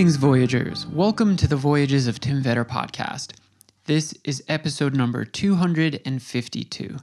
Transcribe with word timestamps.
Greetings, 0.00 0.16
Voyagers. 0.16 0.86
Welcome 0.86 1.36
to 1.36 1.46
the 1.46 1.56
Voyages 1.56 2.08
of 2.08 2.20
Tim 2.20 2.42
Vetter 2.42 2.64
podcast. 2.64 3.34
This 3.84 4.14
is 4.24 4.42
episode 4.48 4.94
number 4.94 5.26
252. 5.26 6.96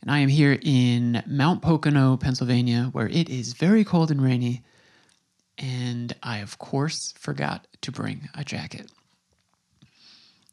And 0.00 0.10
I 0.12 0.20
am 0.20 0.28
here 0.28 0.56
in 0.62 1.24
Mount 1.26 1.60
Pocono, 1.60 2.16
Pennsylvania, 2.16 2.90
where 2.92 3.08
it 3.08 3.28
is 3.28 3.54
very 3.54 3.82
cold 3.82 4.12
and 4.12 4.22
rainy. 4.22 4.62
And 5.58 6.14
I, 6.22 6.38
of 6.38 6.56
course, 6.58 7.12
forgot 7.18 7.66
to 7.80 7.90
bring 7.90 8.28
a 8.36 8.44
jacket. 8.44 8.88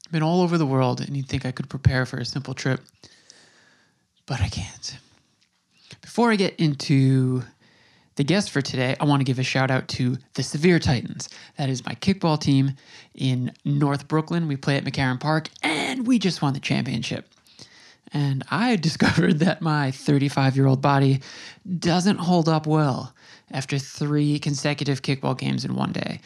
I've 0.07 0.11
been 0.11 0.23
all 0.23 0.41
over 0.41 0.57
the 0.57 0.65
world, 0.65 0.99
and 0.99 1.15
you'd 1.15 1.29
think 1.29 1.45
I 1.45 1.51
could 1.51 1.69
prepare 1.69 2.07
for 2.07 2.17
a 2.17 2.25
simple 2.25 2.55
trip, 2.55 2.81
but 4.25 4.41
I 4.41 4.49
can't. 4.49 4.97
Before 6.01 6.31
I 6.31 6.37
get 6.37 6.55
into 6.55 7.43
the 8.17 8.23
guest 8.23 8.49
for 8.49 8.61
today, 8.61 8.95
I 8.99 9.05
want 9.05 9.19
to 9.19 9.23
give 9.23 9.37
a 9.37 9.43
shout 9.43 9.69
out 9.69 9.87
to 9.89 10.17
the 10.33 10.41
Severe 10.41 10.79
Titans. 10.79 11.29
That 11.57 11.69
is 11.69 11.85
my 11.85 11.93
kickball 11.93 12.39
team 12.39 12.73
in 13.13 13.53
North 13.63 14.07
Brooklyn. 14.07 14.47
We 14.47 14.57
play 14.57 14.75
at 14.75 14.83
McCarren 14.83 15.19
Park, 15.19 15.49
and 15.61 16.05
we 16.07 16.17
just 16.17 16.41
won 16.41 16.53
the 16.53 16.59
championship. 16.59 17.29
And 18.11 18.43
I 18.49 18.75
discovered 18.77 19.39
that 19.39 19.61
my 19.61 19.91
35 19.91 20.55
year 20.55 20.65
old 20.65 20.81
body 20.81 21.21
doesn't 21.77 22.17
hold 22.17 22.49
up 22.49 22.65
well 22.65 23.13
after 23.51 23.77
three 23.77 24.39
consecutive 24.39 25.03
kickball 25.03 25.37
games 25.37 25.63
in 25.63 25.75
one 25.75 25.91
day. 25.91 26.19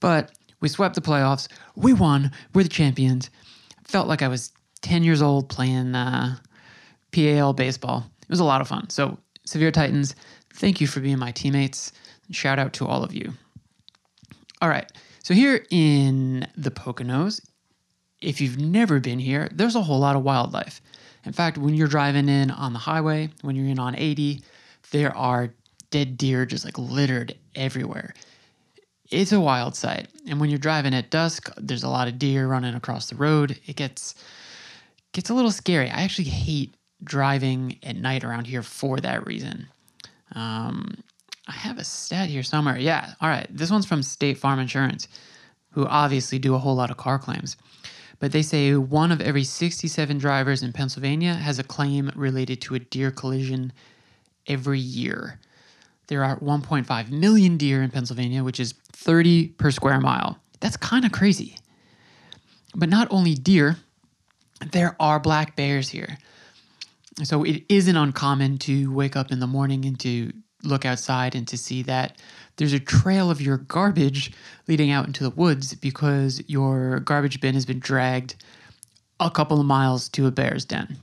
But 0.00 0.32
we 0.60 0.68
swept 0.68 0.96
the 0.96 1.00
playoffs. 1.00 1.46
We 1.76 1.92
won. 1.92 2.32
We're 2.54 2.64
the 2.64 2.68
champions. 2.68 3.30
Felt 3.84 4.08
like 4.08 4.22
I 4.22 4.28
was 4.28 4.50
10 4.82 5.04
years 5.04 5.22
old 5.22 5.48
playing 5.48 5.94
uh, 5.94 6.38
PAL 7.12 7.52
baseball. 7.52 8.04
It 8.20 8.28
was 8.28 8.40
a 8.40 8.44
lot 8.44 8.60
of 8.60 8.66
fun. 8.66 8.90
So, 8.90 9.16
Severe 9.44 9.72
Titans, 9.72 10.14
thank 10.60 10.80
you 10.80 10.86
for 10.86 11.00
being 11.00 11.18
my 11.18 11.32
teammates. 11.32 11.92
Shout 12.30 12.58
out 12.58 12.74
to 12.74 12.86
all 12.86 13.02
of 13.02 13.14
you. 13.14 13.32
All 14.60 14.68
right. 14.68 14.90
So, 15.22 15.34
here 15.34 15.64
in 15.70 16.46
the 16.56 16.70
Poconos, 16.70 17.40
if 18.20 18.40
you've 18.40 18.58
never 18.58 19.00
been 19.00 19.18
here, 19.18 19.48
there's 19.52 19.74
a 19.74 19.82
whole 19.82 19.98
lot 19.98 20.16
of 20.16 20.22
wildlife. 20.22 20.80
In 21.24 21.32
fact, 21.32 21.58
when 21.58 21.74
you're 21.74 21.88
driving 21.88 22.28
in 22.28 22.50
on 22.50 22.72
the 22.72 22.78
highway, 22.78 23.30
when 23.42 23.56
you're 23.56 23.66
in 23.66 23.78
on 23.78 23.96
80, 23.96 24.42
there 24.90 25.16
are 25.16 25.52
dead 25.90 26.16
deer 26.16 26.46
just 26.46 26.64
like 26.64 26.78
littered 26.78 27.36
everywhere. 27.54 28.14
It's 29.10 29.32
a 29.32 29.40
wild 29.40 29.74
sight. 29.74 30.08
And 30.28 30.40
when 30.40 30.50
you're 30.50 30.58
driving 30.58 30.94
at 30.94 31.10
dusk, 31.10 31.50
there's 31.56 31.82
a 31.82 31.88
lot 31.88 32.08
of 32.08 32.18
deer 32.18 32.46
running 32.46 32.74
across 32.74 33.10
the 33.10 33.16
road. 33.16 33.58
It 33.66 33.76
gets 33.76 34.14
gets 35.12 35.30
a 35.30 35.34
little 35.34 35.50
scary. 35.50 35.90
I 35.90 36.02
actually 36.02 36.28
hate 36.28 36.74
driving 37.02 37.78
at 37.82 37.96
night 37.96 38.24
around 38.24 38.46
here 38.46 38.62
for 38.62 38.98
that 38.98 39.26
reason. 39.26 39.66
Um, 40.34 40.94
I 41.48 41.52
have 41.52 41.78
a 41.78 41.84
stat 41.84 42.28
here 42.28 42.42
somewhere. 42.42 42.78
Yeah, 42.78 43.14
all 43.20 43.28
right. 43.28 43.46
This 43.50 43.70
one's 43.70 43.86
from 43.86 44.02
State 44.02 44.38
Farm 44.38 44.58
Insurance, 44.58 45.08
who 45.70 45.86
obviously 45.86 46.38
do 46.38 46.54
a 46.54 46.58
whole 46.58 46.74
lot 46.76 46.90
of 46.90 46.96
car 46.96 47.18
claims. 47.18 47.56
But 48.20 48.32
they 48.32 48.42
say 48.42 48.74
one 48.74 49.10
of 49.10 49.20
every 49.20 49.44
67 49.44 50.18
drivers 50.18 50.62
in 50.62 50.72
Pennsylvania 50.72 51.34
has 51.34 51.58
a 51.58 51.64
claim 51.64 52.12
related 52.14 52.60
to 52.62 52.74
a 52.74 52.78
deer 52.78 53.10
collision 53.10 53.72
every 54.46 54.78
year. 54.78 55.40
There 56.08 56.22
are 56.22 56.38
1.5 56.38 57.10
million 57.10 57.56
deer 57.56 57.82
in 57.82 57.90
Pennsylvania, 57.90 58.44
which 58.44 58.60
is 58.60 58.74
30 58.92 59.48
per 59.48 59.70
square 59.70 60.00
mile. 60.00 60.38
That's 60.60 60.76
kind 60.76 61.04
of 61.04 61.12
crazy. 61.12 61.56
But 62.74 62.88
not 62.88 63.08
only 63.10 63.34
deer, 63.34 63.76
there 64.72 64.94
are 65.00 65.18
black 65.18 65.56
bears 65.56 65.88
here. 65.88 66.18
So 67.22 67.44
it 67.44 67.64
isn't 67.68 67.96
uncommon 67.96 68.58
to 68.58 68.92
wake 68.92 69.16
up 69.16 69.30
in 69.30 69.40
the 69.40 69.46
morning 69.46 69.84
and 69.84 69.98
to 70.00 70.32
look 70.62 70.84
outside 70.84 71.34
and 71.34 71.46
to 71.48 71.56
see 71.56 71.82
that 71.82 72.18
there's 72.56 72.72
a 72.72 72.80
trail 72.80 73.30
of 73.30 73.40
your 73.40 73.58
garbage 73.58 74.32
leading 74.68 74.90
out 74.90 75.06
into 75.06 75.22
the 75.22 75.30
woods 75.30 75.74
because 75.74 76.42
your 76.46 77.00
garbage 77.00 77.40
bin 77.40 77.54
has 77.54 77.64
been 77.64 77.78
dragged 77.78 78.36
a 79.18 79.30
couple 79.30 79.60
of 79.60 79.66
miles 79.66 80.08
to 80.10 80.26
a 80.26 80.30
bear's 80.30 80.64
den. 80.64 80.98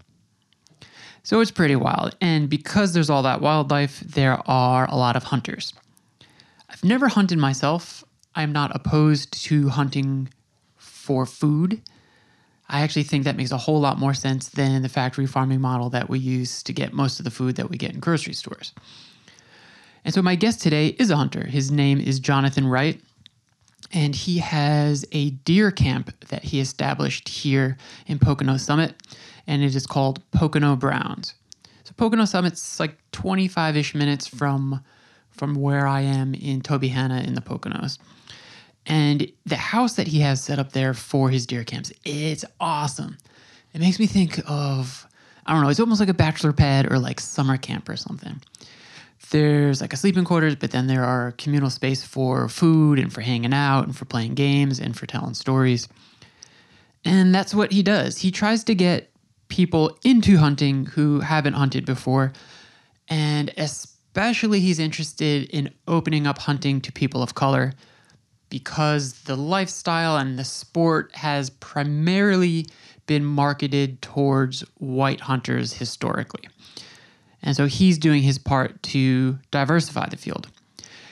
So 1.24 1.42
it's 1.42 1.52
pretty 1.52 1.76
wild. 1.76 2.16
And 2.22 2.50
because 2.50 2.94
there's 2.94 3.10
all 3.10 3.24
that 3.24 3.42
wildlife, 3.42 4.00
there 4.00 4.40
are 4.48 4.88
a 4.90 4.96
lot 4.96 5.16
of 5.16 5.24
hunters. 5.24 5.74
I've 6.70 6.84
never 6.84 7.08
hunted 7.08 7.38
myself. 7.38 8.04
I'm 8.36 8.52
not 8.52 8.76
opposed 8.76 9.34
to 9.46 9.70
hunting 9.70 10.30
for 10.78 11.26
food. 11.26 11.82
I 12.70 12.82
actually 12.82 13.04
think 13.04 13.24
that 13.24 13.38
makes 13.38 13.52
a 13.52 13.58
whole 13.58 13.80
lot 13.80 13.98
more 13.98 14.14
sense 14.14 14.50
than 14.50 14.82
the 14.82 14.90
factory 14.90 15.26
farming 15.26 15.62
model 15.62 15.90
that 15.92 16.10
we 16.10 16.20
use 16.20 16.62
to 16.64 16.74
get 16.74 16.94
most 16.94 17.20
of 17.20 17.24
the 17.24 17.32
food 17.32 17.56
that 17.56 17.70
we 17.70 17.78
get 17.78 17.94
in 17.94 18.00
grocery 18.00 18.34
stores. 18.34 18.74
And 20.04 20.14
so 20.14 20.22
my 20.22 20.36
guest 20.36 20.62
today 20.62 20.88
is 21.00 21.10
a 21.10 21.18
hunter. 21.18 21.46
His 21.46 21.72
name 21.72 22.00
is 22.00 22.20
Jonathan 22.20 22.68
Wright, 22.68 23.02
and 23.94 24.16
he 24.16 24.40
has 24.40 25.06
a 25.12 25.32
deer 25.32 25.72
camp 25.72 26.14
that 26.28 26.44
he 26.44 26.60
established 26.60 27.30
here 27.30 27.78
in 28.06 28.20
Pocono 28.20 28.58
Summit, 28.58 28.96
and 29.48 29.64
it 29.64 29.76
is 29.76 29.88
called 29.88 30.22
Pocono 30.32 30.76
Browns. 30.76 31.36
So 31.84 31.94
Pocono 31.96 32.26
Summit's 32.26 32.80
like 32.80 32.98
25-ish 33.12 33.96
minutes 33.96 34.28
from 34.28 34.84
from 35.38 35.56
where 35.56 35.88
I 35.88 36.02
am 36.02 36.34
in 36.34 36.62
Tobyhanna 36.62 37.26
in 37.26 37.36
the 37.36 37.42
Poconos. 37.42 38.00
And 38.88 39.30
the 39.46 39.58
house 39.58 39.94
that 39.94 40.08
he 40.08 40.22
has 40.22 40.42
set 40.42 40.59
up 40.59 40.72
there 40.72 40.94
for 40.94 41.30
his 41.30 41.46
deer 41.46 41.66
camps, 41.66 41.92
it's 42.06 42.46
awesome. 42.59 43.18
It 43.74 43.81
makes 43.81 44.00
me 44.00 44.08
think 44.08 44.40
of, 44.48 45.06
I 45.46 45.53
don't 45.53 45.62
know, 45.62 45.70
it's 45.70 45.80
almost 45.80 46.00
like 46.00 46.09
a 46.09 46.14
bachelor 46.14 46.53
pad 46.53 46.92
or 46.92 46.98
like 46.98 47.20
summer 47.20 47.58
camp 47.58 47.90
or 47.90 47.98
something. 47.98 48.42
There's 49.30 49.81
like 49.81 49.92
a 49.92 49.98
sleeping 49.98 50.24
quarters, 50.24 50.56
but 50.56 50.72
then 50.72 50.88
there 50.88 51.03
are 51.03 51.34
communal 51.34 51.70
space 51.70 52.02
for 52.02 52.48
food 52.48 52.98
and 52.98 53.12
for 53.12 53.20
hanging 53.20 53.53
out 53.53 53.84
and 53.84 53.96
for 53.96 54.06
playing 54.06 54.36
games 54.36 54.80
and 54.80 54.96
for 54.96 55.06
telling 55.06 55.34
stories. 55.34 55.90
And 57.04 57.36
that's 57.36 57.54
what 57.54 57.74
he 57.74 57.84
does. 57.84 58.18
He 58.19 58.31
tries 58.31 58.64
to 58.66 58.75
get 58.75 59.12
people 59.50 59.98
into 60.06 60.38
hunting 60.38 60.86
who 60.86 61.19
haven't 61.19 61.54
hunted 61.54 61.86
before. 61.86 62.31
And 63.09 63.54
especially, 63.58 64.62
he's 64.62 64.80
interested 64.80 65.50
in 65.50 65.74
opening 65.90 66.25
up 66.25 66.38
hunting 66.38 66.80
to 66.81 66.92
people 66.94 67.22
of 67.22 67.36
color 67.36 67.74
because 68.50 69.13
the 69.24 69.35
lifestyle 69.35 70.18
and 70.18 70.38
the 70.38 70.44
sport 70.44 71.16
has 71.16 71.50
primarily 71.50 72.68
been 73.06 73.25
marketed 73.25 74.02
towards 74.02 74.62
white 74.78 75.22
hunters 75.22 75.74
historically. 75.74 76.47
And 77.41 77.56
so 77.56 77.66
he's 77.66 77.97
doing 77.97 78.24
his 78.24 78.38
part 78.38 78.81
to 78.84 79.40
diversify 79.52 80.09
the 80.09 80.18
field. 80.18 80.47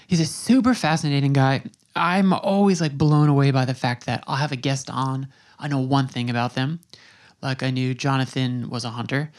He's 0.07 0.19
a 0.19 0.25
super 0.25 0.73
fascinating 0.73 1.33
guy. 1.33 1.63
I'm 1.95 2.33
always 2.33 2.81
like 2.81 2.97
blown 2.97 3.29
away 3.29 3.51
by 3.51 3.65
the 3.65 3.73
fact 3.73 4.05
that 4.05 4.23
I'll 4.27 4.35
have 4.35 4.51
a 4.51 4.57
guest 4.57 4.89
on. 4.89 5.27
I 5.57 5.67
know 5.67 5.79
one 5.79 6.07
thing 6.07 6.29
about 6.29 6.55
them. 6.55 6.81
Like 7.41 7.63
I 7.63 7.69
knew 7.69 7.93
Jonathan 7.93 8.69
was 8.69 8.85
a 8.85 8.89
hunter, 8.89 9.31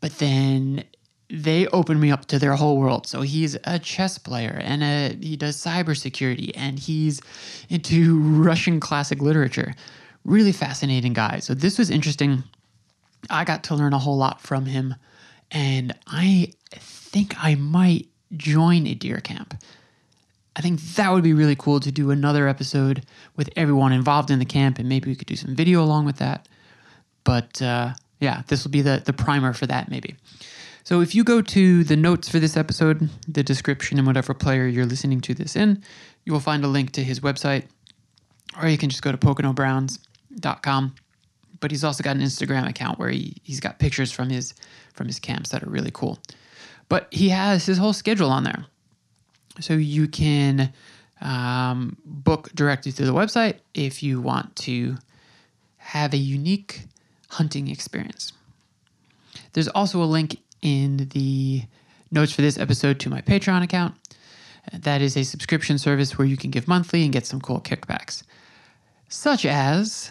but 0.00 0.18
then 0.18 0.84
they 1.30 1.66
opened 1.68 2.00
me 2.00 2.10
up 2.10 2.26
to 2.26 2.38
their 2.38 2.54
whole 2.54 2.76
world. 2.76 3.06
So 3.06 3.22
he's 3.22 3.56
a 3.64 3.78
chess 3.78 4.18
player 4.18 4.60
and 4.62 4.82
a, 4.82 5.16
he 5.20 5.36
does 5.36 5.56
cybersecurity 5.56 6.52
and 6.54 6.78
he's 6.78 7.20
into 7.68 8.20
Russian 8.20 8.80
classic 8.80 9.20
literature. 9.20 9.74
Really 10.24 10.52
fascinating 10.52 11.12
guy. 11.12 11.38
So 11.38 11.54
this 11.54 11.78
was 11.78 11.90
interesting. 11.90 12.44
I 13.30 13.44
got 13.44 13.64
to 13.64 13.74
learn 13.74 13.92
a 13.92 13.98
whole 13.98 14.16
lot 14.16 14.40
from 14.40 14.66
him 14.66 14.94
and 15.50 15.94
I 16.06 16.52
think 16.72 17.34
I 17.38 17.54
might 17.54 18.08
join 18.36 18.86
a 18.86 18.94
deer 18.94 19.18
camp. 19.18 19.54
I 20.56 20.60
think 20.60 20.80
that 20.80 21.12
would 21.12 21.24
be 21.24 21.32
really 21.32 21.56
cool 21.56 21.80
to 21.80 21.90
do 21.90 22.10
another 22.10 22.48
episode 22.48 23.04
with 23.36 23.50
everyone 23.56 23.92
involved 23.92 24.30
in 24.30 24.38
the 24.38 24.44
camp, 24.44 24.78
and 24.78 24.88
maybe 24.88 25.10
we 25.10 25.16
could 25.16 25.26
do 25.26 25.36
some 25.36 25.54
video 25.54 25.82
along 25.82 26.04
with 26.04 26.16
that. 26.18 26.48
But 27.24 27.60
uh, 27.60 27.94
yeah, 28.20 28.42
this 28.46 28.62
will 28.62 28.70
be 28.70 28.82
the, 28.82 29.02
the 29.04 29.12
primer 29.12 29.52
for 29.52 29.66
that, 29.66 29.90
maybe. 29.90 30.16
So 30.84 31.00
if 31.00 31.14
you 31.14 31.24
go 31.24 31.40
to 31.40 31.82
the 31.82 31.96
notes 31.96 32.28
for 32.28 32.38
this 32.38 32.58
episode, 32.58 33.08
the 33.26 33.42
description, 33.42 33.96
and 33.98 34.06
whatever 34.06 34.34
player 34.34 34.66
you're 34.66 34.84
listening 34.84 35.22
to 35.22 35.32
this 35.34 35.56
in, 35.56 35.82
you 36.24 36.32
will 36.32 36.40
find 36.40 36.62
a 36.62 36.68
link 36.68 36.92
to 36.92 37.02
his 37.02 37.20
website, 37.20 37.64
or 38.60 38.68
you 38.68 38.76
can 38.76 38.90
just 38.90 39.02
go 39.02 39.10
to 39.10 39.16
poconobrowns.com. 39.16 40.94
But 41.60 41.70
he's 41.70 41.84
also 41.84 42.02
got 42.02 42.16
an 42.16 42.22
Instagram 42.22 42.68
account 42.68 42.98
where 42.98 43.08
he, 43.08 43.38
he's 43.42 43.60
got 43.60 43.78
pictures 43.78 44.12
from 44.12 44.28
his 44.28 44.52
from 44.92 45.06
his 45.06 45.18
camps 45.18 45.50
that 45.50 45.62
are 45.62 45.70
really 45.70 45.90
cool. 45.92 46.18
But 46.90 47.08
he 47.10 47.30
has 47.30 47.64
his 47.64 47.78
whole 47.78 47.94
schedule 47.94 48.30
on 48.30 48.44
there. 48.44 48.66
So 49.60 49.72
you 49.72 50.06
can 50.06 50.72
um, 51.22 51.96
book 52.04 52.50
directly 52.54 52.92
through 52.92 53.06
the 53.06 53.14
website 53.14 53.60
if 53.72 54.02
you 54.02 54.20
want 54.20 54.54
to 54.56 54.98
have 55.78 56.12
a 56.12 56.18
unique 56.18 56.82
hunting 57.30 57.68
experience. 57.68 58.34
There's 59.54 59.68
also 59.68 60.02
a 60.02 60.04
link 60.04 60.36
in 60.64 61.08
the 61.12 61.62
notes 62.10 62.32
for 62.32 62.42
this 62.42 62.58
episode 62.58 62.98
to 63.00 63.10
my 63.10 63.20
Patreon 63.20 63.62
account. 63.62 63.94
That 64.72 65.02
is 65.02 65.16
a 65.16 65.22
subscription 65.22 65.78
service 65.78 66.16
where 66.18 66.26
you 66.26 66.36
can 66.36 66.50
give 66.50 66.66
monthly 66.66 67.04
and 67.04 67.12
get 67.12 67.26
some 67.26 67.40
cool 67.40 67.60
kickbacks, 67.60 68.22
such 69.08 69.44
as 69.44 70.10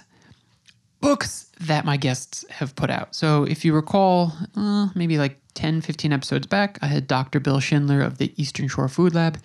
books 1.01 1.51
that 1.59 1.85
my 1.85 1.97
guests 1.97 2.45
have 2.49 2.75
put 2.75 2.89
out. 2.89 3.15
So 3.15 3.43
if 3.43 3.65
you 3.65 3.73
recall, 3.73 4.31
uh, 4.55 4.89
maybe 4.95 5.17
like 5.17 5.39
10, 5.55 5.81
15 5.81 6.13
episodes 6.13 6.47
back, 6.47 6.77
I 6.81 6.87
had 6.87 7.07
Dr. 7.07 7.39
Bill 7.39 7.59
Schindler 7.59 8.01
of 8.01 8.19
the 8.19 8.31
Eastern 8.41 8.67
Shore 8.67 8.87
Food 8.87 9.15
Lab. 9.15 9.39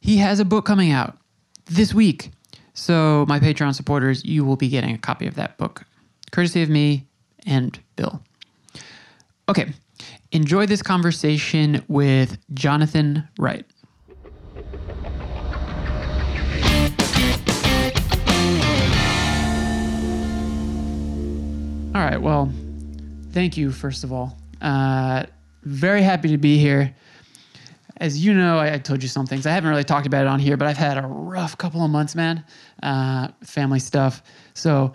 He 0.00 0.18
has 0.18 0.38
a 0.38 0.44
book 0.44 0.64
coming 0.64 0.92
out 0.92 1.18
this 1.66 1.92
week. 1.92 2.30
So, 2.74 3.24
my 3.28 3.38
Patreon 3.38 3.74
supporters, 3.74 4.24
you 4.24 4.44
will 4.44 4.56
be 4.56 4.68
getting 4.68 4.94
a 4.94 4.98
copy 4.98 5.26
of 5.26 5.36
that 5.36 5.58
book, 5.58 5.84
courtesy 6.32 6.62
of 6.62 6.68
me 6.68 7.06
and 7.46 7.78
Bill. 7.96 8.20
Okay, 9.48 9.72
enjoy 10.34 10.66
this 10.66 10.82
conversation 10.82 11.82
with 11.86 12.36
Jonathan 12.52 13.26
Wright. 13.38 13.64
All 21.94 22.02
right, 22.02 22.20
well, 22.20 22.52
thank 23.30 23.56
you, 23.56 23.70
first 23.70 24.02
of 24.02 24.12
all. 24.12 24.36
Uh, 24.60 25.24
very 25.62 26.02
happy 26.02 26.28
to 26.30 26.36
be 26.36 26.58
here. 26.58 26.94
As 27.98 28.24
you 28.24 28.34
know, 28.34 28.58
I, 28.58 28.74
I 28.74 28.78
told 28.78 29.04
you 29.04 29.08
some 29.08 29.26
things. 29.26 29.46
I 29.46 29.52
haven't 29.52 29.70
really 29.70 29.84
talked 29.84 30.08
about 30.08 30.22
it 30.22 30.26
on 30.26 30.40
here, 30.40 30.56
but 30.56 30.66
I've 30.66 30.76
had 30.76 30.98
a 30.98 31.06
rough 31.06 31.56
couple 31.56 31.84
of 31.84 31.90
months, 31.92 32.16
man. 32.16 32.44
Uh, 32.82 33.28
family 33.44 33.78
stuff. 33.78 34.24
So 34.54 34.94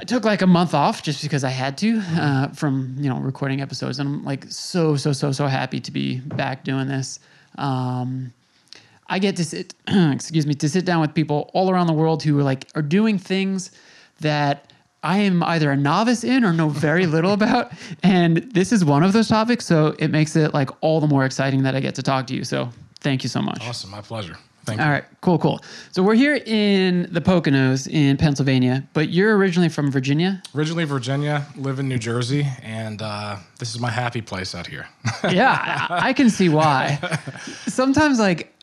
I 0.00 0.04
took 0.04 0.24
like 0.24 0.42
a 0.42 0.46
month 0.46 0.74
off 0.74 1.02
just 1.02 1.22
because 1.22 1.42
I 1.42 1.50
had 1.50 1.76
to 1.78 1.98
uh, 1.98 2.48
from 2.48 2.94
you 2.98 3.08
know 3.08 3.18
recording 3.18 3.60
episodes, 3.60 3.98
and 3.98 4.08
I'm 4.08 4.24
like 4.24 4.44
so 4.48 4.96
so 4.96 5.12
so 5.12 5.32
so 5.32 5.46
happy 5.46 5.80
to 5.80 5.90
be 5.90 6.20
back 6.20 6.62
doing 6.64 6.86
this. 6.86 7.18
Um, 7.56 8.32
I 9.08 9.18
get 9.18 9.36
to 9.36 9.44
sit, 9.44 9.74
excuse 9.88 10.46
me, 10.46 10.54
to 10.54 10.68
sit 10.68 10.84
down 10.84 11.00
with 11.00 11.14
people 11.14 11.50
all 11.52 11.70
around 11.70 11.88
the 11.88 11.94
world 11.94 12.22
who 12.22 12.38
are 12.38 12.44
like 12.44 12.68
are 12.76 12.82
doing 12.82 13.18
things 13.18 13.72
that 14.20 14.72
I 15.02 15.18
am 15.18 15.42
either 15.42 15.70
a 15.70 15.76
novice 15.76 16.22
in 16.22 16.44
or 16.44 16.52
know 16.52 16.68
very 16.68 17.06
little 17.16 17.32
about. 17.32 17.72
And 18.02 18.36
this 18.52 18.72
is 18.72 18.84
one 18.84 19.02
of 19.02 19.12
those 19.12 19.28
topics. 19.28 19.66
So 19.66 19.96
it 19.98 20.08
makes 20.08 20.36
it 20.36 20.54
like 20.54 20.70
all 20.80 21.00
the 21.00 21.06
more 21.06 21.24
exciting 21.24 21.62
that 21.64 21.74
I 21.74 21.80
get 21.80 21.94
to 21.96 22.02
talk 22.02 22.26
to 22.28 22.34
you. 22.34 22.44
So 22.44 22.70
thank 23.00 23.22
you 23.22 23.28
so 23.28 23.42
much. 23.42 23.62
Awesome. 23.62 23.90
My 23.90 24.00
pleasure. 24.00 24.36
Thank 24.68 24.80
you. 24.80 24.84
All 24.84 24.92
right, 24.92 25.04
cool, 25.22 25.38
cool. 25.38 25.60
So 25.92 26.02
we're 26.02 26.14
here 26.14 26.40
in 26.44 27.08
the 27.10 27.20
Poconos 27.20 27.88
in 27.90 28.16
Pennsylvania, 28.18 28.86
but 28.92 29.08
you're 29.08 29.36
originally 29.36 29.68
from 29.70 29.90
Virginia. 29.90 30.42
Originally 30.54 30.84
Virginia, 30.84 31.46
live 31.56 31.78
in 31.78 31.88
New 31.88 31.98
Jersey, 31.98 32.46
and 32.62 33.00
uh, 33.00 33.36
this 33.58 33.74
is 33.74 33.80
my 33.80 33.90
happy 33.90 34.20
place 34.20 34.54
out 34.54 34.66
here. 34.66 34.86
yeah, 35.30 35.86
I, 35.88 36.08
I 36.08 36.12
can 36.12 36.28
see 36.28 36.48
why. 36.48 36.98
Sometimes, 37.66 38.18
like, 38.18 38.54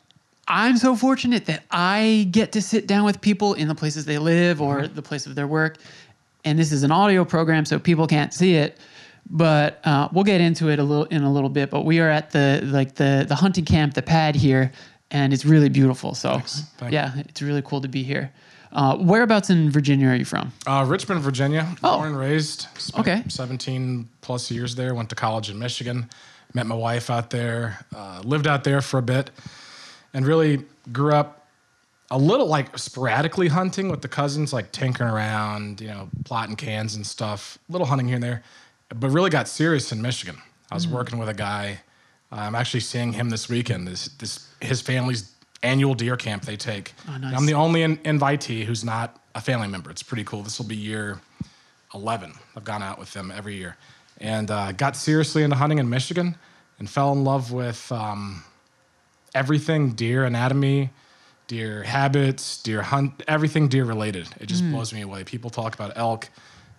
I'm 0.48 0.78
so 0.78 0.96
fortunate 0.96 1.48
that 1.48 1.63
I 1.72 2.28
get 2.30 2.52
to 2.52 2.62
sit 2.62 2.86
down 2.86 3.04
with 3.04 3.19
people 3.19 3.56
in 3.56 3.68
the 3.68 3.75
places 3.75 4.06
they 4.06 4.19
live 4.19 4.62
or 4.62 4.88
the 4.88 5.02
place 5.02 5.25
of 5.25 5.34
their 5.36 5.48
work. 5.48 5.78
And 6.44 6.60
this 6.60 6.72
is 6.72 6.84
an 6.84 6.92
audio 6.92 7.25
program, 7.25 7.66
so 7.66 7.80
people 7.80 8.06
can't 8.06 8.31
see 8.31 8.56
it. 8.56 8.78
But 9.28 9.80
uh, 9.84 10.07
we'll 10.12 10.24
get 10.24 10.40
into 10.40 10.69
it 10.69 10.78
a 10.78 10.84
little 10.84 11.06
in 11.06 11.24
a 11.24 11.34
little 11.34 11.50
bit. 11.50 11.72
But 11.72 11.84
we 11.84 12.00
are 12.00 12.10
at 12.10 12.30
the 12.30 12.62
like 12.63 12.94
the 12.94 13.25
the 13.28 13.34
hunting 13.34 13.66
camp, 13.66 13.96
the 13.96 14.04
pad 14.04 14.36
here, 14.36 14.72
and 15.12 15.34
it's 15.34 15.46
really 15.46 15.69
beautiful. 15.69 16.16
So 16.16 16.42
yeah, 16.90 17.13
it's 17.18 17.42
really 17.42 17.62
cool 17.62 17.81
to 17.81 17.88
be 17.88 18.04
here. 18.04 18.31
Uh, 18.72 18.98
whereabouts 18.98 19.50
in 19.50 19.69
Virginia 19.72 20.10
are 20.10 20.16
you 20.16 20.25
from? 20.25 20.52
Uh, 20.68 20.84
Richmond, 20.88 21.22
Virginia, 21.22 21.66
Oh. 21.84 21.98
born 21.98 22.10
and 22.10 22.18
raised. 22.18 22.68
Okay. 23.00 23.24
17 23.30 24.10
plus 24.22 24.52
years 24.52 24.75
there. 24.75 24.94
Went 24.94 25.10
to 25.10 25.16
college 25.16 25.50
in 25.50 25.57
Michigan. 25.57 26.10
Met 26.54 26.66
my 26.68 26.75
wife 26.75 27.10
out 27.10 27.30
there. 27.30 27.86
Uh, 27.96 28.22
lived 28.25 28.48
out 28.48 28.63
there 28.66 28.81
for 28.81 28.98
a 28.98 29.02
bit, 29.02 29.31
and 30.13 30.25
really 30.25 30.63
grew 30.92 31.13
up 31.13 31.48
a 32.12 32.18
little 32.18 32.48
like 32.48 32.78
sporadically 32.78 33.48
hunting 33.48 33.90
with 33.90 34.02
the 34.02 34.07
cousins, 34.07 34.52
like 34.54 34.72
tinkering 34.72 35.10
around, 35.10 35.80
you 35.81 35.88
know, 35.88 36.10
plotting 36.25 36.56
cans 36.56 36.96
and 36.96 37.06
stuff. 37.07 37.57
Little 37.69 37.88
hunting 37.88 38.07
here 38.07 38.16
and 38.16 38.24
there, 38.24 38.44
but 38.90 39.10
really 39.10 39.30
got 39.30 39.48
serious 39.48 39.92
in 39.92 40.02
Michigan. 40.02 40.38
I 40.72 40.75
was 40.75 40.88
working 40.88 41.18
with 41.18 41.30
a 41.30 41.34
guy. 41.34 41.80
Uh, 42.31 42.36
I'm 42.36 42.56
actually 42.56 42.80
seeing 42.81 43.13
him 43.13 43.30
this 43.30 43.50
weekend. 43.50 43.88
This 43.88 44.07
this 44.10 44.48
his 44.62 44.81
family's 44.81 45.31
annual 45.63 45.94
deer 45.94 46.16
camp 46.16 46.44
they 46.44 46.57
take. 46.57 46.94
Oh, 47.10 47.18
nice. 47.18 47.36
I'm 47.36 47.45
the 47.45 47.54
only 47.54 47.81
in, 47.81 47.98
invitee 47.98 48.63
who's 48.63 48.83
not 48.83 49.19
a 49.33 49.42
family 49.42 49.68
member. 49.68 49.89
It's 49.89 50.04
pretty 50.04 50.24
cool. 50.24 50.44
This 50.44 50.60
will 50.60 50.68
be 50.68 50.75
year 50.75 51.19
11. 51.94 52.33
I've 52.56 52.63
gone 52.63 52.83
out 52.83 53.00
with 53.00 53.12
them 53.13 53.31
every 53.31 53.56
year, 53.56 53.77
and 54.19 54.50
uh, 54.51 54.72
got 54.74 54.95
seriously 54.95 55.44
into 55.44 55.56
hunting 55.56 55.80
in 55.80 55.89
Michigan, 55.89 56.36
and 56.80 56.89
fell 56.89 57.12
in 57.13 57.24
love 57.24 57.51
with 57.51 57.92
um, 57.92 58.44
everything 59.33 59.92
deer 59.92 60.24
anatomy, 60.24 60.89
deer 61.48 61.83
habits, 61.83 62.62
deer 62.63 62.81
hunt, 62.81 63.24
everything 63.28 63.68
deer 63.68 63.86
related. 63.86 64.28
It 64.39 64.48
just 64.48 64.63
blows 64.71 64.94
me 64.94 65.01
away. 65.01 65.24
People 65.24 65.50
talk 65.50 65.74
about 65.75 65.94
elk. 65.95 66.30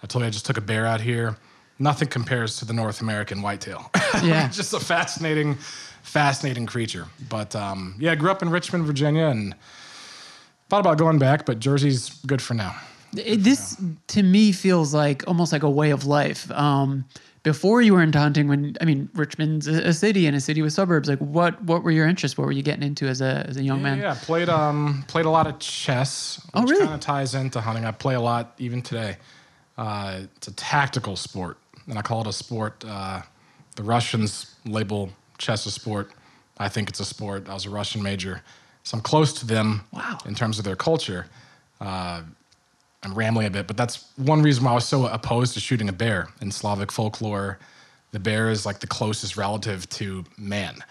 I 0.02 0.06
told 0.06 0.22
you 0.22 0.26
I 0.28 0.30
just 0.30 0.46
took 0.46 0.58
a 0.58 0.60
bear 0.62 0.86
out 0.86 1.00
here. 1.00 1.36
Nothing 1.78 2.08
compares 2.08 2.56
to 2.58 2.64
the 2.64 2.72
North 2.72 3.00
American 3.00 3.42
whitetail. 3.42 3.90
Yeah. 4.22 4.48
just 4.48 4.72
a 4.72 4.80
fascinating, 4.80 5.56
fascinating 6.02 6.64
creature. 6.64 7.06
But 7.28 7.54
um, 7.54 7.96
yeah, 7.98 8.12
I 8.12 8.14
grew 8.14 8.30
up 8.30 8.40
in 8.42 8.48
Richmond, 8.48 8.86
Virginia, 8.86 9.26
and 9.26 9.54
thought 10.70 10.80
about 10.80 10.96
going 10.96 11.18
back, 11.18 11.44
but 11.44 11.58
Jersey's 11.58 12.10
good 12.26 12.40
for 12.40 12.54
now. 12.54 12.74
It- 13.16 13.44
this 13.44 13.76
to 14.08 14.22
me 14.22 14.52
feels 14.52 14.94
like 14.94 15.22
almost 15.26 15.52
like 15.52 15.62
a 15.62 15.70
way 15.70 15.90
of 15.90 16.06
life. 16.06 16.50
Um, 16.50 17.04
before 17.42 17.80
you 17.82 17.92
were 17.92 18.02
into 18.02 18.18
hunting, 18.18 18.48
when 18.48 18.76
I 18.80 18.84
mean 18.86 19.08
Richmond's 19.14 19.68
a, 19.68 19.88
a 19.88 19.92
city 19.92 20.26
and 20.26 20.34
a 20.34 20.40
city 20.40 20.62
with 20.62 20.72
suburbs, 20.72 21.08
like 21.08 21.18
what 21.20 21.62
what 21.62 21.84
were 21.84 21.92
your 21.92 22.08
interests? 22.08 22.36
What 22.38 22.44
were 22.46 22.52
you 22.52 22.62
getting 22.62 22.82
into 22.82 23.06
as 23.06 23.20
a 23.20 23.44
as 23.48 23.56
a 23.56 23.62
young 23.62 23.82
man? 23.82 23.98
Yeah, 24.00 24.16
played 24.20 24.48
um 24.48 25.04
played 25.08 25.26
a 25.26 25.30
lot 25.30 25.46
of 25.46 25.58
chess, 25.60 26.40
Oh, 26.54 26.62
which 26.62 26.70
really? 26.70 26.84
kind 26.86 26.94
of 26.94 27.00
ties 27.00 27.34
into 27.36 27.60
hunting. 27.60 27.84
I 27.84 27.92
play 27.92 28.14
a 28.14 28.20
lot 28.20 28.54
even 28.58 28.82
today. 28.82 29.18
Uh, 29.78 30.22
it's 30.36 30.48
a 30.48 30.52
tactical 30.54 31.14
sport, 31.16 31.58
and 31.88 31.98
I 31.98 32.02
call 32.02 32.20
it 32.22 32.26
a 32.26 32.32
sport. 32.32 32.84
Uh, 32.86 33.22
the 33.76 33.82
Russians 33.82 34.54
label 34.64 35.10
chess 35.38 35.66
a 35.66 35.70
sport. 35.70 36.12
I 36.58 36.68
think 36.68 36.88
it's 36.88 37.00
a 37.00 37.04
sport. 37.04 37.48
I 37.48 37.54
was 37.54 37.66
a 37.66 37.70
Russian 37.70 38.02
major, 38.02 38.42
so 38.82 38.96
I'm 38.96 39.02
close 39.02 39.32
to 39.40 39.46
them 39.46 39.84
Wow. 39.92 40.18
in 40.26 40.34
terms 40.34 40.58
of 40.58 40.64
their 40.64 40.76
culture. 40.76 41.26
Uh, 41.80 42.22
I'm 43.02 43.14
rambling 43.14 43.46
a 43.46 43.50
bit, 43.50 43.66
but 43.66 43.76
that's 43.76 44.06
one 44.16 44.42
reason 44.42 44.64
why 44.64 44.72
I 44.72 44.74
was 44.74 44.86
so 44.86 45.06
opposed 45.06 45.54
to 45.54 45.60
shooting 45.60 45.88
a 45.88 45.92
bear. 45.92 46.28
In 46.40 46.50
Slavic 46.50 46.90
folklore, 46.90 47.58
the 48.12 48.18
bear 48.18 48.48
is 48.50 48.64
like 48.64 48.80
the 48.80 48.86
closest 48.86 49.36
relative 49.36 49.88
to 49.90 50.24
man 50.38 50.82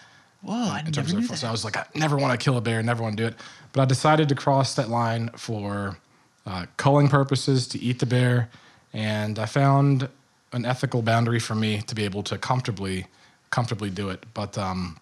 Whoa, 0.42 0.54
I 0.54 0.82
in 0.86 0.92
terms 0.92 1.12
knew 1.12 1.18
of 1.18 1.28
that. 1.28 1.36
so 1.38 1.48
I 1.48 1.50
was 1.50 1.64
like, 1.64 1.76
I 1.76 1.84
never 1.96 2.16
want 2.16 2.38
to 2.38 2.42
kill 2.42 2.56
a 2.56 2.60
bear, 2.60 2.80
never 2.82 3.02
want 3.02 3.16
to 3.16 3.22
do 3.24 3.26
it. 3.26 3.34
But 3.72 3.82
I 3.82 3.84
decided 3.86 4.28
to 4.28 4.34
cross 4.36 4.74
that 4.76 4.88
line 4.88 5.30
for 5.36 5.98
uh, 6.46 6.66
culling 6.76 7.08
purposes 7.08 7.66
to 7.68 7.78
eat 7.80 7.98
the 7.98 8.06
bear, 8.06 8.48
and 8.92 9.38
I 9.40 9.46
found 9.46 10.08
an 10.56 10.64
ethical 10.64 11.02
boundary 11.02 11.38
for 11.38 11.54
me 11.54 11.82
to 11.82 11.94
be 11.94 12.04
able 12.04 12.22
to 12.24 12.38
comfortably 12.38 13.06
comfortably 13.50 13.90
do 13.90 14.08
it. 14.08 14.24
But 14.34 14.58
um, 14.58 14.98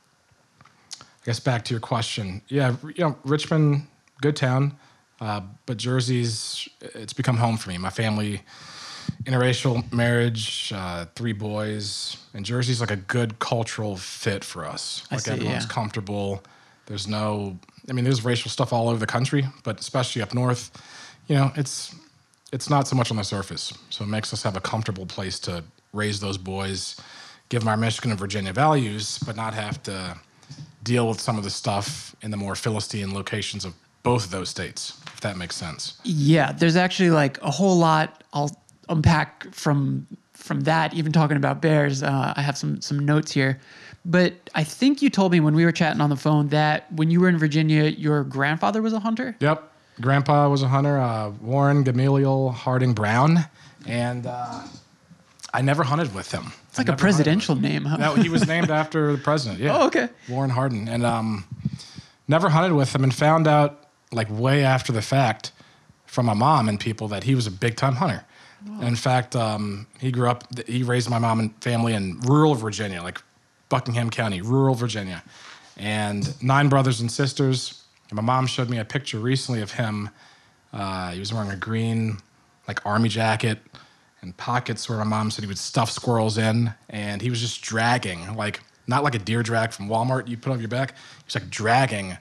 I 1.01 1.25
guess 1.25 1.41
back 1.41 1.65
to 1.67 1.75
your 1.75 1.81
question, 1.81 2.43
yeah, 2.49 2.77
you 2.85 3.05
know, 3.05 3.17
Richmond, 3.25 3.87
good 4.21 4.37
town, 4.37 4.77
uh, 5.21 5.41
but 5.65 5.79
Jersey's 5.79 6.69
it's 6.81 7.15
become 7.15 7.39
home 7.39 7.57
for 7.57 7.71
me. 7.71 7.79
My 7.79 7.91
family 7.91 8.43
interracial 9.25 9.91
marriage, 9.93 10.73
uh, 10.75 11.07
three 11.15 11.33
boys, 11.33 12.17
and 12.35 12.45
Jersey's 12.45 12.81
like 12.81 12.91
a 12.91 12.97
good 12.97 13.39
cultural 13.39 13.97
fit 13.97 14.45
for 14.45 14.67
us. 14.67 15.07
I 15.11 15.15
Like 15.15 15.25
see, 15.25 15.33
everyone's 15.33 15.65
yeah. 15.65 15.71
comfortable. 15.71 16.43
There's 16.87 17.07
no, 17.07 17.59
I 17.89 17.93
mean, 17.93 18.05
there's 18.05 18.25
racial 18.25 18.51
stuff 18.51 18.73
all 18.73 18.89
over 18.89 18.99
the 18.99 19.07
country, 19.07 19.47
but 19.63 19.81
especially 19.81 20.21
up 20.21 20.35
north, 20.35 20.71
you 21.29 21.37
know, 21.37 21.53
it's 21.57 21.95
it's 22.55 22.71
not 22.71 22.87
so 22.87 22.95
much 22.95 23.11
on 23.11 23.17
the 23.17 23.25
surface. 23.25 23.75
So 23.91 24.05
it 24.05 24.07
makes 24.07 24.33
us 24.33 24.45
have 24.45 24.57
a 24.57 24.61
comfortable 24.61 25.07
place 25.07 25.41
to 25.41 25.65
raise 25.93 26.21
those 26.21 26.39
boys, 26.39 27.01
give 27.49 27.63
them 27.63 27.69
our 27.69 27.77
Michigan 27.77 28.13
and 28.13 28.21
Virginia 28.21 28.53
values, 28.53 29.19
but 29.27 29.35
not 29.35 29.55
have 29.55 29.83
to 29.83 30.17
deal 30.85 31.09
with 31.09 31.21
some 31.21 31.37
of 31.37 31.43
the 31.43 31.51
stuff 31.51 32.15
in 32.23 32.31
the 32.31 32.37
more 32.37 32.55
Philistine 32.55 33.13
locations 33.13 33.65
of 33.65 33.75
both 34.05 34.25
of 34.25 34.31
those 34.31 34.49
states, 34.49 35.01
if 35.09 35.21
that 35.23 35.37
makes 35.37 35.57
sense. 35.57 35.99
Yeah, 36.05 36.53
there's 36.53 36.77
actually 36.77 37.11
like 37.11 37.43
a 37.43 37.51
whole 37.51 37.77
lot 37.77 38.23
I'll 38.33 38.57
unpack 38.89 39.53
from 39.53 40.07
from 40.35 40.61
that. 40.61 40.95
Even 40.95 41.11
talking 41.11 41.37
about 41.37 41.61
bears, 41.61 42.05
uh, 42.05 42.35
I 42.37 42.43
have 42.43 42.57
some 42.57 42.81
some 42.81 43.05
notes 43.05 43.33
here. 43.33 43.59
But 44.05 44.35
I 44.55 44.63
think 44.63 45.03
you 45.03 45.11
told 45.11 45.33
me 45.33 45.41
when 45.41 45.55
we 45.55 45.65
were 45.65 45.73
chatting 45.73 46.03
on 46.03 46.11
the 46.11 46.17
phone 46.17 46.49
that 46.49 46.93
when 46.93 47.11
you 47.11 47.21
were 47.21 47.29
in 47.29 47.39
Virginia, 47.39 47.85
your 47.85 48.23
grandfather 48.23 48.83
was 48.83 48.93
a 48.93 49.01
hunter. 49.01 49.35
Yep. 49.41 49.71
Grandpa 50.01 50.49
was 50.49 50.63
a 50.63 50.69
hunter, 50.69 50.99
uh, 50.99 51.31
Warren 51.41 51.83
Gamaliel 51.85 52.51
Harding 52.51 52.95
Brown, 52.95 53.39
and 53.87 54.27
uh, 54.27 54.63
I 55.53 55.63
never 55.63 55.85
hunted 55.85 56.15
with 56.15 56.33
him. 56.33 56.53
It's 56.69 56.79
like 56.79 56.89
a 56.89 56.97
presidential 56.97 57.55
name, 57.55 57.85
huh? 57.85 57.97
No, 57.99 58.15
he 58.15 58.29
was 58.29 58.47
named 58.47 58.71
after 58.83 59.13
the 59.13 59.19
president. 59.19 59.61
Yeah. 59.61 59.79
Oh, 59.79 59.87
okay. 59.87 60.09
Warren 60.29 60.51
Harding, 60.51 60.89
and 60.89 61.05
um, 61.05 61.45
never 62.27 62.49
hunted 62.49 62.75
with 62.75 62.95
him, 62.95 63.05
and 63.05 63.15
found 63.15 63.47
out 63.47 63.89
like 64.13 64.29
way 64.31 64.65
after 64.65 64.93
the 64.93 65.03
fact 65.03 65.53
from 66.07 66.27
my 66.27 66.35
mom 66.35 66.69
and 66.69 66.79
people 66.79 67.09
that 67.09 67.25
he 67.25 67.35
was 67.35 67.47
a 67.47 67.51
big 67.51 67.77
time 67.77 67.97
hunter. 67.97 68.25
And 68.67 68.85
in 68.85 68.97
fact, 68.97 69.37
um, 69.37 69.87
he 70.01 70.11
grew 70.11 70.27
up. 70.29 70.45
He 70.67 70.83
raised 70.83 71.11
my 71.11 71.19
mom 71.19 71.39
and 71.39 71.63
family 71.63 71.93
in 71.93 72.19
rural 72.21 72.55
Virginia, 72.55 73.03
like 73.03 73.21
Buckingham 73.69 74.09
County, 74.09 74.41
rural 74.41 74.75
Virginia, 74.75 75.23
and 75.77 76.43
nine 76.43 76.71
brothers 76.71 77.01
and 77.03 77.13
sisters. 77.13 77.84
And 78.15 78.25
my 78.25 78.35
mom 78.35 78.47
showed 78.47 78.71
me 78.71 78.79
a 78.79 78.85
picture 78.85 79.19
recently 79.19 79.61
of 79.61 79.73
him. 79.73 80.09
Uh, 80.73 81.11
he 81.11 81.19
was 81.19 81.35
wearing 81.35 81.51
a 81.51 81.57
green, 81.57 82.19
like 82.69 82.87
army 82.87 83.09
jacket, 83.09 83.59
and 84.23 84.37
pockets 84.37 84.89
where 84.89 84.99
my 84.99 85.05
mom 85.05 85.33
said 85.33 85.43
he 85.43 85.49
would 85.49 85.59
stuff 85.59 85.91
squirrels 85.91 86.39
in, 86.39 86.73
and 86.89 87.21
he 87.21 87.29
was 87.29 87.41
just 87.41 87.61
dragging, 87.63 88.37
like 88.37 88.61
not 88.87 89.03
like 89.03 89.17
a 89.17 89.19
deer 89.19 89.43
drag 89.43 89.73
from 89.73 89.89
Walmart 89.89 90.29
you 90.29 90.37
put 90.37 90.53
on 90.53 90.61
your 90.61 90.69
back. 90.69 90.95
He's 91.25 91.35
like 91.35 91.51
dragging 91.51 92.17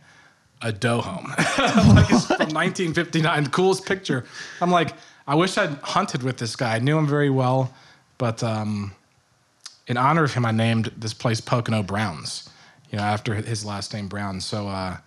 a 0.64 0.72
doe 0.72 1.02
home, 1.02 1.26
like 1.38 2.10
it's 2.10 2.26
from 2.26 2.50
1959. 2.50 3.44
The 3.44 3.50
coolest 3.52 3.86
picture. 3.86 4.26
I'm 4.62 4.72
like, 4.72 4.94
I 5.28 5.36
wish 5.36 5.60
I'd 5.60 5.78
hunted 5.84 6.24
with 6.24 6.38
this 6.38 6.56
guy. 6.56 6.78
I 6.78 6.80
knew 6.80 6.98
him 6.98 7.06
very 7.06 7.30
well, 7.30 7.72
but 8.18 8.42
um, 8.42 8.94
in 9.86 9.98
honor 9.98 10.24
of 10.24 10.34
him, 10.34 10.44
I 10.44 10.52
named 10.52 10.92
this 10.98 11.14
place 11.14 11.40
Pocono 11.40 11.84
Browns. 11.84 12.50
You 12.90 12.98
know, 12.98 13.04
after 13.04 13.36
his 13.36 13.64
last 13.64 13.94
name 13.94 14.08
Brown. 14.08 14.40
So, 14.42 14.68
uh, 14.68 14.98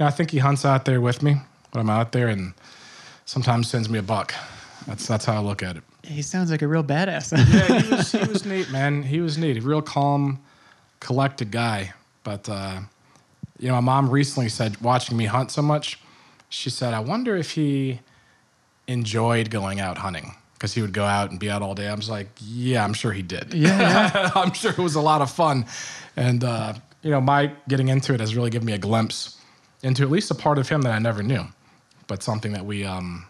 know, 0.00 0.06
I 0.06 0.10
think 0.10 0.30
he 0.30 0.38
hunts 0.38 0.64
out 0.64 0.84
there 0.84 1.00
with 1.00 1.22
me 1.22 1.36
when 1.72 1.80
I'm 1.80 1.90
out 1.90 2.12
there, 2.12 2.28
and 2.28 2.54
sometimes 3.24 3.68
sends 3.68 3.88
me 3.88 3.98
a 3.98 4.02
buck. 4.02 4.34
That's 4.86 5.06
that's 5.06 5.24
how 5.24 5.34
I 5.34 5.40
look 5.40 5.62
at 5.62 5.76
it. 5.76 5.82
He 6.02 6.22
sounds 6.22 6.50
like 6.50 6.62
a 6.62 6.68
real 6.68 6.84
badass. 6.84 7.32
Yeah, 7.32 7.80
he 7.80 7.90
was, 7.94 8.12
he 8.12 8.26
was 8.26 8.44
neat, 8.44 8.70
man. 8.70 9.02
He 9.02 9.20
was 9.20 9.38
neat. 9.38 9.58
A 9.58 9.60
real 9.60 9.82
calm, 9.82 10.42
collected 11.00 11.50
guy. 11.50 11.94
But 12.22 12.48
uh, 12.48 12.80
you 13.58 13.68
know, 13.68 13.74
my 13.74 13.80
mom 13.80 14.10
recently 14.10 14.48
said, 14.48 14.80
watching 14.80 15.16
me 15.16 15.26
hunt 15.26 15.50
so 15.50 15.62
much, 15.62 16.00
she 16.48 16.70
said, 16.70 16.92
I 16.94 17.00
wonder 17.00 17.36
if 17.36 17.52
he 17.52 18.00
enjoyed 18.86 19.50
going 19.50 19.80
out 19.80 19.98
hunting 19.98 20.34
because 20.54 20.74
he 20.74 20.82
would 20.82 20.92
go 20.92 21.04
out 21.04 21.30
and 21.30 21.40
be 21.40 21.50
out 21.50 21.62
all 21.62 21.74
day. 21.74 21.88
I 21.88 21.94
was 21.94 22.08
like, 22.08 22.28
yeah, 22.40 22.84
I'm 22.84 22.94
sure 22.94 23.12
he 23.12 23.22
did. 23.22 23.54
yeah. 23.54 24.30
I'm 24.34 24.52
sure 24.52 24.72
it 24.72 24.78
was 24.78 24.94
a 24.94 25.00
lot 25.00 25.20
of 25.20 25.30
fun. 25.30 25.66
And, 26.16 26.44
uh, 26.44 26.74
you 27.02 27.10
know, 27.10 27.20
my 27.20 27.52
getting 27.68 27.88
into 27.88 28.14
it 28.14 28.20
has 28.20 28.36
really 28.36 28.50
given 28.50 28.66
me 28.66 28.72
a 28.72 28.78
glimpse 28.78 29.40
into 29.84 30.02
at 30.02 30.10
least 30.10 30.30
a 30.30 30.34
part 30.34 30.58
of 30.58 30.68
him 30.68 30.82
that 30.82 30.92
I 30.92 30.98
never 30.98 31.22
knew, 31.22 31.44
but 32.06 32.22
something 32.22 32.52
that 32.52 32.64
we, 32.64 32.84
um, 32.84 33.26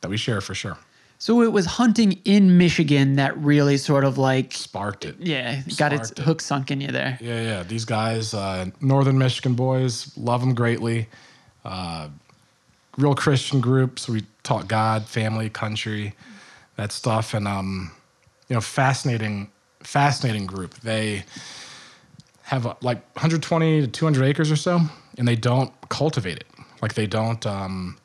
that 0.00 0.08
we 0.08 0.16
share 0.16 0.40
for 0.40 0.54
sure. 0.54 0.78
So 1.20 1.42
it 1.42 1.52
was 1.52 1.66
hunting 1.66 2.20
in 2.24 2.58
Michigan 2.58 3.16
that 3.16 3.36
really 3.38 3.76
sort 3.76 4.04
of 4.04 4.18
like, 4.18 4.52
Sparked 4.52 5.04
it. 5.04 5.16
yeah, 5.18 5.62
got 5.76 5.92
its 5.92 6.12
it. 6.12 6.18
hook 6.18 6.40
sunk 6.40 6.70
in 6.70 6.80
you 6.80 6.88
there. 6.92 7.18
Yeah, 7.20 7.42
yeah. 7.42 7.62
These 7.64 7.84
guys, 7.84 8.34
uh, 8.34 8.66
Northern 8.80 9.18
Michigan 9.18 9.54
boys, 9.54 10.16
love 10.16 10.40
them 10.40 10.54
greatly. 10.54 11.08
Uh, 11.64 12.08
real 12.96 13.14
Christian 13.16 13.60
group. 13.60 13.98
So 13.98 14.12
we 14.12 14.24
taught 14.44 14.68
God, 14.68 15.06
family, 15.06 15.50
country, 15.50 16.14
that 16.76 16.92
stuff, 16.92 17.34
and 17.34 17.48
um, 17.48 17.90
you 18.48 18.54
know, 18.54 18.60
fascinating, 18.60 19.50
fascinating 19.80 20.46
group. 20.46 20.74
They 20.76 21.24
have 22.42 22.64
uh, 22.64 22.74
like 22.80 22.98
120 23.16 23.80
to 23.82 23.86
200 23.88 24.24
acres 24.24 24.52
or 24.52 24.56
so, 24.56 24.80
and 25.18 25.26
they 25.26 25.36
don't 25.36 25.72
cultivate 25.88 26.38
it. 26.38 26.46
Like 26.80 26.94
they 26.94 27.06
don't 27.06 27.44
um, 27.44 27.98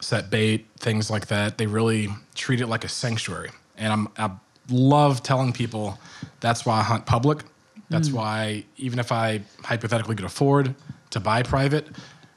set 0.00 0.30
bait, 0.30 0.66
things 0.78 1.10
like 1.10 1.28
that. 1.28 1.58
They 1.58 1.66
really 1.66 2.08
treat 2.34 2.60
it 2.60 2.66
like 2.66 2.84
a 2.84 2.88
sanctuary. 2.88 3.50
And 3.76 3.92
I'm, 3.92 4.08
I 4.16 4.30
love 4.70 5.22
telling 5.22 5.52
people 5.52 5.98
that's 6.40 6.66
why 6.66 6.80
I 6.80 6.82
hunt 6.82 7.06
public. 7.06 7.44
That's 7.90 8.12
why 8.12 8.64
even 8.76 9.00
if 9.00 9.10
I 9.10 9.42
hypothetically 9.64 10.14
could 10.14 10.24
afford 10.24 10.76
to 11.10 11.18
buy 11.18 11.42
private, 11.42 11.88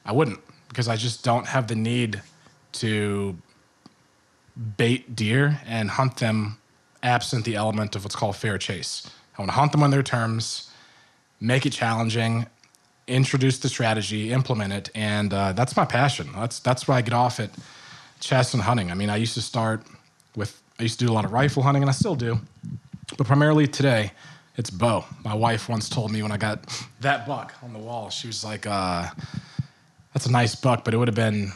I 0.03 0.11
wouldn't 0.11 0.39
because 0.67 0.87
I 0.87 0.95
just 0.95 1.23
don't 1.23 1.45
have 1.45 1.67
the 1.67 1.75
need 1.75 2.21
to 2.73 3.37
bait 4.77 5.15
deer 5.15 5.59
and 5.67 5.91
hunt 5.91 6.17
them 6.17 6.57
absent 7.03 7.45
the 7.45 7.55
element 7.55 7.95
of 7.95 8.03
what's 8.03 8.15
called 8.15 8.35
fair 8.35 8.57
chase. 8.57 9.07
I 9.37 9.41
want 9.41 9.51
to 9.51 9.55
hunt 9.55 9.71
them 9.71 9.83
on 9.83 9.91
their 9.91 10.01
terms, 10.01 10.71
make 11.39 11.67
it 11.67 11.71
challenging, 11.71 12.47
introduce 13.07 13.59
the 13.59 13.69
strategy, 13.69 14.31
implement 14.31 14.73
it, 14.73 14.89
and 14.95 15.33
uh, 15.33 15.53
that's 15.53 15.75
my 15.75 15.85
passion. 15.85 16.29
That's 16.35 16.59
that's 16.59 16.87
where 16.87 16.97
I 16.97 17.01
get 17.01 17.13
off 17.13 17.39
at 17.39 17.49
chess 18.19 18.53
and 18.53 18.63
hunting. 18.63 18.91
I 18.91 18.93
mean, 18.93 19.09
I 19.09 19.17
used 19.17 19.33
to 19.35 19.41
start 19.41 19.83
with 20.35 20.61
I 20.79 20.83
used 20.83 20.99
to 20.99 21.05
do 21.05 21.11
a 21.11 21.13
lot 21.13 21.25
of 21.25 21.31
rifle 21.31 21.63
hunting, 21.63 21.83
and 21.83 21.89
I 21.89 21.93
still 21.93 22.15
do, 22.15 22.39
but 23.17 23.27
primarily 23.27 23.67
today 23.67 24.11
it's 24.55 24.69
bow. 24.69 25.03
My 25.23 25.33
wife 25.33 25.67
once 25.67 25.89
told 25.89 26.11
me 26.11 26.21
when 26.21 26.31
I 26.31 26.37
got 26.37 26.59
that 27.01 27.25
buck 27.25 27.53
on 27.63 27.73
the 27.73 27.79
wall, 27.79 28.09
she 28.09 28.27
was 28.27 28.43
like, 28.43 28.65
uh, 28.67 29.07
"That's 30.13 30.25
a 30.25 30.31
nice 30.31 30.55
buck, 30.55 30.83
but 30.85 30.93
it 30.93 30.97
would 30.97 31.07
have 31.07 31.15
been 31.15 31.51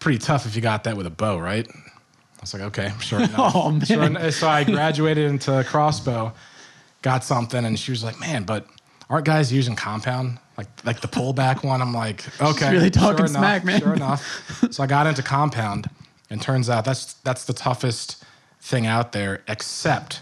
pretty 0.00 0.18
tough 0.18 0.46
if 0.46 0.54
you 0.54 0.62
got 0.62 0.84
that 0.84 0.96
with 0.96 1.06
a 1.06 1.10
bow, 1.10 1.38
right?" 1.38 1.66
I 1.68 2.40
was 2.40 2.52
like, 2.52 2.62
"Okay, 2.64 2.92
sure 3.00 3.20
enough." 3.22 3.52
Oh, 3.54 3.70
man. 3.70 3.84
Sure 3.84 4.02
en- 4.02 4.32
so 4.32 4.48
I 4.48 4.64
graduated 4.64 5.30
into 5.30 5.64
crossbow, 5.64 6.32
got 7.02 7.24
something, 7.24 7.64
and 7.64 7.78
she 7.78 7.90
was 7.90 8.04
like, 8.04 8.20
"Man, 8.20 8.44
but 8.44 8.66
aren't 9.08 9.24
guys 9.24 9.50
using 9.52 9.74
compound 9.74 10.38
like 10.58 10.68
like 10.84 11.00
the 11.00 11.08
pullback 11.08 11.64
one?" 11.64 11.80
I'm 11.80 11.94
like, 11.94 12.24
"Okay, 12.40 12.72
really 12.72 12.90
talking 12.90 13.18
sure 13.18 13.26
enough, 13.26 13.40
smack, 13.40 13.64
man. 13.64 13.80
Sure 13.80 13.94
enough." 13.94 14.70
So 14.70 14.82
I 14.82 14.86
got 14.86 15.06
into 15.06 15.22
compound, 15.22 15.88
and 16.28 16.42
turns 16.42 16.68
out 16.68 16.84
that's 16.84 17.14
that's 17.14 17.44
the 17.44 17.54
toughest 17.54 18.22
thing 18.60 18.86
out 18.86 19.12
there, 19.12 19.42
except 19.48 20.20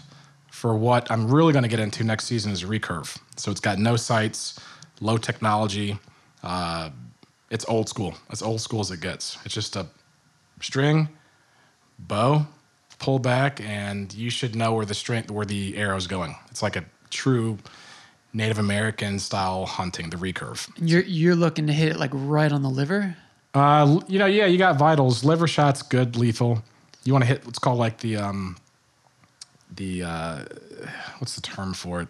for 0.49 0.75
what 0.75 1.11
I'm 1.11 1.29
really 1.29 1.53
going 1.53 1.63
to 1.63 1.69
get 1.69 1.79
into 1.79 2.03
next 2.03 2.25
season 2.25 2.51
is 2.51 2.63
recurve. 2.63 3.17
So 3.35 3.51
it's 3.51 3.59
got 3.59 3.77
no 3.77 3.95
sights, 3.95 4.59
low 5.01 5.17
technology. 5.17 5.99
Uh, 6.41 6.89
it's 7.49 7.65
old 7.67 7.89
school. 7.89 8.15
As 8.31 8.41
old 8.41 8.61
school 8.61 8.79
as 8.79 8.89
it 8.91 8.99
gets. 8.99 9.37
It's 9.45 9.53
just 9.53 9.75
a 9.75 9.85
string, 10.59 11.09
bow, 11.99 12.47
pull 12.99 13.19
back, 13.19 13.61
and 13.61 14.11
you 14.13 14.29
should 14.29 14.55
know 14.55 14.73
where 14.73 14.85
the 14.85 14.95
string, 14.95 15.25
where 15.27 15.45
the 15.45 15.77
arrow's 15.77 16.07
going. 16.07 16.35
It's 16.49 16.63
like 16.63 16.75
a 16.75 16.85
true 17.09 17.57
Native 18.37 18.59
American 18.59 19.17
style 19.19 19.65
hunting, 19.65 20.09
the 20.11 20.17
recurve. 20.17 20.69
You're 20.79 21.01
you're 21.01 21.35
looking 21.35 21.65
to 21.67 21.73
hit 21.73 21.89
it 21.89 21.97
like 21.97 22.11
right 22.13 22.51
on 22.51 22.61
the 22.61 22.69
liver. 22.69 23.17
Uh, 23.53 23.99
you 24.07 24.19
know, 24.19 24.27
yeah, 24.27 24.45
you 24.45 24.59
got 24.59 24.77
vitals. 24.77 25.23
Liver 25.23 25.47
shots, 25.47 25.81
good, 25.81 26.15
lethal. 26.15 26.63
You 27.03 27.13
want 27.13 27.23
to 27.23 27.27
hit 27.27 27.43
what's 27.45 27.57
called 27.57 27.79
like 27.79 27.97
the 27.99 28.17
um, 28.17 28.57
the 29.75 30.03
uh, 30.03 30.45
what's 31.17 31.35
the 31.35 31.41
term 31.41 31.73
for 31.73 32.01
it? 32.01 32.07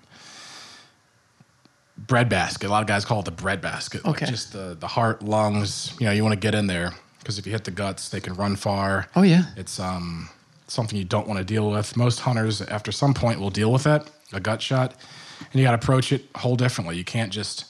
Bread 1.97 2.27
basket. 2.29 2.67
A 2.67 2.69
lot 2.69 2.81
of 2.81 2.87
guys 2.87 3.05
call 3.05 3.19
it 3.21 3.25
the 3.25 3.31
bread 3.31 3.61
basket. 3.61 4.05
Okay. 4.05 4.25
Like 4.25 4.29
just 4.29 4.51
the 4.51 4.75
the 4.77 4.87
heart, 4.87 5.23
lungs. 5.23 5.95
You 5.99 6.07
know, 6.07 6.11
you 6.11 6.23
want 6.23 6.33
to 6.33 6.39
get 6.39 6.53
in 6.53 6.67
there 6.67 6.91
because 7.19 7.39
if 7.39 7.45
you 7.45 7.53
hit 7.53 7.63
the 7.63 7.71
guts, 7.71 8.09
they 8.09 8.19
can 8.19 8.33
run 8.33 8.55
far. 8.57 9.07
Oh 9.15 9.23
yeah. 9.23 9.45
It's 9.55 9.79
um 9.79 10.29
something 10.67 10.97
you 10.97 11.05
don't 11.05 11.27
want 11.27 11.37
to 11.39 11.45
deal 11.45 11.71
with. 11.71 11.95
Most 11.95 12.19
hunters, 12.19 12.61
after 12.61 12.91
some 12.91 13.13
point, 13.13 13.39
will 13.39 13.49
deal 13.49 13.71
with 13.71 13.87
it. 13.87 14.03
a 14.33 14.39
gut 14.39 14.61
shot, 14.61 14.93
and 15.39 15.55
you 15.55 15.63
got 15.63 15.71
to 15.71 15.77
approach 15.77 16.11
it 16.11 16.25
whole 16.35 16.55
differently. 16.55 16.97
You 16.97 17.03
can't 17.03 17.31
just 17.31 17.65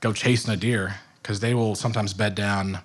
go 0.00 0.12
chasing 0.12 0.52
a 0.52 0.56
deer 0.56 0.96
because 1.22 1.40
they 1.40 1.54
will 1.54 1.74
sometimes 1.74 2.12
bed 2.12 2.34
down, 2.34 2.78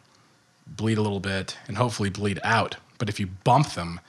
bleed 0.68 0.98
a 0.98 1.02
little 1.02 1.20
bit, 1.20 1.58
and 1.68 1.78
hopefully 1.78 2.10
bleed 2.10 2.40
out. 2.44 2.78
But 2.98 3.10
if 3.10 3.20
you 3.20 3.28
bump 3.28 3.74
them, 3.74 4.00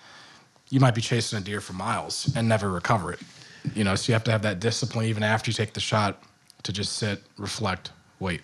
you 0.71 0.81
might 0.81 0.95
be 0.95 1.01
chasing 1.01 1.39
a 1.39 1.43
deer 1.43 1.61
for 1.61 1.75
miles 1.75 2.33
and 2.35 2.49
never 2.49 2.71
recover 2.71 3.13
it. 3.13 3.21
You 3.75 3.85
know, 3.85 3.95
so 3.95 4.11
you 4.11 4.15
have 4.15 4.25
to 4.25 4.31
have 4.31 4.43
that 4.43 4.59
discipline 4.59 5.07
even 5.07 5.23
after 5.23 5.51
you 5.51 5.55
take 5.55 5.73
the 5.75 5.81
shot 5.81 6.23
to 6.63 6.73
just 6.73 6.95
sit, 6.95 7.23
reflect, 7.37 7.93
wait. 8.21 8.41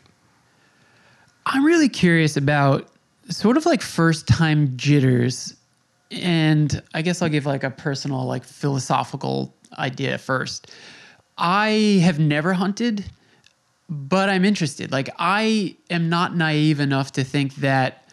I'm 1.46 1.64
really 1.64 1.88
curious 1.88 2.36
about 2.36 2.88
sort 3.30 3.56
of 3.56 3.66
like 3.66 3.80
first 3.80 4.26
time 4.28 4.76
jitters. 4.76 5.54
And 6.10 6.82
I 6.94 7.02
guess 7.02 7.22
I'll 7.22 7.28
give 7.28 7.46
like 7.46 7.64
a 7.64 7.70
personal, 7.70 8.26
like 8.26 8.44
philosophical 8.44 9.54
idea 9.78 10.18
first. 10.18 10.70
I 11.38 12.00
have 12.02 12.18
never 12.18 12.52
hunted, 12.52 13.04
but 13.88 14.28
I'm 14.28 14.44
interested. 14.44 14.90
Like, 14.92 15.08
I 15.18 15.76
am 15.88 16.08
not 16.08 16.36
naive 16.36 16.80
enough 16.80 17.12
to 17.12 17.24
think 17.24 17.54
that 17.56 18.08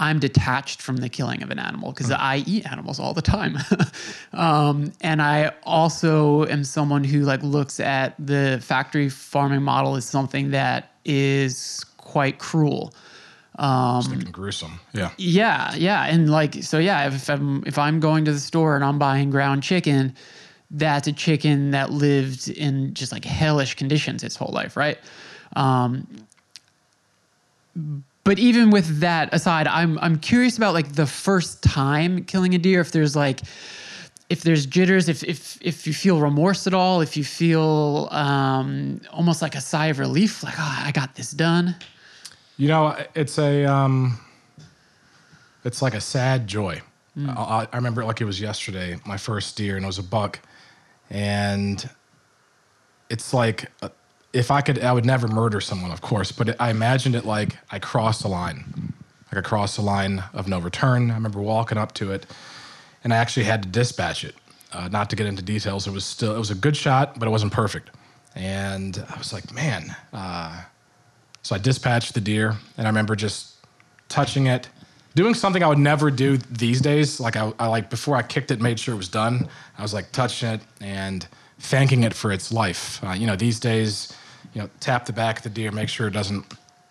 I'm 0.00 0.18
detached 0.18 0.82
from 0.82 0.96
the 0.96 1.08
killing 1.08 1.42
of 1.42 1.50
an 1.50 1.60
animal 1.60 1.92
because 1.92 2.10
I 2.10 2.42
eat 2.46 2.70
animals 2.70 2.98
all 2.98 3.14
the 3.14 3.22
time. 3.22 3.58
um, 4.32 4.92
and 5.00 5.22
I 5.22 5.52
also 5.62 6.46
am 6.46 6.64
someone 6.64 7.04
who 7.04 7.20
like 7.20 7.42
looks 7.44 7.78
at 7.78 8.14
the 8.18 8.60
factory 8.60 9.08
farming 9.08 9.62
model 9.62 9.94
as 9.94 10.04
something 10.04 10.50
that 10.50 10.90
is 11.04 11.84
quite 11.96 12.40
cruel. 12.40 12.92
Just 13.56 14.10
thinking 14.10 14.32
gruesome. 14.32 14.80
Yeah. 14.92 15.12
Yeah, 15.16 15.74
yeah, 15.76 16.06
and 16.06 16.28
like 16.28 16.64
so, 16.64 16.78
yeah. 16.78 17.06
If 17.06 17.30
I'm 17.30 17.62
if 17.64 17.78
I'm 17.78 18.00
going 18.00 18.24
to 18.24 18.32
the 18.32 18.40
store 18.40 18.74
and 18.74 18.84
I'm 18.84 18.98
buying 18.98 19.30
ground 19.30 19.62
chicken, 19.62 20.12
that's 20.70 21.06
a 21.06 21.12
chicken 21.12 21.70
that 21.70 21.90
lived 21.90 22.48
in 22.48 22.94
just 22.94 23.12
like 23.12 23.24
hellish 23.24 23.74
conditions 23.74 24.24
its 24.24 24.36
whole 24.36 24.52
life, 24.52 24.76
right? 24.76 24.98
Um, 25.56 26.06
but 28.24 28.38
even 28.38 28.70
with 28.70 29.00
that 29.00 29.32
aside, 29.32 29.66
I'm 29.66 29.98
I'm 29.98 30.18
curious 30.18 30.56
about 30.56 30.74
like 30.74 30.94
the 30.94 31.06
first 31.06 31.62
time 31.62 32.24
killing 32.24 32.54
a 32.54 32.58
deer. 32.58 32.80
If 32.80 32.92
there's 32.92 33.14
like 33.14 33.40
if 34.30 34.42
there's 34.42 34.64
jitters, 34.66 35.08
if 35.08 35.22
if 35.22 35.58
if 35.60 35.86
you 35.86 35.92
feel 35.92 36.20
remorse 36.20 36.66
at 36.66 36.74
all, 36.74 37.02
if 37.02 37.16
you 37.16 37.24
feel 37.24 38.08
um, 38.10 39.00
almost 39.12 39.42
like 39.42 39.54
a 39.54 39.60
sigh 39.60 39.86
of 39.86 39.98
relief, 39.98 40.42
like 40.42 40.54
oh, 40.58 40.82
I 40.84 40.90
got 40.92 41.14
this 41.14 41.30
done. 41.32 41.76
You 42.56 42.68
know, 42.68 42.96
it's 43.14 43.38
a 43.38 43.64
um, 43.64 44.18
it's 45.64 45.82
like 45.82 45.94
a 45.94 46.00
sad 46.00 46.46
joy. 46.46 46.80
I, 47.16 47.68
I 47.72 47.76
remember 47.76 48.02
it 48.02 48.06
like 48.06 48.20
it 48.20 48.24
was 48.24 48.40
yesterday, 48.40 48.96
my 49.06 49.16
first 49.16 49.56
deer, 49.56 49.76
and 49.76 49.84
it 49.84 49.86
was 49.86 49.98
a 49.98 50.02
buck, 50.02 50.40
and 51.10 51.88
it's 53.10 53.32
like 53.32 53.70
uh, 53.82 53.88
if 54.32 54.50
I 54.50 54.60
could, 54.60 54.80
I 54.82 54.92
would 54.92 55.06
never 55.06 55.28
murder 55.28 55.60
someone, 55.60 55.92
of 55.92 56.00
course, 56.00 56.32
but 56.32 56.60
I 56.60 56.70
imagined 56.70 57.14
it 57.14 57.24
like 57.24 57.56
I 57.70 57.78
crossed 57.78 58.24
a 58.24 58.28
line, 58.28 58.92
like 59.30 59.44
I 59.44 59.48
crossed 59.48 59.78
a 59.78 59.82
line 59.82 60.24
of 60.32 60.48
no 60.48 60.58
return. 60.58 61.10
I 61.10 61.14
remember 61.14 61.40
walking 61.40 61.78
up 61.78 61.92
to 61.94 62.12
it, 62.12 62.26
and 63.04 63.14
I 63.14 63.16
actually 63.16 63.44
had 63.44 63.62
to 63.62 63.68
dispatch 63.68 64.24
it. 64.24 64.34
Uh, 64.72 64.88
not 64.88 65.08
to 65.10 65.16
get 65.16 65.26
into 65.26 65.42
details, 65.42 65.86
it 65.86 65.92
was 65.92 66.04
still 66.04 66.34
it 66.34 66.38
was 66.38 66.50
a 66.50 66.56
good 66.56 66.76
shot, 66.76 67.18
but 67.18 67.28
it 67.28 67.30
wasn't 67.30 67.52
perfect. 67.52 67.90
And 68.34 69.04
I 69.08 69.16
was 69.16 69.32
like, 69.32 69.52
man. 69.54 69.94
Uh, 70.12 70.62
so 71.42 71.54
I 71.54 71.58
dispatched 71.58 72.14
the 72.14 72.20
deer, 72.20 72.56
and 72.76 72.86
I 72.86 72.90
remember 72.90 73.14
just 73.14 73.54
touching 74.08 74.46
it, 74.46 74.68
doing 75.14 75.34
something 75.34 75.62
I 75.62 75.68
would 75.68 75.78
never 75.78 76.10
do 76.10 76.36
these 76.36 76.80
days. 76.80 77.20
Like 77.20 77.36
I, 77.36 77.52
I 77.58 77.68
like 77.68 77.90
before 77.90 78.16
I 78.16 78.22
kicked 78.22 78.50
it, 78.50 78.60
made 78.60 78.78
sure 78.78 78.94
it 78.94 78.98
was 78.98 79.08
done. 79.08 79.48
I 79.78 79.82
was 79.82 79.94
like 79.94 80.10
touching 80.12 80.50
it 80.50 80.60
and 80.80 81.26
thanking 81.58 82.02
it 82.02 82.14
for 82.14 82.32
its 82.32 82.52
life. 82.52 83.02
Uh, 83.04 83.12
you 83.12 83.26
know, 83.26 83.36
these 83.36 83.60
days, 83.60 84.12
you 84.52 84.60
know, 84.60 84.68
tap 84.80 85.06
the 85.06 85.12
back 85.12 85.38
of 85.38 85.42
the 85.44 85.50
deer, 85.50 85.70
make 85.70 85.88
sure 85.88 86.08
it 86.08 86.12
doesn't 86.12 86.44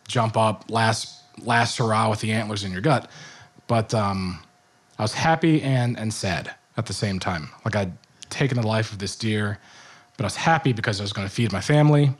jump 0.07 0.37
up, 0.37 0.69
last 0.69 1.19
last 1.43 1.77
hurrah 1.77 2.09
with 2.09 2.19
the 2.19 2.31
antlers 2.31 2.63
in 2.63 2.71
your 2.71 2.81
gut. 2.81 3.09
But 3.67 3.93
um, 3.93 4.39
I 4.99 5.01
was 5.01 5.13
happy 5.13 5.61
and 5.61 5.97
and 5.97 6.13
sad 6.13 6.53
at 6.77 6.85
the 6.85 6.93
same 6.93 7.19
time. 7.19 7.49
Like 7.65 7.75
I'd 7.75 7.93
taken 8.29 8.59
the 8.59 8.67
life 8.67 8.91
of 8.91 8.99
this 8.99 9.15
deer, 9.15 9.59
but 10.17 10.23
I 10.23 10.27
was 10.27 10.35
happy 10.35 10.73
because 10.73 10.99
I 10.99 11.03
was 11.03 11.13
going 11.13 11.27
to 11.27 11.33
feed 11.33 11.51
my 11.51 11.61
family. 11.61 12.11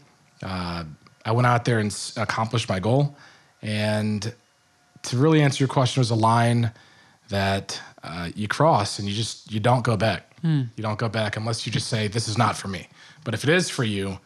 Uh, 0.42 0.84
I 1.26 1.32
went 1.32 1.48
out 1.48 1.66
there 1.66 1.80
and 1.80 1.96
accomplished 2.18 2.70
my 2.70 2.80
goal. 2.80 3.16
And 3.62 4.34
to 5.04 5.18
really 5.18 5.42
answer 5.42 5.64
your 5.64 5.68
question, 5.68 6.02
was 6.02 6.12
a 6.12 6.16
line 6.16 6.72
that 7.30 7.80
uh, 8.04 8.30
you 8.36 8.48
cross 8.48 9.00
and 9.00 9.08
you 9.08 9.14
just 9.14 9.52
you 9.52 9.60
don't 9.60 9.84
go 9.84 9.96
back. 9.98 10.30
You 10.76 10.84
don't 10.84 11.00
go 11.00 11.08
back 11.08 11.38
unless 11.38 11.66
you 11.66 11.72
just 11.72 11.88
say 11.88 12.08
this 12.10 12.28
is 12.28 12.38
not 12.38 12.58
for 12.58 12.68
me. 12.68 12.88
But 13.24 13.34
if 13.34 13.44
it 13.44 13.50
is 13.50 13.70
for 13.70 13.86
you, 13.86 14.20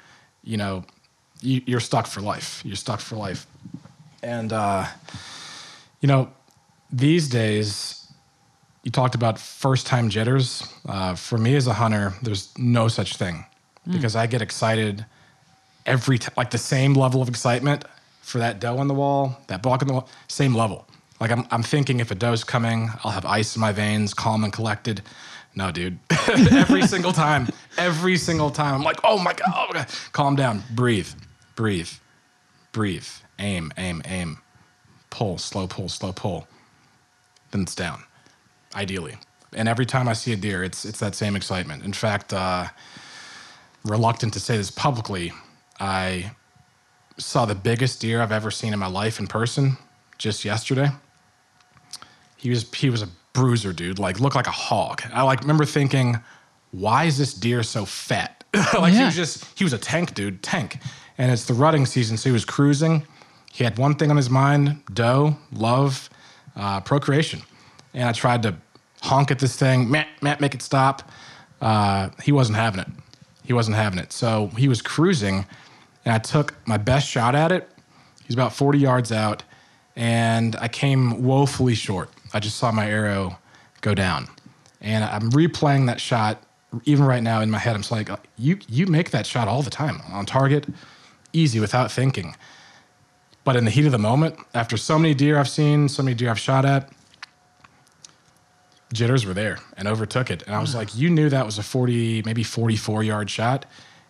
you 0.43 0.57
know, 0.57 0.83
you, 1.41 1.61
you're 1.67 1.79
stuck 1.79 2.07
for 2.07 2.21
life. 2.21 2.63
You're 2.65 2.75
stuck 2.75 2.99
for 2.99 3.15
life. 3.15 3.45
And 4.23 4.51
uh, 4.51 4.85
you 6.01 6.07
know, 6.07 6.29
these 6.91 7.29
days, 7.29 8.11
you 8.83 8.89
talked 8.91 9.13
about 9.13 9.37
first 9.39 9.85
time 9.85 10.09
jitters. 10.09 10.63
Uh, 10.87 11.13
for 11.15 11.37
me 11.37 11.55
as 11.55 11.67
a 11.67 11.73
hunter, 11.73 12.13
there's 12.23 12.57
no 12.57 12.87
such 12.87 13.15
thing 13.17 13.45
because 13.91 14.15
I 14.15 14.25
get 14.27 14.41
excited 14.41 15.05
every 15.85 16.17
time, 16.17 16.33
like 16.35 16.49
the 16.51 16.57
same 16.57 16.93
level 16.93 17.21
of 17.21 17.29
excitement 17.29 17.85
for 18.27 18.39
that 18.39 18.59
doe 18.59 18.77
on 18.77 18.89
the 18.89 18.93
wall, 18.93 19.37
that 19.47 19.63
buck 19.63 19.81
on 19.81 19.87
the 19.87 19.93
wall, 19.93 20.09
same 20.27 20.53
level. 20.53 20.85
Like 21.21 21.31
I'm, 21.31 21.47
I'm 21.49 21.63
thinking 21.63 22.01
if 22.01 22.11
a 22.11 22.15
doe's 22.15 22.43
coming, 22.43 22.89
I'll 23.05 23.11
have 23.11 23.25
ice 23.25 23.55
in 23.55 23.61
my 23.61 23.71
veins, 23.71 24.13
calm 24.13 24.43
and 24.43 24.51
collected. 24.51 25.01
No, 25.55 25.71
dude. 25.71 25.97
every 26.27 26.85
single 26.85 27.13
time, 27.13 27.47
every 27.77 28.17
single 28.17 28.51
time, 28.51 28.75
I'm 28.75 28.83
like, 28.83 28.99
oh 29.05 29.17
my 29.17 29.31
god, 29.31 29.53
oh 29.55 29.67
my 29.69 29.73
god. 29.75 29.87
calm 30.11 30.35
down, 30.35 30.61
breathe, 30.75 31.07
breathe, 31.55 31.89
breathe, 32.73 33.07
aim, 33.39 33.71
aim, 33.77 34.01
aim, 34.03 34.39
pull, 35.09 35.37
slow 35.37 35.65
pull, 35.65 35.87
slow 35.87 36.11
pull. 36.11 36.49
Then 37.51 37.61
it's 37.61 37.75
down, 37.75 38.03
ideally. 38.75 39.15
And 39.53 39.69
every 39.69 39.85
time 39.85 40.09
I 40.09 40.13
see 40.13 40.33
a 40.33 40.35
deer, 40.35 40.65
it's 40.65 40.83
it's 40.83 40.99
that 40.99 41.15
same 41.15 41.37
excitement. 41.37 41.85
In 41.85 41.93
fact, 41.93 42.33
uh, 42.33 42.67
reluctant 43.85 44.33
to 44.33 44.41
say 44.41 44.57
this 44.57 44.69
publicly, 44.69 45.31
I 45.79 46.31
saw 47.17 47.45
the 47.45 47.55
biggest 47.55 48.01
deer 48.01 48.21
I've 48.21 48.31
ever 48.31 48.51
seen 48.51 48.73
in 48.73 48.79
my 48.79 48.87
life 48.87 49.19
in 49.19 49.27
person 49.27 49.77
just 50.17 50.45
yesterday. 50.45 50.89
He 52.35 52.49
was 52.49 52.71
he 52.73 52.89
was 52.89 53.01
a 53.01 53.09
bruiser, 53.33 53.73
dude. 53.73 53.99
Like 53.99 54.19
looked 54.19 54.35
like 54.35 54.47
a 54.47 54.51
hog. 54.51 55.01
I 55.13 55.23
like 55.23 55.41
remember 55.41 55.65
thinking, 55.65 56.17
why 56.71 57.05
is 57.05 57.17
this 57.17 57.33
deer 57.33 57.63
so 57.63 57.85
fat? 57.85 58.43
like 58.79 58.93
he 58.93 59.03
was 59.03 59.15
just 59.15 59.45
he 59.57 59.63
was 59.63 59.73
a 59.73 59.77
tank, 59.77 60.13
dude, 60.13 60.43
tank. 60.43 60.79
And 61.17 61.31
it's 61.31 61.45
the 61.45 61.53
rutting 61.53 61.85
season, 61.87 62.15
so 62.17 62.29
he 62.29 62.33
was 62.33 62.45
cruising. 62.45 63.05
He 63.51 63.63
had 63.63 63.77
one 63.79 63.95
thing 63.95 64.11
on 64.11 64.17
his 64.17 64.29
mind: 64.29 64.81
doe, 64.93 65.35
love, 65.51 66.09
uh, 66.55 66.81
procreation. 66.81 67.41
And 67.93 68.07
I 68.07 68.11
tried 68.11 68.43
to 68.43 68.55
honk 69.01 69.31
at 69.31 69.39
this 69.39 69.55
thing, 69.55 69.89
Matt, 69.89 70.07
Matt, 70.21 70.41
make 70.41 70.53
it 70.53 70.61
stop. 70.61 71.09
Uh, 71.61 72.09
he 72.21 72.31
wasn't 72.31 72.57
having 72.57 72.81
it. 72.81 72.87
He 73.43 73.53
wasn't 73.53 73.77
having 73.77 73.99
it. 73.99 74.11
So 74.11 74.47
he 74.57 74.67
was 74.67 74.81
cruising, 74.81 75.45
and 76.07 76.15
I 76.15 76.19
took 76.19 76.55
my 76.65 76.77
best 76.77 77.05
shot 77.05 77.35
at 77.35 77.51
it. 77.51 77.69
He's 78.25 78.33
about 78.33 78.53
40 78.53 78.79
yards 78.79 79.11
out, 79.11 79.43
and 79.93 80.55
I 80.55 80.69
came 80.69 81.21
woefully 81.23 81.75
short. 81.75 82.09
I 82.33 82.39
just 82.39 82.55
saw 82.55 82.71
my 82.71 82.89
arrow 82.89 83.37
go 83.81 83.93
down, 83.93 84.29
and 84.79 85.03
I'm 85.03 85.29
replaying 85.31 85.87
that 85.87 85.99
shot 85.99 86.41
even 86.85 87.03
right 87.03 87.21
now 87.21 87.41
in 87.41 87.51
my 87.51 87.57
head. 87.57 87.75
I'm 87.75 87.81
just 87.81 87.91
like, 87.91 88.09
you 88.37 88.57
you 88.69 88.87
make 88.87 89.11
that 89.11 89.25
shot 89.25 89.49
all 89.49 89.61
the 89.61 89.69
time 89.69 90.01
on 90.09 90.25
target, 90.25 90.65
easy 91.33 91.59
without 91.59 91.91
thinking. 91.91 92.37
But 93.43 93.57
in 93.57 93.65
the 93.65 93.71
heat 93.71 93.85
of 93.85 93.91
the 93.91 93.97
moment, 93.97 94.39
after 94.53 94.77
so 94.77 94.97
many 94.97 95.13
deer 95.13 95.37
I've 95.37 95.49
seen, 95.49 95.89
so 95.89 96.03
many 96.03 96.15
deer 96.15 96.29
I've 96.29 96.39
shot 96.39 96.63
at, 96.63 96.89
jitters 98.93 99.25
were 99.25 99.33
there 99.33 99.59
and 99.75 99.89
overtook 99.89 100.31
it. 100.31 100.41
And 100.43 100.55
I 100.55 100.61
was 100.61 100.73
like, 100.73 100.95
you 100.95 101.09
knew 101.09 101.27
that 101.29 101.45
was 101.45 101.57
a 101.57 101.63
40, 101.63 102.23
maybe 102.23 102.43
44 102.43 103.03
yard 103.03 103.29
shot. 103.29 103.65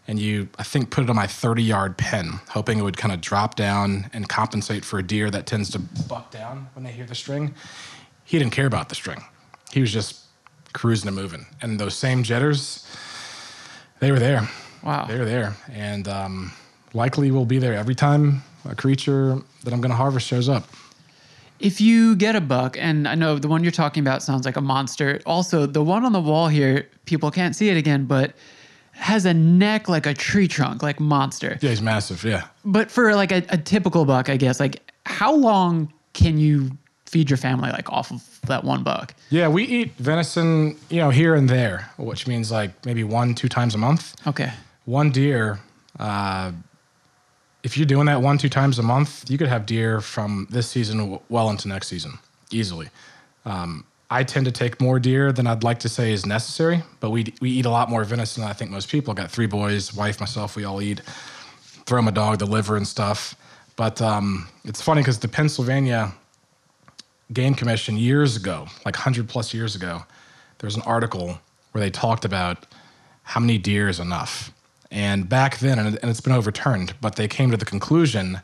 And 0.07 0.19
you, 0.19 0.47
I 0.57 0.63
think, 0.63 0.89
put 0.89 1.03
it 1.03 1.09
on 1.09 1.15
my 1.15 1.27
30 1.27 1.63
yard 1.63 1.97
pin, 1.97 2.39
hoping 2.49 2.79
it 2.79 2.81
would 2.81 2.97
kind 2.97 3.13
of 3.13 3.19
drop 3.19 3.55
down 3.55 4.09
and 4.13 4.27
compensate 4.27 4.85
for 4.85 4.99
a 4.99 5.03
deer 5.03 5.29
that 5.29 5.45
tends 5.45 5.69
to 5.71 5.79
buck 5.79 6.31
down 6.31 6.69
when 6.73 6.85
they 6.85 6.91
hear 6.91 7.05
the 7.05 7.15
string. 7.15 7.53
He 8.23 8.39
didn't 8.39 8.53
care 8.53 8.67
about 8.67 8.89
the 8.89 8.95
string. 8.95 9.23
He 9.71 9.81
was 9.81 9.91
just 9.91 10.21
cruising 10.73 11.07
and 11.07 11.17
moving. 11.17 11.45
And 11.61 11.79
those 11.79 11.95
same 11.95 12.23
jitters, 12.23 12.87
they 13.99 14.11
were 14.11 14.19
there. 14.19 14.49
Wow. 14.83 15.05
They 15.05 15.17
were 15.17 15.25
there. 15.25 15.55
And 15.71 16.07
um, 16.07 16.51
likely 16.93 17.31
will 17.31 17.45
be 17.45 17.57
there 17.57 17.73
every 17.73 17.95
time 17.95 18.43
a 18.65 18.75
creature 18.75 19.41
that 19.63 19.73
I'm 19.73 19.81
going 19.81 19.91
to 19.91 19.95
harvest 19.95 20.27
shows 20.27 20.49
up. 20.49 20.65
If 21.59 21.81
you 21.81 22.15
get 22.15 22.35
a 22.35 22.41
buck, 22.41 22.77
and 22.77 23.07
I 23.07 23.15
know 23.15 23.39
the 23.39 23.47
one 23.47 23.63
you're 23.63 23.71
talking 23.71 24.01
about 24.01 24.21
sounds 24.21 24.45
like 24.45 24.57
a 24.57 24.61
monster. 24.61 25.21
Also, 25.25 25.65
the 25.65 25.81
one 25.81 26.05
on 26.05 26.11
the 26.11 26.21
wall 26.21 26.47
here, 26.47 26.87
people 27.05 27.31
can't 27.31 27.55
see 27.55 27.69
it 27.69 27.77
again, 27.77 28.05
but 28.05 28.33
has 28.97 29.25
a 29.25 29.33
neck 29.33 29.87
like 29.87 30.05
a 30.05 30.13
tree 30.13 30.47
trunk, 30.47 30.83
like 30.83 30.99
monster. 30.99 31.57
Yeah, 31.61 31.69
he's 31.69 31.81
massive. 31.81 32.23
Yeah. 32.23 32.47
But 32.65 32.91
for 32.91 33.15
like 33.15 33.31
a, 33.31 33.43
a 33.49 33.57
typical 33.57 34.05
buck, 34.05 34.29
I 34.29 34.37
guess, 34.37 34.59
like 34.59 34.81
how 35.05 35.33
long 35.33 35.91
can 36.13 36.37
you 36.37 36.71
feed 37.05 37.29
your 37.29 37.37
family 37.37 37.69
like 37.71 37.89
off 37.91 38.11
of 38.11 38.21
that 38.47 38.63
one 38.63 38.83
buck? 38.83 39.13
Yeah, 39.29 39.47
we 39.47 39.63
eat 39.63 39.93
venison, 39.97 40.77
you 40.89 40.97
know, 40.97 41.09
here 41.09 41.35
and 41.35 41.49
there, 41.49 41.89
which 41.97 42.27
means 42.27 42.51
like 42.51 42.85
maybe 42.85 43.03
one, 43.03 43.33
two 43.35 43.47
times 43.47 43.75
a 43.75 43.77
month. 43.77 44.15
Okay. 44.27 44.51
One 44.85 45.11
deer, 45.11 45.59
uh, 45.99 46.51
if 47.63 47.77
you're 47.77 47.85
doing 47.87 48.05
that 48.05 48.21
one, 48.21 48.37
two 48.37 48.49
times 48.49 48.79
a 48.79 48.83
month, 48.83 49.29
you 49.29 49.37
could 49.37 49.47
have 49.47 49.65
deer 49.65 49.99
from 50.01 50.47
this 50.49 50.69
season 50.69 50.97
w- 50.99 51.19
well 51.29 51.49
into 51.49 51.67
next 51.67 51.87
season 51.87 52.19
easily. 52.51 52.89
Um, 53.45 53.85
I 54.09 54.23
tend 54.23 54.45
to 54.45 54.51
take 54.51 54.79
more 54.79 54.99
deer 54.99 55.33
than 55.33 55.47
I'd 55.47 55.63
like 55.63 55.79
to 55.79 55.89
say 55.89 56.13
is 56.13 56.25
necessary, 56.25 56.81
but 56.99 57.09
we 57.09 57.33
we 57.41 57.49
eat 57.49 57.65
a 57.65 57.69
lot 57.69 57.89
more 57.89 58.03
venison 58.05 58.41
than 58.41 58.49
I 58.49 58.53
think 58.53 58.71
most 58.71 58.89
people. 58.89 59.13
Got 59.13 59.31
three 59.31 59.47
boys, 59.47 59.93
wife, 59.93 60.19
myself. 60.19 60.55
We 60.55 60.63
all 60.63 60.81
eat. 60.81 61.01
Throw 61.85 62.01
my 62.01 62.11
dog 62.11 62.39
the 62.39 62.45
liver 62.45 62.77
and 62.77 62.87
stuff. 62.87 63.35
But 63.75 64.01
um, 64.01 64.47
it's 64.63 64.81
funny 64.81 65.01
because 65.01 65.19
the 65.19 65.27
Pennsylvania 65.27 66.13
Game 67.31 67.53
Commission 67.53 67.97
years 67.97 68.35
ago, 68.35 68.67
like 68.85 68.95
100 68.95 69.27
plus 69.27 69.53
years 69.53 69.75
ago, 69.75 70.03
there 70.59 70.67
was 70.67 70.75
an 70.75 70.81
article 70.83 71.39
where 71.71 71.81
they 71.81 71.91
talked 71.91 72.25
about 72.25 72.65
how 73.23 73.39
many 73.39 73.57
deer 73.57 73.87
is 73.87 73.99
enough. 73.99 74.51
And 74.89 75.27
back 75.27 75.59
then, 75.59 75.79
and 75.79 75.99
it's 76.03 76.21
been 76.21 76.33
overturned, 76.33 76.95
but 77.01 77.17
they 77.17 77.27
came 77.27 77.51
to 77.51 77.57
the 77.57 77.65
conclusion 77.65 78.39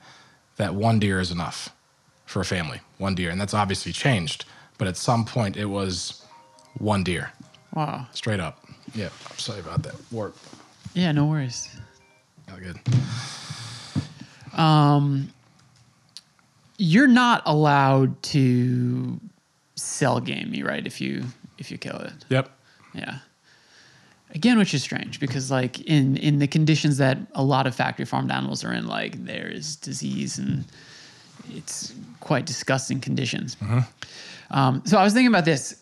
that 0.57 0.75
one 0.75 0.99
deer 0.99 1.19
is 1.19 1.31
enough 1.31 1.69
for 2.25 2.41
a 2.41 2.45
family, 2.45 2.81
one 2.97 3.15
deer. 3.15 3.29
And 3.29 3.39
that's 3.39 3.53
obviously 3.53 3.93
changed. 3.93 4.45
But 4.77 4.87
at 4.87 4.97
some 4.97 5.25
point, 5.25 5.55
it 5.57 5.65
was 5.65 6.25
one 6.77 7.03
deer, 7.03 7.31
Wow. 7.73 8.07
straight 8.13 8.39
up. 8.39 8.59
Yeah, 8.95 9.09
I'm 9.31 9.37
sorry 9.37 9.59
about 9.59 9.83
that. 9.83 9.95
Work. 10.11 10.35
Yeah, 10.93 11.11
no 11.11 11.25
worries. 11.25 11.69
All 12.51 12.57
good. 12.59 12.77
Um, 14.59 15.31
you're 16.77 17.07
not 17.07 17.41
allowed 17.45 18.21
to 18.23 19.19
sell 19.75 20.19
game 20.19 20.51
me, 20.51 20.61
right? 20.63 20.85
If 20.85 21.01
you 21.01 21.23
if 21.57 21.71
you 21.71 21.77
kill 21.77 21.97
it. 21.97 22.13
Yep. 22.29 22.49
Yeah. 22.93 23.19
Again, 24.35 24.57
which 24.57 24.73
is 24.73 24.81
strange 24.83 25.19
because 25.19 25.49
like 25.49 25.79
in 25.81 26.17
in 26.17 26.39
the 26.39 26.47
conditions 26.47 26.97
that 26.97 27.17
a 27.33 27.43
lot 27.43 27.65
of 27.67 27.75
factory 27.75 28.05
farmed 28.05 28.31
animals 28.31 28.63
are 28.63 28.73
in, 28.73 28.85
like 28.87 29.23
there 29.25 29.47
is 29.47 29.75
disease 29.75 30.37
and 30.37 30.65
it's 31.51 31.93
quite 32.19 32.45
disgusting 32.45 32.99
conditions. 32.99 33.55
Mm-hmm. 33.55 33.79
Um, 34.53 34.83
so 34.85 34.97
I 34.97 35.03
was 35.03 35.13
thinking 35.13 35.27
about 35.27 35.45
this. 35.45 35.81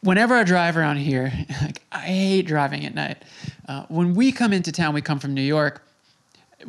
Whenever 0.00 0.34
I 0.34 0.42
drive 0.44 0.76
around 0.76 0.96
here, 0.96 1.32
like 1.62 1.80
I 1.92 2.00
hate 2.00 2.42
driving 2.42 2.84
at 2.84 2.94
night. 2.94 3.22
Uh, 3.68 3.84
when 3.88 4.14
we 4.14 4.32
come 4.32 4.52
into 4.52 4.72
town, 4.72 4.92
we 4.92 5.00
come 5.00 5.18
from 5.18 5.32
New 5.32 5.42
York. 5.42 5.82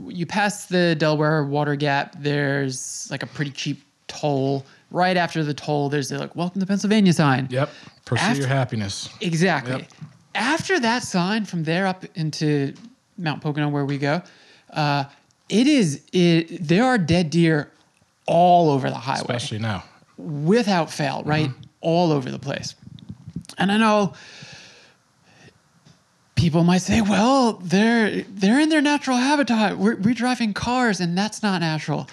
You 0.08 0.26
pass 0.26 0.68
the 0.68 0.96
Delaware 0.96 1.44
Water 1.44 1.76
Gap. 1.76 2.16
There's 2.20 3.08
like 3.12 3.24
a 3.24 3.28
pretty 3.28 3.52
cheap 3.52 3.82
toll. 4.08 4.66
Right 4.92 5.18
after 5.18 5.44
the 5.44 5.56
toll, 5.56 5.90
there's 5.90 6.12
a 6.12 6.20
like 6.20 6.36
"Welcome 6.36 6.62
to 6.62 6.68
Pennsylvania" 6.68 7.14
sign. 7.14 7.48
Yep. 7.50 7.70
Pursue 8.06 8.24
After- 8.24 8.40
your 8.42 8.48
happiness. 8.48 9.10
Exactly. 9.22 9.78
Yep. 9.78 9.92
After 10.36 10.80
that 10.80 11.04
sign, 11.04 11.46
from 11.46 11.64
there 11.64 11.88
up 11.88 12.06
into 12.16 12.74
Mount 13.18 13.42
Pocono, 13.42 13.70
where 13.70 13.86
we 13.86 13.98
go, 13.98 14.22
uh, 14.72 15.06
it 15.50 15.66
is 15.68 16.02
it. 16.12 16.68
There 16.68 16.84
are 16.84 16.98
dead 17.00 17.32
deer 17.32 17.72
all 18.28 18.70
over 18.70 18.90
the 18.90 18.96
highway, 18.96 19.22
Especially 19.22 19.60
now. 19.60 19.84
Without 20.18 20.92
fail, 20.92 21.24
right? 21.26 21.50
All 21.82 22.12
over 22.12 22.30
the 22.32 22.40
place. 22.40 22.76
And 23.58 23.72
I 23.72 23.78
know 23.78 24.14
people 26.36 26.64
might 26.64 26.82
say, 26.82 27.02
well, 27.02 27.54
they're 27.64 28.24
they're 28.24 28.60
in 28.60 28.70
their 28.70 28.82
natural 28.82 29.18
habitat. 29.18 29.78
We're, 29.78 29.96
we're 29.96 30.14
driving 30.14 30.54
cars, 30.54 31.00
and 31.00 31.18
that's 31.18 31.42
not 31.42 31.62
natural. 31.62 32.10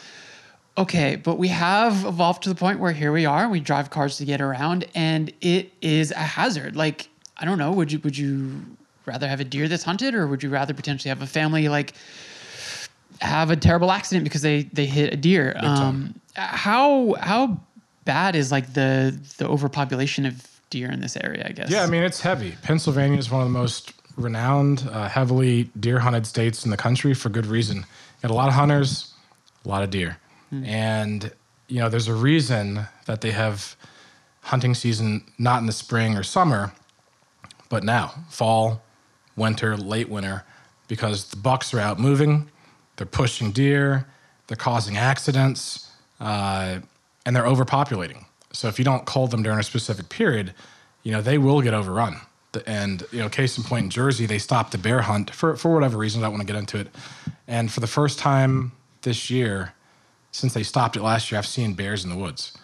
Okay, 0.78 1.16
but 1.16 1.36
we 1.36 1.48
have 1.48 2.04
evolved 2.04 2.44
to 2.44 2.48
the 2.48 2.54
point 2.54 2.78
where 2.78 2.92
here 2.92 3.12
we 3.12 3.26
are. 3.26 3.48
We 3.48 3.60
drive 3.60 3.90
cars 3.90 4.16
to 4.18 4.24
get 4.24 4.40
around, 4.40 4.86
and 4.94 5.32
it 5.40 5.72
is 5.82 6.10
a 6.12 6.14
hazard. 6.14 6.76
Like 6.76 7.08
I 7.36 7.44
don't 7.44 7.58
know. 7.58 7.72
Would 7.72 7.90
you 7.90 7.98
would 8.00 8.16
you 8.16 8.62
rather 9.04 9.26
have 9.26 9.40
a 9.40 9.44
deer 9.44 9.66
that's 9.68 9.82
hunted, 9.82 10.14
or 10.14 10.26
would 10.26 10.42
you 10.42 10.48
rather 10.50 10.74
potentially 10.74 11.08
have 11.08 11.22
a 11.22 11.26
family 11.26 11.68
like 11.68 11.94
have 13.20 13.50
a 13.50 13.56
terrible 13.56 13.90
accident 13.90 14.24
because 14.24 14.42
they 14.42 14.64
they 14.72 14.86
hit 14.86 15.12
a 15.12 15.16
deer? 15.16 15.56
Um, 15.58 16.14
how 16.34 17.14
how 17.20 17.60
bad 18.04 18.36
is 18.36 18.50
like 18.50 18.72
the 18.74 19.18
the 19.38 19.46
overpopulation 19.46 20.26
of 20.26 20.46
deer 20.70 20.90
in 20.90 21.00
this 21.00 21.16
area? 21.16 21.46
I 21.48 21.52
guess. 21.52 21.70
Yeah, 21.70 21.82
I 21.82 21.86
mean 21.86 22.02
it's 22.02 22.20
heavy. 22.20 22.56
Pennsylvania 22.62 23.18
is 23.18 23.30
one 23.30 23.42
of 23.42 23.48
the 23.48 23.58
most 23.58 23.92
renowned, 24.16 24.88
uh, 24.90 25.08
heavily 25.08 25.70
deer 25.78 25.98
hunted 25.98 26.26
states 26.26 26.64
in 26.64 26.70
the 26.70 26.76
country 26.76 27.14
for 27.14 27.28
good 27.28 27.46
reason. 27.46 27.86
Got 28.22 28.30
a 28.30 28.34
lot 28.34 28.48
of 28.48 28.54
hunters, 28.54 29.14
a 29.64 29.68
lot 29.68 29.82
of 29.82 29.90
deer, 29.90 30.18
and 30.52 31.30
you 31.68 31.78
know 31.80 31.88
there's 31.88 32.08
a 32.08 32.14
reason 32.14 32.86
that 33.06 33.20
they 33.20 33.30
have 33.30 33.76
hunting 34.42 34.74
season 34.74 35.24
not 35.38 35.60
in 35.60 35.66
the 35.66 35.72
spring 35.72 36.16
or 36.16 36.22
summer, 36.22 36.72
but 37.68 37.84
now 37.84 38.12
fall, 38.28 38.82
winter, 39.36 39.76
late 39.76 40.08
winter, 40.08 40.44
because 40.88 41.26
the 41.26 41.36
bucks 41.36 41.72
are 41.72 41.80
out 41.80 41.98
moving, 41.98 42.50
they're 42.96 43.06
pushing 43.06 43.52
deer, 43.52 44.06
they're 44.46 44.56
causing 44.56 44.96
accidents, 44.96 45.90
uh, 46.20 46.80
and 47.24 47.34
they're 47.34 47.44
overpopulating. 47.44 48.24
So 48.52 48.68
if 48.68 48.78
you 48.78 48.84
don't 48.84 49.06
cull 49.06 49.26
them 49.26 49.42
during 49.42 49.58
a 49.58 49.62
specific 49.62 50.08
period, 50.08 50.54
you 51.02 51.12
know 51.12 51.22
they 51.22 51.38
will 51.38 51.60
get 51.60 51.74
overrun. 51.74 52.20
And 52.66 53.04
you 53.12 53.20
know, 53.20 53.28
case 53.28 53.56
in 53.56 53.64
point, 53.64 53.84
in 53.84 53.90
Jersey, 53.90 54.26
they 54.26 54.38
stopped 54.38 54.72
the 54.72 54.78
bear 54.78 55.02
hunt 55.02 55.30
for 55.30 55.56
for 55.56 55.72
whatever 55.72 55.98
reason. 55.98 56.22
I 56.22 56.26
don't 56.26 56.32
want 56.32 56.46
to 56.46 56.52
get 56.52 56.58
into 56.58 56.78
it. 56.78 56.88
And 57.46 57.70
for 57.70 57.80
the 57.80 57.86
first 57.86 58.18
time 58.18 58.72
this 59.02 59.30
year, 59.30 59.72
since 60.32 60.54
they 60.54 60.62
stopped 60.62 60.96
it 60.96 61.02
last 61.02 61.30
year, 61.30 61.38
I've 61.38 61.46
seen 61.46 61.74
bears 61.74 62.04
in 62.04 62.10
the 62.10 62.16
woods, 62.16 62.56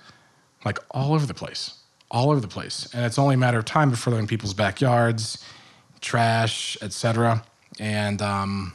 like 0.65 0.79
all 0.91 1.15
over 1.15 1.27
the 1.27 1.35
place, 1.35 1.75
all 2.11 2.31
over 2.31 2.41
the 2.41 2.49
place. 2.49 2.89
And 2.93 3.05
it's 3.05 3.19
only 3.19 3.35
a 3.35 3.39
matter 3.39 3.59
of 3.59 3.65
time 3.65 3.91
before 3.91 4.13
they're 4.13 4.21
in 4.21 4.27
people's 4.27 4.55
backyards, 4.55 5.45
trash, 6.01 6.77
etc. 6.83 7.45
And 7.79 8.23
um, 8.23 8.75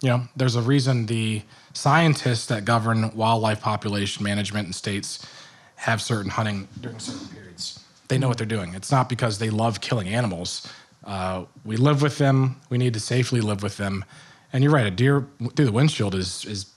you 0.00 0.10
know, 0.10 0.22
there's 0.36 0.56
a 0.56 0.62
reason 0.62 1.06
the 1.06 1.42
scientists 1.72 2.46
that 2.46 2.64
govern 2.64 3.14
wildlife 3.14 3.60
population 3.60 4.24
management 4.24 4.66
in 4.66 4.72
states 4.72 5.26
have 5.76 6.00
certain 6.02 6.30
hunting 6.30 6.68
during 6.80 6.98
certain 6.98 7.28
periods. 7.28 7.80
They 8.08 8.18
know 8.18 8.28
what 8.28 8.38
they're 8.38 8.46
doing. 8.46 8.74
It's 8.74 8.90
not 8.90 9.08
because 9.08 9.38
they 9.38 9.50
love 9.50 9.80
killing 9.80 10.08
animals. 10.08 10.70
Uh, 11.04 11.44
we 11.64 11.76
live 11.76 12.02
with 12.02 12.18
them. 12.18 12.60
We 12.70 12.78
need 12.78 12.94
to 12.94 13.00
safely 13.00 13.40
live 13.40 13.62
with 13.62 13.76
them. 13.76 14.04
And 14.52 14.62
you're 14.62 14.72
right. 14.72 14.86
A 14.86 14.90
deer 14.90 15.26
through 15.54 15.66
the 15.66 15.72
windshield 15.72 16.14
is 16.14 16.44
is 16.44 16.72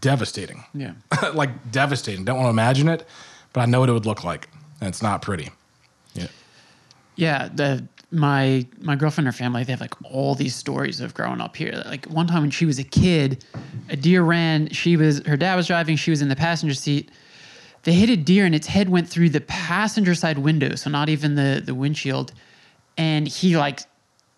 devastating. 0.00 0.64
Yeah. 0.74 0.92
like 1.34 1.70
devastating. 1.70 2.24
Don't 2.24 2.36
want 2.36 2.46
to 2.46 2.50
imagine 2.50 2.88
it, 2.88 3.06
but 3.52 3.60
I 3.62 3.66
know 3.66 3.80
what 3.80 3.88
it 3.88 3.92
would 3.92 4.06
look 4.06 4.24
like, 4.24 4.48
and 4.80 4.88
it's 4.88 5.02
not 5.02 5.22
pretty. 5.22 5.50
Yeah. 6.14 6.26
Yeah, 7.16 7.48
the 7.52 7.86
my 8.10 8.66
my 8.80 8.96
girlfriend 8.96 9.26
and 9.26 9.34
her 9.34 9.38
family 9.38 9.64
they 9.64 9.72
have 9.72 9.80
like 9.80 9.94
all 10.10 10.34
these 10.34 10.54
stories 10.54 11.00
of 11.00 11.14
growing 11.14 11.40
up 11.40 11.56
here. 11.56 11.82
Like 11.86 12.06
one 12.06 12.26
time 12.26 12.42
when 12.42 12.50
she 12.50 12.64
was 12.64 12.78
a 12.78 12.84
kid, 12.84 13.44
a 13.90 13.96
deer 13.96 14.22
ran. 14.22 14.70
She 14.70 14.96
was 14.96 15.24
her 15.26 15.36
dad 15.36 15.56
was 15.56 15.66
driving. 15.66 15.96
She 15.96 16.10
was 16.10 16.22
in 16.22 16.28
the 16.28 16.36
passenger 16.36 16.74
seat. 16.74 17.10
They 17.82 17.92
hit 17.92 18.10
a 18.10 18.16
deer 18.16 18.44
and 18.44 18.54
its 18.54 18.66
head 18.66 18.88
went 18.88 19.08
through 19.08 19.30
the 19.30 19.40
passenger 19.42 20.14
side 20.14 20.38
window, 20.38 20.74
so 20.74 20.90
not 20.90 21.08
even 21.08 21.34
the 21.34 21.62
the 21.64 21.74
windshield. 21.74 22.32
And 22.96 23.28
he 23.28 23.56
like 23.56 23.80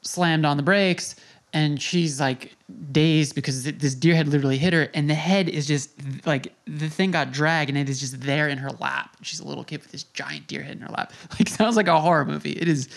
slammed 0.03 0.45
on 0.45 0.57
the 0.57 0.63
brakes, 0.63 1.17
and 1.53 1.81
she's 1.81 2.21
like 2.21 2.57
dazed 2.93 3.35
because 3.35 3.65
th- 3.65 3.79
this 3.79 3.95
deer 3.95 4.15
had 4.15 4.29
literally 4.29 4.59
hit 4.59 4.73
her, 4.73 4.89
and 4.95 5.09
the 5.09 5.15
head 5.15 5.49
is 5.49 5.67
just 5.67 5.91
like 6.27 6.53
the 6.67 6.89
thing 6.89 7.11
got 7.13 7.33
dragged, 7.33 7.71
and 7.71 7.79
it 7.79 7.89
is 7.89 8.01
just 8.01 8.21
there 8.21 8.49
in 8.49 8.59
her 8.59 8.71
lap. 8.73 9.17
She's 9.23 9.41
a 9.41 9.45
little 9.47 9.65
kid 9.65 9.81
with 9.81 9.93
this 9.93 10.05
giant 10.05 10.47
deer 10.47 10.63
head 10.63 10.77
in 10.77 10.83
her 10.83 10.93
lap. 10.93 11.13
Like 11.39 11.49
sounds 11.49 11.77
like 11.77 11.89
a 11.89 12.01
horror 12.01 12.25
movie. 12.25 12.53
It 12.53 12.69
is, 12.69 12.89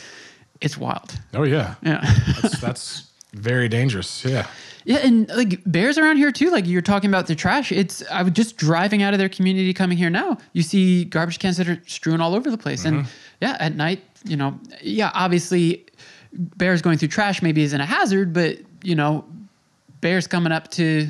it's 0.63 0.77
wild. 0.77 1.19
Oh 1.33 1.43
yeah. 1.43 1.75
Yeah. 1.83 2.01
That's, 2.41 2.59
that's 2.59 3.11
very 3.33 3.67
dangerous. 3.67 4.25
Yeah. 4.25 4.47
Yeah, 4.85 4.97
and 4.97 5.29
like 5.29 5.61
bears 5.65 5.97
around 5.97 6.17
here 6.17 6.31
too. 6.31 6.49
Like 6.49 6.67
you're 6.67 6.81
talking 6.81 7.09
about 7.09 7.27
the 7.27 7.35
trash. 7.35 7.71
It's 7.71 8.03
I 8.11 8.23
was 8.23 8.33
just 8.33 8.57
driving 8.57 9.01
out 9.01 9.13
of 9.13 9.19
their 9.19 9.29
community 9.29 9.73
coming 9.73 9.97
here 9.97 10.09
now. 10.09 10.37
You 10.53 10.61
see 10.61 11.05
garbage 11.05 11.39
cans 11.39 11.57
that 11.57 11.69
are 11.69 11.81
strewn 11.85 12.19
all 12.19 12.35
over 12.35 12.51
the 12.51 12.57
place, 12.57 12.83
and 12.83 12.99
mm-hmm. 12.99 13.09
yeah, 13.39 13.55
at 13.61 13.75
night, 13.75 14.01
you 14.25 14.35
know, 14.35 14.59
yeah, 14.81 15.11
obviously, 15.13 15.85
bears 16.33 16.81
going 16.81 16.97
through 16.97 17.07
trash 17.07 17.41
maybe 17.41 17.63
isn't 17.63 17.79
a 17.79 17.85
hazard, 17.85 18.33
but 18.33 18.57
you 18.83 18.93
know, 18.93 19.23
bears 20.01 20.27
coming 20.27 20.51
up 20.51 20.69
to 20.71 21.09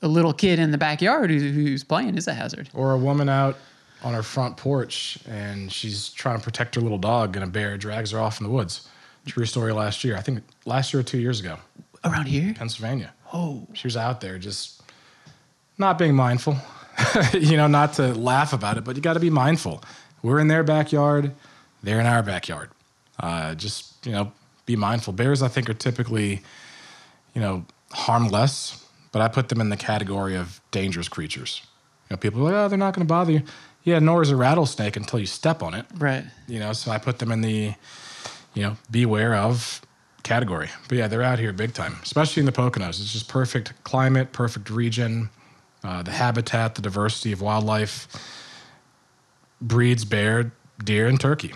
a 0.00 0.06
little 0.06 0.32
kid 0.32 0.60
in 0.60 0.70
the 0.70 0.78
backyard 0.78 1.28
who's 1.28 1.82
playing 1.82 2.16
is 2.16 2.28
a 2.28 2.34
hazard. 2.34 2.70
Or 2.72 2.92
a 2.92 2.98
woman 2.98 3.28
out 3.28 3.56
on 4.02 4.14
her 4.14 4.22
front 4.22 4.56
porch 4.56 5.18
and 5.28 5.72
she's 5.72 6.10
trying 6.10 6.38
to 6.38 6.44
protect 6.44 6.74
her 6.76 6.80
little 6.80 6.98
dog, 6.98 7.34
and 7.36 7.44
a 7.44 7.48
bear 7.48 7.76
drags 7.76 8.12
her 8.12 8.20
off 8.20 8.40
in 8.40 8.46
the 8.46 8.52
woods. 8.52 8.88
True 9.26 9.44
story 9.44 9.72
last 9.72 10.04
year. 10.04 10.16
I 10.16 10.20
think 10.22 10.42
last 10.64 10.92
year 10.94 11.00
or 11.00 11.04
two 11.04 11.18
years 11.18 11.40
ago, 11.40 11.58
Around 12.04 12.26
here, 12.28 12.54
Pennsylvania. 12.54 13.12
oh, 13.34 13.66
She 13.74 13.86
was 13.86 13.96
out 13.96 14.20
there 14.20 14.38
just 14.38 14.80
not 15.76 15.98
being 15.98 16.14
mindful. 16.14 16.56
you 17.34 17.56
know, 17.56 17.66
not 17.66 17.94
to 17.94 18.14
laugh 18.14 18.52
about 18.52 18.76
it, 18.78 18.84
but 18.84 18.96
you 18.96 19.02
got 19.02 19.14
to 19.14 19.20
be 19.20 19.30
mindful. 19.30 19.82
We're 20.22 20.38
in 20.40 20.48
their 20.48 20.64
backyard, 20.64 21.32
they're 21.82 22.00
in 22.00 22.06
our 22.06 22.22
backyard. 22.22 22.70
Uh, 23.20 23.54
just, 23.54 24.04
you 24.06 24.12
know, 24.12 24.32
be 24.66 24.76
mindful. 24.76 25.12
Bears, 25.12 25.42
I 25.42 25.48
think, 25.48 25.68
are 25.68 25.74
typically, 25.74 26.42
you 27.34 27.40
know, 27.40 27.64
harmless, 27.92 28.84
but 29.12 29.22
I 29.22 29.28
put 29.28 29.48
them 29.48 29.60
in 29.60 29.68
the 29.70 29.76
category 29.76 30.36
of 30.36 30.60
dangerous 30.70 31.08
creatures. 31.08 31.62
You 32.08 32.14
know, 32.14 32.18
people 32.18 32.40
are 32.40 32.44
like, 32.44 32.54
oh, 32.54 32.68
they're 32.68 32.78
not 32.78 32.94
going 32.94 33.06
to 33.06 33.10
bother 33.12 33.32
you. 33.32 33.42
Yeah, 33.84 33.98
nor 34.00 34.22
is 34.22 34.30
a 34.30 34.36
rattlesnake 34.36 34.96
until 34.96 35.18
you 35.18 35.26
step 35.26 35.62
on 35.62 35.74
it. 35.74 35.86
right. 35.96 36.24
You 36.46 36.58
know, 36.60 36.72
so 36.72 36.90
I 36.90 36.98
put 36.98 37.18
them 37.18 37.32
in 37.32 37.40
the, 37.40 37.74
you 38.54 38.62
know, 38.62 38.76
beware 38.90 39.34
of 39.34 39.80
category. 40.24 40.68
But 40.88 40.98
yeah, 40.98 41.08
they're 41.08 41.22
out 41.22 41.38
here 41.38 41.52
big 41.52 41.72
time, 41.72 41.96
especially 42.02 42.40
in 42.40 42.46
the 42.46 42.52
Poconos. 42.52 43.00
It's 43.00 43.12
just 43.12 43.28
perfect 43.28 43.72
climate, 43.84 44.32
perfect 44.32 44.68
region, 44.68 45.30
uh, 45.84 46.02
the 46.02 46.10
habitat, 46.10 46.74
the 46.74 46.82
diversity 46.82 47.32
of 47.32 47.40
wildlife, 47.40 48.08
breeds 49.60 50.04
bear, 50.04 50.52
deer, 50.84 51.06
and 51.06 51.18
turkey. 51.20 51.54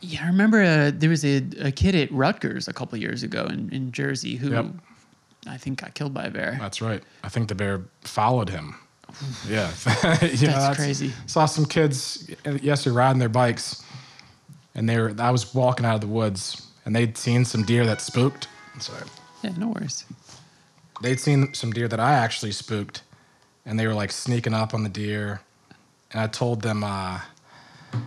Yeah, 0.00 0.24
I 0.24 0.26
remember 0.28 0.62
uh, 0.62 0.92
there 0.94 1.10
was 1.10 1.24
a, 1.24 1.42
a 1.60 1.72
kid 1.72 1.94
at 1.94 2.10
Rutgers 2.12 2.68
a 2.68 2.72
couple 2.72 2.96
years 2.98 3.22
ago 3.22 3.44
in, 3.46 3.70
in 3.72 3.92
Jersey 3.92 4.36
who 4.36 4.50
Yep. 4.50 4.66
I 5.48 5.56
think 5.58 5.80
got 5.80 5.94
killed 5.94 6.12
by 6.14 6.24
a 6.24 6.30
bear. 6.30 6.56
That's 6.60 6.80
right. 6.82 7.02
I 7.22 7.28
think 7.28 7.48
the 7.48 7.54
bear 7.54 7.84
followed 8.02 8.48
him. 8.48 8.76
Yeah, 9.48 9.70
You 10.22 10.46
know, 10.48 10.52
That's 10.52 10.76
crazy. 10.78 11.12
Saw 11.26 11.46
some 11.46 11.64
kids 11.64 12.28
yesterday 12.60 12.94
riding 12.94 13.18
their 13.18 13.28
bikes, 13.30 13.82
and 14.74 14.88
they 14.88 14.98
were. 14.98 15.14
I 15.18 15.30
was 15.30 15.54
walking 15.54 15.86
out 15.86 15.94
of 15.94 16.00
the 16.02 16.06
woods, 16.06 16.66
and 16.84 16.94
they'd 16.94 17.16
seen 17.16 17.44
some 17.44 17.62
deer 17.64 17.86
that 17.86 18.00
spooked. 18.00 18.48
Sorry. 18.78 19.02
Yeah, 19.42 19.52
no 19.56 19.68
worries. 19.68 20.04
they'd 21.02 21.20
seen 21.20 21.54
some 21.54 21.72
deer 21.72 21.88
that 21.88 22.00
I 22.00 22.12
actually 22.12 22.52
spooked, 22.52 23.02
and 23.64 23.78
they 23.78 23.86
were 23.86 23.94
like 23.94 24.12
sneaking 24.12 24.52
up 24.54 24.74
on 24.74 24.82
the 24.82 24.88
deer. 24.90 25.40
And 26.12 26.20
I 26.20 26.26
told 26.26 26.60
them, 26.62 26.84
uh, 26.84 27.20
"You 27.94 28.00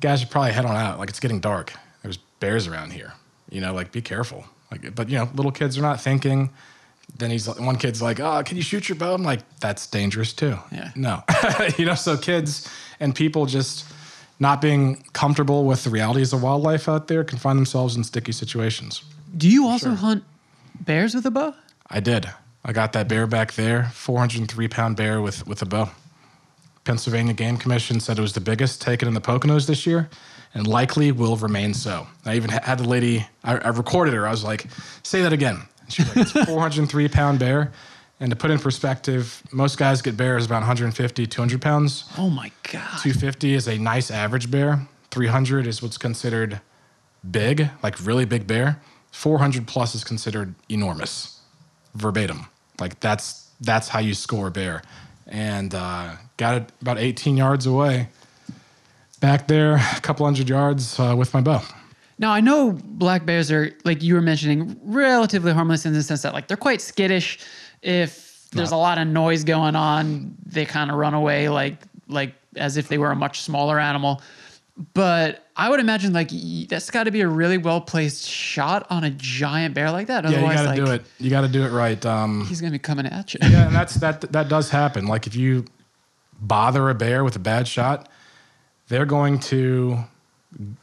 guys 0.00 0.20
should 0.20 0.30
probably 0.30 0.52
head 0.52 0.64
on 0.64 0.76
out. 0.76 0.98
Like 0.98 1.08
it's 1.08 1.20
getting 1.20 1.40
dark. 1.40 1.72
There's 2.02 2.18
bears 2.38 2.66
around 2.68 2.92
here. 2.92 3.14
You 3.50 3.60
know, 3.60 3.74
like 3.74 3.90
be 3.90 4.00
careful. 4.00 4.44
Like, 4.70 4.94
but 4.94 5.08
you 5.08 5.18
know, 5.18 5.28
little 5.34 5.52
kids 5.52 5.76
are 5.76 5.82
not 5.82 6.00
thinking. 6.00 6.50
Then 7.20 7.30
he's 7.30 7.46
one 7.46 7.76
kid's 7.76 8.02
like, 8.02 8.18
"Oh, 8.18 8.42
can 8.44 8.56
you 8.56 8.62
shoot 8.62 8.88
your 8.88 8.96
bow?" 8.96 9.14
I'm 9.14 9.22
like, 9.22 9.40
"That's 9.60 9.86
dangerous 9.86 10.32
too." 10.32 10.58
Yeah. 10.72 10.90
No, 10.96 11.22
you 11.78 11.84
know, 11.84 11.94
so 11.94 12.16
kids 12.16 12.68
and 12.98 13.14
people 13.14 13.46
just 13.46 13.86
not 14.40 14.60
being 14.60 15.04
comfortable 15.12 15.64
with 15.64 15.84
the 15.84 15.90
realities 15.90 16.32
of 16.32 16.42
wildlife 16.42 16.88
out 16.88 17.08
there 17.08 17.22
can 17.22 17.38
find 17.38 17.58
themselves 17.58 17.94
in 17.94 18.02
sticky 18.02 18.32
situations. 18.32 19.04
Do 19.36 19.48
you 19.48 19.66
also 19.66 19.94
hunt 19.94 20.24
bears 20.80 21.14
with 21.14 21.26
a 21.26 21.30
bow? 21.30 21.54
I 21.88 22.00
did. 22.00 22.28
I 22.64 22.72
got 22.72 22.92
that 22.92 23.08
bear 23.08 23.26
back 23.26 23.52
there, 23.54 23.84
403 23.92 24.68
pound 24.68 24.96
bear 24.96 25.20
with, 25.20 25.46
with 25.46 25.62
a 25.62 25.66
bow. 25.66 25.90
Pennsylvania 26.84 27.34
Game 27.34 27.56
Commission 27.56 28.00
said 28.00 28.18
it 28.18 28.22
was 28.22 28.32
the 28.32 28.40
biggest 28.40 28.82
taken 28.82 29.06
in 29.08 29.14
the 29.14 29.20
Poconos 29.20 29.66
this 29.66 29.86
year 29.86 30.08
and 30.54 30.66
likely 30.66 31.12
will 31.12 31.36
remain 31.36 31.74
so. 31.74 32.06
I 32.24 32.36
even 32.36 32.50
had 32.50 32.78
the 32.78 32.88
lady, 32.88 33.26
I, 33.44 33.58
I 33.58 33.68
recorded 33.68 34.14
her. 34.14 34.26
I 34.26 34.30
was 34.30 34.42
like, 34.42 34.66
say 35.02 35.22
that 35.22 35.32
again. 35.32 35.62
She's 35.90 36.06
like, 36.08 36.16
it's 36.26 36.34
a 36.34 36.46
403 36.46 37.08
pound 37.08 37.38
bear. 37.38 37.72
And 38.22 38.30
to 38.30 38.36
put 38.36 38.50
in 38.50 38.58
perspective, 38.58 39.42
most 39.50 39.78
guys 39.78 40.02
get 40.02 40.16
bears 40.16 40.44
about 40.44 40.56
150, 40.56 41.26
200 41.26 41.62
pounds. 41.62 42.04
Oh 42.18 42.28
my 42.28 42.52
god! 42.64 42.98
250 43.02 43.54
is 43.54 43.66
a 43.66 43.78
nice 43.78 44.10
average 44.10 44.50
bear. 44.50 44.86
300 45.10 45.66
is 45.66 45.82
what's 45.82 45.96
considered 45.96 46.60
big, 47.28 47.70
like 47.82 48.04
really 48.04 48.26
big 48.26 48.46
bear. 48.46 48.80
400 49.12 49.66
plus 49.66 49.94
is 49.94 50.04
considered 50.04 50.54
enormous, 50.68 51.40
verbatim. 51.94 52.46
Like 52.78 53.00
that's 53.00 53.50
that's 53.60 53.88
how 53.88 54.00
you 54.00 54.14
score 54.14 54.48
a 54.48 54.50
bear. 54.50 54.82
And 55.26 55.74
uh, 55.74 56.16
got 56.36 56.56
it 56.56 56.72
about 56.82 56.98
18 56.98 57.36
yards 57.36 57.66
away. 57.66 58.08
back 59.20 59.48
there 59.48 59.74
a 59.76 60.00
couple 60.00 60.26
hundred 60.26 60.48
yards 60.48 60.98
uh, 60.98 61.14
with 61.16 61.32
my 61.32 61.40
bow. 61.40 61.62
Now 62.20 62.32
I 62.32 62.40
know 62.40 62.72
black 62.72 63.24
bears 63.24 63.50
are 63.50 63.72
like 63.84 64.02
you 64.02 64.14
were 64.14 64.20
mentioning 64.20 64.78
relatively 64.84 65.52
harmless 65.52 65.86
in 65.86 65.94
the 65.94 66.02
sense 66.02 66.20
that 66.20 66.34
like 66.34 66.48
they're 66.48 66.56
quite 66.56 66.82
skittish. 66.82 67.38
If 67.80 68.46
there's 68.52 68.72
a 68.72 68.76
lot 68.76 68.98
of 68.98 69.08
noise 69.08 69.42
going 69.42 69.74
on, 69.74 70.36
they 70.44 70.66
kind 70.66 70.90
of 70.90 70.98
run 70.98 71.14
away 71.14 71.48
like 71.48 71.78
like 72.08 72.34
as 72.56 72.76
if 72.76 72.88
they 72.88 72.98
were 72.98 73.10
a 73.10 73.16
much 73.16 73.40
smaller 73.40 73.80
animal. 73.80 74.20
But 74.92 75.46
I 75.56 75.70
would 75.70 75.80
imagine 75.80 76.12
like 76.12 76.30
that's 76.68 76.90
got 76.90 77.04
to 77.04 77.10
be 77.10 77.22
a 77.22 77.28
really 77.28 77.56
well 77.56 77.80
placed 77.80 78.28
shot 78.28 78.86
on 78.90 79.02
a 79.02 79.10
giant 79.10 79.74
bear 79.74 79.90
like 79.90 80.08
that. 80.08 80.24
Yeah, 80.24 80.40
you 80.40 80.52
got 80.52 80.62
to 80.62 80.68
like 80.68 80.76
do 80.76 80.90
it. 80.90 81.02
You 81.18 81.30
got 81.30 81.40
to 81.40 81.48
do 81.48 81.64
it 81.64 81.70
right. 81.70 82.04
Um, 82.04 82.44
he's 82.46 82.60
gonna 82.60 82.70
be 82.70 82.78
coming 82.78 83.06
at 83.06 83.32
you. 83.32 83.40
yeah, 83.42 83.66
and 83.66 83.74
that's 83.74 83.94
that. 83.94 84.20
That 84.32 84.50
does 84.50 84.68
happen. 84.68 85.06
Like 85.06 85.26
if 85.26 85.34
you 85.34 85.64
bother 86.38 86.90
a 86.90 86.94
bear 86.94 87.24
with 87.24 87.36
a 87.36 87.40
bad 87.40 87.66
shot, 87.66 88.10
they're 88.88 89.06
going 89.06 89.38
to 89.40 90.04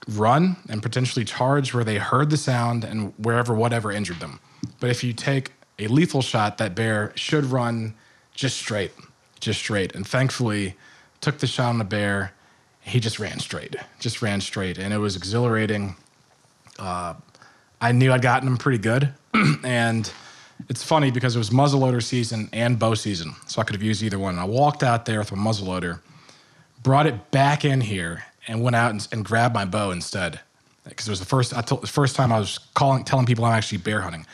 run 0.08 0.56
and 0.70 0.82
potentially 0.82 1.26
charge 1.26 1.74
where 1.74 1.84
they 1.84 1.98
heard 1.98 2.30
the 2.30 2.38
sound 2.38 2.84
and 2.84 3.14
wherever 3.18 3.54
whatever 3.54 3.92
injured 3.92 4.20
them. 4.20 4.40
But 4.80 4.90
if 4.90 5.04
you 5.04 5.14
take 5.14 5.52
a 5.80 5.88
lethal 5.88 6.22
shot, 6.22 6.58
that 6.58 6.76
bear 6.76 7.12
should 7.16 7.46
run 7.46 7.96
just 8.34 8.58
straight, 8.58 8.92
just 9.40 9.60
straight. 9.60 9.94
And 9.96 10.08
thankfully, 10.08 10.76
took 11.22 11.40
the 11.40 11.48
shot 11.48 11.70
on 11.70 11.78
the 11.78 11.84
bear. 11.84 12.34
He 12.82 13.00
just 13.00 13.20
ran 13.20 13.40
straight, 13.40 13.76
just 14.00 14.22
ran 14.22 14.40
straight, 14.40 14.78
and 14.78 14.94
it 14.94 14.98
was 14.98 15.16
exhilarating. 15.16 15.96
Uh, 16.80 17.16
I 17.82 17.92
knew 17.92 18.14
I'd 18.14 18.22
gotten 18.22 18.48
him 18.48 18.58
pretty 18.58 18.78
good, 18.78 19.14
and 19.64 20.10
it's 20.70 20.84
funny 20.84 21.12
because 21.12 21.36
it 21.36 21.40
was 21.40 21.50
muzzleloader 21.50 22.02
season 22.02 22.50
and 22.54 22.80
bow 22.80 22.94
season, 22.94 23.36
so 23.46 23.62
I 23.62 23.66
could 23.66 23.76
have 23.76 23.84
used 23.84 24.04
either 24.04 24.18
one. 24.18 24.40
I 24.40 24.46
walked 24.46 24.84
out 24.84 25.06
there 25.06 25.20
with 25.20 25.32
a 25.32 25.36
muzzleloader, 25.36 26.00
brought 26.82 27.08
it 27.08 27.30
back 27.32 27.66
in 27.66 27.82
here, 27.82 28.24
and 28.48 28.62
went 28.62 28.76
out 28.76 28.92
and, 28.92 29.08
and 29.12 29.26
grabbed 29.26 29.54
my 29.54 29.66
bow 29.66 29.92
instead. 29.92 30.40
Because 30.88 31.08
it 31.08 31.12
was 31.12 31.20
the 31.20 31.26
first 31.26 31.56
I 31.56 31.62
told, 31.62 31.84
the 31.84 31.88
first 31.88 32.16
time 32.16 32.32
I 32.32 32.40
was 32.40 32.60
calling 32.74 33.04
telling 33.04 33.26
people 33.26 33.46
I'm 33.46 33.54
actually 33.54 33.80
bear 33.80 34.02
hunting. 34.02 34.26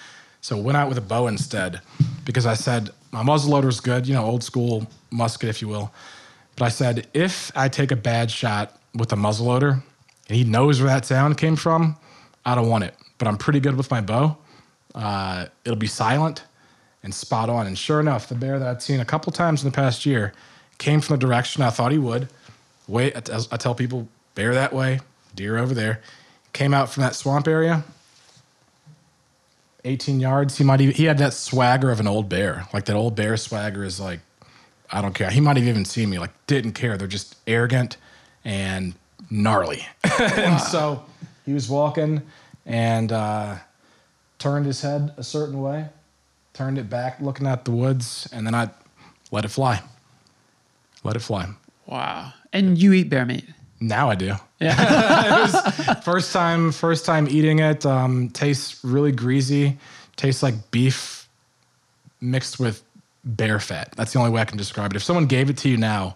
So 0.42 0.58
went 0.58 0.78
out 0.78 0.90
with 0.90 0.98
a 0.98 1.02
bow 1.02 1.28
instead 1.28 1.82
because 2.26 2.46
I 2.46 2.54
said 2.54 2.92
my 3.12 3.24
muzzleloader 3.24 3.70
is 3.70 3.80
good, 3.80 4.08
you 4.08 4.14
know, 4.14 4.26
old 4.26 4.44
school 4.44 4.88
musket, 5.10 5.50
if 5.50 5.62
you 5.62 5.68
will. 5.68 5.92
But 6.56 6.66
I 6.66 6.70
said 6.70 7.08
if 7.14 7.52
I 7.56 7.70
take 7.70 7.92
a 7.92 7.96
bad 7.96 8.30
shot 8.30 8.78
with 8.94 9.12
a 9.14 9.16
muzzleloader 9.16 9.82
and 10.30 10.38
he 10.38 10.44
knows 10.44 10.80
where 10.80 10.90
that 10.90 11.06
sound 11.06 11.38
came 11.38 11.56
from, 11.56 11.96
I 12.46 12.56
don't 12.56 12.70
want 12.70 12.84
it. 12.84 12.96
But 13.18 13.28
I'm 13.28 13.38
pretty 13.38 13.60
good 13.60 13.76
with 13.76 13.90
my 13.90 14.02
bow. 14.02 14.38
Uh, 14.94 15.46
it'll 15.66 15.78
be 15.78 15.88
silent 15.88 16.44
and 17.04 17.14
spot 17.14 17.50
on. 17.50 17.68
And 17.68 17.78
sure 17.78 18.00
enough, 18.00 18.28
the 18.28 18.36
bear 18.36 18.60
that 18.60 18.68
I'd 18.68 18.82
seen 18.82 19.00
a 19.00 19.06
couple 19.06 19.32
times 19.32 19.64
in 19.64 19.72
the 19.72 19.76
past 19.76 20.06
year 20.06 20.34
came 20.78 21.02
from 21.02 21.18
the 21.18 21.26
direction 21.26 21.64
I 21.64 21.70
thought 21.70 21.92
he 21.92 21.98
would. 21.98 22.30
Wait, 22.88 23.16
I 23.16 23.20
t- 23.22 23.34
I 23.52 23.58
tell 23.58 23.76
people, 23.76 24.08
bear 24.36 24.54
that 24.54 24.74
way, 24.74 25.00
deer 25.36 25.58
over 25.58 25.74
there. 25.74 26.02
Came 26.52 26.74
out 26.74 26.90
from 26.90 27.02
that 27.02 27.16
swamp 27.16 27.48
area, 27.48 27.84
18 29.86 30.20
yards. 30.20 30.58
He 30.58 30.64
might 30.64 30.82
even, 30.82 30.94
he 30.94 31.06
had 31.06 31.18
that 31.18 31.34
swagger 31.34 31.92
of 31.92 32.00
an 32.00 32.08
old 32.08 32.30
bear. 32.30 32.68
Like 32.74 32.86
that 32.86 32.96
old 32.96 33.16
bear 33.16 33.38
swagger 33.38 33.84
is 33.84 34.00
like, 34.00 34.20
I 34.92 35.02
don't 35.02 35.16
care. 35.16 35.30
He 35.32 35.42
might 35.42 35.58
have 35.58 35.66
even 35.66 35.86
seen 35.86 36.10
me, 36.10 36.20
like, 36.20 36.32
didn't 36.46 36.74
care. 36.74 36.98
They're 36.98 37.08
just 37.08 37.36
arrogant 37.48 37.98
and 38.46 38.94
gnarly. 39.30 39.86
and 40.20 40.62
so 40.62 41.04
he 41.46 41.54
was 41.54 41.70
walking 41.70 42.22
and 42.66 43.12
uh, 43.12 43.56
turned 44.38 44.66
his 44.66 44.82
head 44.82 45.14
a 45.18 45.24
certain 45.24 45.62
way, 45.62 45.88
turned 46.54 46.78
it 46.78 46.90
back, 46.90 47.20
looking 47.20 47.48
at 47.48 47.66
the 47.66 47.72
woods, 47.72 48.30
and 48.32 48.46
then 48.46 48.54
I 48.54 48.70
let 49.32 49.46
it 49.46 49.50
fly. 49.50 49.82
Let 51.04 51.16
it 51.16 51.22
fly. 51.22 51.50
Wow. 51.86 52.34
And 52.52 52.78
you 52.78 52.94
eat 52.94 53.10
bear 53.10 53.26
meat. 53.26 53.46
Now 53.80 54.10
I 54.10 54.16
do. 54.16 54.34
Yeah. 54.60 55.70
first 56.04 56.32
time, 56.32 56.72
first 56.72 57.06
time 57.06 57.28
eating 57.28 57.60
it. 57.60 57.86
Um, 57.86 58.30
tastes 58.30 58.84
really 58.84 59.12
greasy. 59.12 59.78
Tastes 60.16 60.42
like 60.42 60.72
beef 60.72 61.28
mixed 62.22 62.60
with 62.60 62.82
bear 63.26 63.60
fat. 63.60 63.94
That's 63.98 64.14
the 64.14 64.20
only 64.20 64.32
way 64.32 64.42
I 64.42 64.46
can 64.46 64.58
describe 64.58 64.94
it. 64.94 64.96
If 64.96 65.04
someone 65.04 65.26
gave 65.26 65.50
it 65.50 65.58
to 65.60 65.70
you 65.70 65.78
now, 65.78 66.16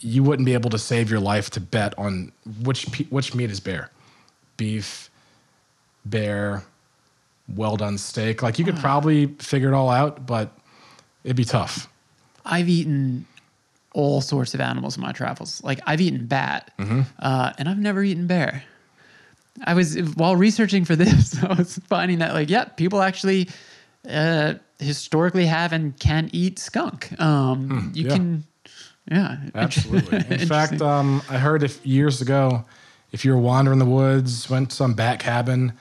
you 0.00 0.22
wouldn't 0.22 0.46
be 0.46 0.54
able 0.54 0.70
to 0.70 0.78
save 0.78 1.10
your 1.10 1.20
life 1.20 1.50
to 1.50 1.60
bet 1.60 1.94
on 1.98 2.32
which 2.62 2.84
which 3.10 3.34
meat 3.34 3.50
is 3.50 3.60
bear, 3.60 3.90
beef, 4.56 5.10
bear, 6.04 6.62
well 7.54 7.76
done 7.76 7.98
steak. 7.98 8.42
Like 8.42 8.58
you 8.58 8.64
could 8.64 8.76
probably 8.76 9.26
figure 9.38 9.68
it 9.68 9.74
all 9.74 9.90
out, 9.90 10.26
but 10.26 10.50
it'd 11.24 11.36
be 11.36 11.44
tough. 11.44 11.88
I've 12.44 12.68
eaten 12.68 13.26
all 13.96 14.20
sorts 14.20 14.52
of 14.52 14.60
animals 14.60 14.96
in 14.96 15.02
my 15.02 15.10
travels. 15.10 15.64
Like 15.64 15.80
I've 15.86 16.02
eaten 16.02 16.26
bat, 16.26 16.70
uh, 17.18 17.52
and 17.58 17.66
I've 17.66 17.78
never 17.78 18.02
eaten 18.04 18.26
bear. 18.26 18.62
I 19.64 19.72
was 19.72 19.96
while 20.14 20.36
researching 20.36 20.84
for 20.84 20.94
this, 21.04 21.42
I 21.42 21.54
was 21.54 21.78
finding 21.88 22.18
that 22.18 22.34
like, 22.34 22.50
yeah, 22.50 22.64
people 22.64 23.00
actually 23.00 23.48
uh, 24.08 24.54
historically 24.78 25.46
have 25.46 25.72
and 25.72 25.98
can 25.98 26.28
eat 26.32 26.58
skunk. 26.58 27.18
Um, 27.18 27.90
you 27.94 28.04
yeah. 28.04 28.12
can, 28.12 28.44
yeah, 29.10 29.36
Absolutely. 29.54 30.18
In 30.42 30.46
fact, 30.46 30.82
um, 30.82 31.22
I 31.30 31.38
heard 31.38 31.62
if 31.62 31.84
years 31.84 32.20
ago, 32.20 32.66
if 33.12 33.24
you 33.24 33.32
were 33.32 33.40
wandering 33.40 33.78
the 33.78 33.86
woods, 33.86 34.50
went 34.50 34.70
to 34.70 34.76
some 34.76 34.92
back 34.92 35.20
cabin 35.20 35.72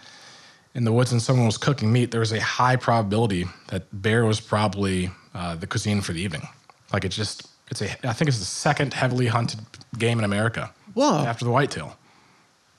in 0.73 0.85
the 0.85 0.93
woods, 0.93 1.11
and 1.11 1.21
someone 1.21 1.45
was 1.45 1.57
cooking 1.57 1.91
meat, 1.91 2.11
there 2.11 2.21
was 2.21 2.31
a 2.31 2.39
high 2.39 2.77
probability 2.77 3.45
that 3.69 3.87
bear 3.91 4.25
was 4.25 4.39
probably 4.39 5.09
uh, 5.33 5.55
the 5.55 5.67
cuisine 5.67 5.99
for 5.99 6.13
the 6.13 6.21
evening. 6.21 6.47
Like 6.93 7.03
it 7.03 7.09
just, 7.09 7.49
it's 7.69 7.81
a, 7.81 8.07
I 8.07 8.13
think 8.13 8.29
it's 8.29 8.39
the 8.39 8.45
second 8.45 8.93
heavily 8.93 9.27
hunted 9.27 9.59
game 9.97 10.19
in 10.19 10.25
America. 10.25 10.73
Whoa. 10.93 11.25
After 11.25 11.45
the 11.45 11.51
whitetail. 11.51 11.97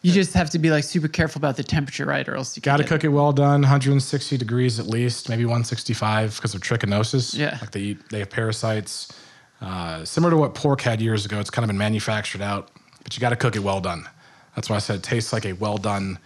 you 0.03 0.13
just 0.13 0.33
have 0.35 0.49
to 0.51 0.59
be 0.59 0.71
like 0.71 0.85
super 0.85 1.09
careful 1.09 1.39
about 1.39 1.57
the 1.57 1.65
temperature, 1.65 2.07
right? 2.07 2.27
Or 2.29 2.37
else 2.37 2.57
you 2.57 2.63
Got 2.63 2.79
to 2.79 2.85
cook 2.85 3.05
it 3.05 3.09
well 3.09 3.33
done, 3.33 3.63
160 3.63 4.37
degrees 4.39 4.79
at 4.79 4.87
least, 4.87 5.29
maybe 5.29 5.45
165 5.45 6.37
because 6.37 6.55
of 6.55 6.61
trichinosis. 6.63 7.37
Yeah. 7.37 7.59
Like 7.61 7.73
they 7.73 7.81
eat, 7.81 8.09
they 8.11 8.21
have 8.21 8.31
parasites. 8.31 9.13
Uh, 9.61 10.05
similar 10.05 10.31
to 10.31 10.37
what 10.37 10.55
pork 10.55 10.81
had 10.83 11.01
years 11.01 11.25
ago. 11.25 11.41
It's 11.41 11.51
kind 11.51 11.65
of 11.65 11.69
been 11.69 11.79
manufactured 11.79 12.43
out, 12.43 12.71
but 13.03 13.17
you 13.17 13.21
got 13.21 13.31
to 13.31 13.37
cook 13.37 13.57
it 13.57 13.61
well 13.61 13.81
done. 13.81 14.09
That's 14.55 14.71
why 14.71 14.77
I 14.77 14.81
said 14.81 14.97
it 14.97 15.03
tastes 15.03 15.33
like 15.33 15.45
a 15.45 15.53
well 15.55 15.77
done 15.79 16.19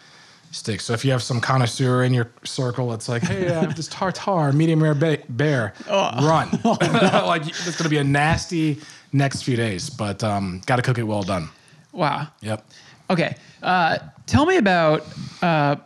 steak. 0.50 0.80
So 0.80 0.92
if 0.92 1.04
you 1.04 1.12
have 1.12 1.22
some 1.22 1.40
connoisseur 1.40 2.02
in 2.04 2.12
your 2.14 2.30
circle, 2.44 2.92
it's 2.92 3.08
like, 3.08 3.22
hey, 3.22 3.48
I 3.48 3.60
have 3.60 3.76
this 3.76 3.88
tartar, 3.88 4.52
medium 4.52 4.82
rare 4.82 4.94
ba- 4.94 5.18
bear, 5.28 5.74
run. 5.88 6.50
like 6.64 7.46
it's 7.46 7.76
going 7.76 7.84
to 7.84 7.88
be 7.88 7.98
a 7.98 8.04
nasty 8.04 8.80
next 9.12 9.42
few 9.42 9.56
days, 9.56 9.90
but 9.90 10.22
um, 10.24 10.60
got 10.66 10.76
to 10.76 10.82
cook 10.82 10.98
it 10.98 11.04
well 11.04 11.22
done. 11.22 11.48
Wow. 11.92 12.28
Yep. 12.40 12.64
Okay. 13.10 13.34
Uh, 13.62 13.98
tell 14.26 14.46
me 14.46 14.56
about 14.56 15.04
uh, 15.42 15.76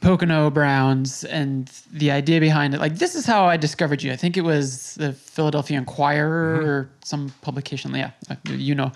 Pocono 0.00 0.50
Browns 0.50 1.24
and 1.24 1.68
the 1.92 2.10
idea 2.10 2.40
behind 2.40 2.74
it. 2.74 2.80
Like, 2.80 2.96
this 2.96 3.14
is 3.14 3.24
how 3.24 3.44
I 3.46 3.56
discovered 3.56 4.02
you. 4.02 4.12
I 4.12 4.16
think 4.16 4.36
it 4.36 4.42
was 4.42 4.94
the 4.96 5.12
Philadelphia 5.12 5.78
Inquirer 5.78 6.58
Mm-hmm. 6.58 6.68
or 6.68 6.90
some 7.04 7.32
publication. 7.42 7.94
Yeah, 7.94 8.10
uh, 8.28 8.34
you 8.50 8.74
know. 8.74 8.90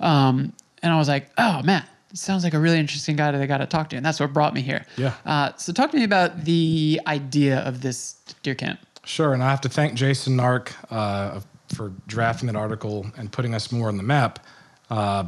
Um, 0.00 0.52
and 0.82 0.92
I 0.92 0.98
was 0.98 1.08
like, 1.08 1.30
oh, 1.38 1.62
man, 1.62 1.84
sounds 2.14 2.44
like 2.44 2.54
a 2.54 2.58
really 2.58 2.78
interesting 2.78 3.16
guy 3.16 3.30
that 3.30 3.40
I 3.40 3.46
got 3.46 3.58
to 3.58 3.66
talk 3.66 3.90
to. 3.90 3.96
And 3.96 4.04
that's 4.04 4.20
what 4.20 4.32
brought 4.32 4.54
me 4.54 4.62
here. 4.62 4.84
Yeah. 4.96 5.14
Uh, 5.24 5.52
so, 5.56 5.72
talk 5.72 5.90
to 5.90 5.96
me 5.96 6.04
about 6.04 6.44
the 6.44 7.00
idea 7.06 7.60
of 7.60 7.82
this 7.82 8.14
deer 8.42 8.54
camp. 8.54 8.80
Sure, 9.04 9.32
and 9.32 9.42
I 9.42 9.50
have 9.50 9.60
to 9.62 9.68
thank 9.68 9.94
Jason 9.94 10.36
Nark 10.36 10.72
uh, 10.90 11.40
for 11.74 11.92
drafting 12.06 12.46
that 12.48 12.56
article 12.56 13.06
and 13.16 13.32
putting 13.32 13.54
us 13.54 13.72
more 13.72 13.88
on 13.88 13.96
the 13.96 14.02
map. 14.02 14.44
Uh, 14.90 15.24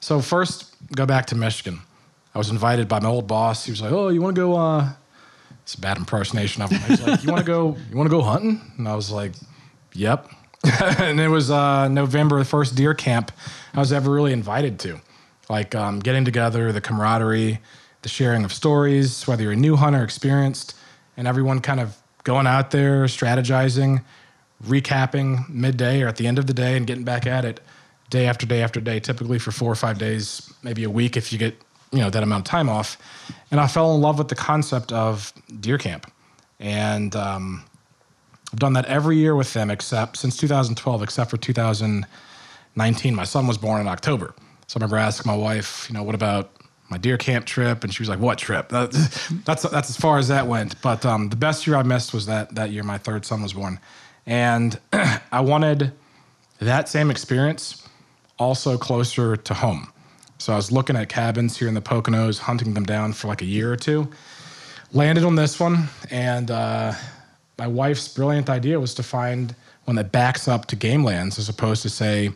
so 0.00 0.20
first, 0.20 0.74
go 0.94 1.06
back 1.06 1.26
to 1.26 1.34
Michigan. 1.34 1.80
I 2.34 2.38
was 2.38 2.50
invited 2.50 2.88
by 2.88 3.00
my 3.00 3.08
old 3.08 3.26
boss. 3.26 3.64
He 3.64 3.72
was 3.72 3.80
like, 3.80 3.92
"Oh, 3.92 4.08
you 4.08 4.20
want 4.20 4.36
to 4.36 4.40
go?" 4.42 4.56
Uh, 4.56 4.90
it's 5.62 5.74
a 5.74 5.80
bad 5.80 5.96
impersonation 5.96 6.62
of 6.62 6.70
him. 6.70 6.80
He's 6.82 7.00
like, 7.00 7.24
"You 7.24 7.30
want 7.30 7.44
to 7.44 7.46
go? 7.46 7.76
You 7.90 7.96
want 7.96 8.08
to 8.08 8.14
go 8.14 8.22
hunting?" 8.22 8.60
And 8.76 8.86
I 8.86 8.94
was 8.94 9.10
like, 9.10 9.32
"Yep." 9.94 10.28
and 10.98 11.20
it 11.20 11.28
was 11.28 11.50
uh, 11.50 11.88
November, 11.88 12.38
the 12.38 12.44
first 12.44 12.74
deer 12.74 12.94
camp 12.94 13.32
I 13.74 13.78
was 13.80 13.92
ever 13.92 14.10
really 14.10 14.32
invited 14.32 14.78
to. 14.80 15.00
Like 15.48 15.74
um, 15.74 16.00
getting 16.00 16.24
together, 16.24 16.72
the 16.72 16.80
camaraderie, 16.80 17.60
the 18.02 18.08
sharing 18.08 18.44
of 18.44 18.52
stories, 18.52 19.26
whether 19.26 19.42
you're 19.42 19.52
a 19.52 19.56
new 19.56 19.76
hunter, 19.76 20.02
experienced, 20.02 20.76
and 21.16 21.26
everyone 21.26 21.60
kind 21.60 21.80
of 21.80 21.96
going 22.24 22.46
out 22.46 22.70
there, 22.72 23.04
strategizing, 23.04 24.02
recapping 24.64 25.48
midday 25.48 26.02
or 26.02 26.08
at 26.08 26.16
the 26.16 26.26
end 26.26 26.38
of 26.38 26.46
the 26.46 26.54
day, 26.54 26.76
and 26.76 26.86
getting 26.86 27.04
back 27.04 27.26
at 27.26 27.44
it 27.44 27.60
day 28.10 28.26
after 28.26 28.46
day 28.46 28.62
after 28.62 28.80
day, 28.80 29.00
typically 29.00 29.38
for 29.38 29.50
four 29.50 29.70
or 29.70 29.76
five 29.76 29.98
days, 29.98 30.52
maybe 30.62 30.84
a 30.84 30.90
week 30.90 31.16
if 31.16 31.32
you 31.32 31.38
get 31.38 31.60
you 31.92 32.00
know 32.00 32.10
that 32.10 32.22
amount 32.22 32.46
of 32.46 32.50
time 32.50 32.68
off. 32.68 32.98
And 33.50 33.60
I 33.60 33.66
fell 33.66 33.94
in 33.94 34.00
love 34.00 34.18
with 34.18 34.28
the 34.28 34.34
concept 34.34 34.92
of 34.92 35.32
deer 35.60 35.78
camp, 35.78 36.10
and 36.58 37.14
um, 37.14 37.64
I've 38.52 38.58
done 38.58 38.74
that 38.74 38.86
every 38.86 39.16
year 39.16 39.34
with 39.34 39.52
them, 39.52 39.70
except 39.70 40.16
since 40.16 40.36
2012, 40.36 41.02
except 41.02 41.30
for 41.30 41.36
2019. 41.36 43.14
My 43.14 43.24
son 43.24 43.46
was 43.46 43.58
born 43.58 43.80
in 43.80 43.88
October, 43.88 44.34
so 44.66 44.76
I 44.78 44.80
remember 44.80 44.96
asking 44.96 45.30
my 45.30 45.36
wife, 45.36 45.86
you 45.88 45.94
know, 45.94 46.02
what 46.02 46.14
about 46.14 46.50
my 46.88 46.98
deer 46.98 47.16
camp 47.16 47.46
trip? 47.46 47.84
And 47.84 47.92
she 47.92 48.02
was 48.02 48.08
like, 48.08 48.18
"What 48.20 48.38
trip?" 48.38 48.68
That- 48.70 48.92
That's 49.44 49.62
that's 49.62 49.90
as 49.90 49.96
far 49.96 50.18
as 50.18 50.28
that 50.28 50.46
went. 50.46 50.80
But 50.82 51.04
um, 51.04 51.28
the 51.28 51.36
best 51.36 51.66
year 51.66 51.76
I 51.76 51.82
missed 51.82 52.12
was 52.14 52.26
that 52.26 52.54
that 52.54 52.70
year 52.70 52.82
my 52.82 52.98
third 52.98 53.24
son 53.24 53.42
was 53.42 53.52
born, 53.52 53.78
and 54.26 54.78
I 55.32 55.40
wanted 55.40 55.92
that 56.60 56.88
same 56.88 57.10
experience 57.10 57.86
also 58.38 58.76
closer 58.78 59.36
to 59.36 59.54
home. 59.54 59.92
So 60.38 60.52
I 60.52 60.56
was 60.56 60.70
looking 60.70 60.96
at 60.96 61.08
cabins 61.08 61.56
here 61.56 61.68
in 61.68 61.74
the 61.74 61.80
Poconos, 61.80 62.38
hunting 62.38 62.74
them 62.74 62.84
down 62.84 63.12
for 63.14 63.26
like 63.28 63.42
a 63.42 63.46
year 63.46 63.72
or 63.72 63.76
two. 63.76 64.08
Landed 64.92 65.24
on 65.24 65.34
this 65.34 65.58
one, 65.58 65.88
and 66.10 66.50
uh, 66.50 66.92
my 67.58 67.66
wife's 67.66 68.06
brilliant 68.08 68.48
idea 68.50 68.78
was 68.78 68.94
to 68.94 69.02
find 69.02 69.54
one 69.84 69.96
that 69.96 70.12
backs 70.12 70.46
up 70.48 70.66
to 70.66 70.76
game 70.76 71.04
lands 71.04 71.38
as 71.38 71.48
opposed 71.48 71.82
to, 71.82 71.88
say, 71.88 72.30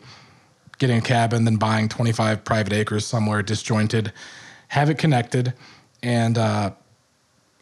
getting 0.81 0.99
a 0.99 1.03
cabin, 1.03 1.45
then 1.45 1.57
buying 1.57 1.89
25 1.89 2.43
private 2.43 2.73
acres 2.73 3.07
somewhere 3.07 3.43
disjointed, 3.43 4.13
have 4.69 4.91
it 4.91 4.99
connected, 4.99 5.53
and 6.03 6.37
uh, 6.37 6.73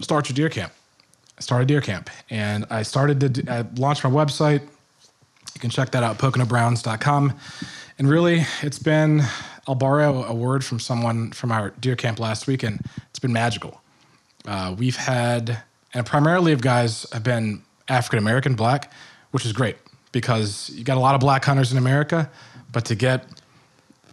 start 0.01 0.29
your 0.31 0.35
deer 0.35 0.49
camp. 0.49 0.73
I 1.37 1.41
started 1.43 1.69
deer 1.69 1.83
camp, 1.83 2.09
and 2.31 2.65
I 2.71 2.83
started 2.83 3.35
to 3.35 3.53
I 3.53 3.65
launched 3.77 4.03
my 4.03 4.11
website. 4.11 4.63
You 4.63 5.61
can 5.61 5.71
check 5.71 5.91
that 5.91 6.03
out, 6.03 6.19
PoconoBrowns.com. 6.19 7.35
And 7.99 8.09
really, 8.09 8.45
it's 8.63 8.79
been, 8.79 9.23
I'll 9.67 9.75
borrow 9.75 10.25
a 10.25 10.35
word 10.35 10.65
from 10.65 10.79
someone 10.79 11.33
from 11.33 11.51
our 11.51 11.71
deer 11.81 11.97
camp 11.97 12.21
last 12.21 12.47
weekend. 12.47 12.81
It's 13.11 13.19
been 13.19 13.33
magical. 13.33 13.81
Uh, 14.47 14.75
we've 14.79 14.97
had, 14.97 15.63
and 15.93 16.07
primarily 16.07 16.53
of 16.53 16.61
guys 16.61 17.07
have 17.13 17.25
been 17.25 17.63
African 17.89 18.21
American 18.21 18.55
black, 18.55 18.93
which 19.33 19.45
is 19.45 19.53
great 19.53 19.77
because 20.13 20.71
you 20.71 20.85
got 20.85 20.97
a 20.97 21.01
lot 21.01 21.15
of 21.15 21.21
black 21.21 21.45
hunters 21.45 21.73
in 21.73 21.79
America, 21.79 22.31
but 22.73 22.85
to 22.87 22.95
get 22.95 23.27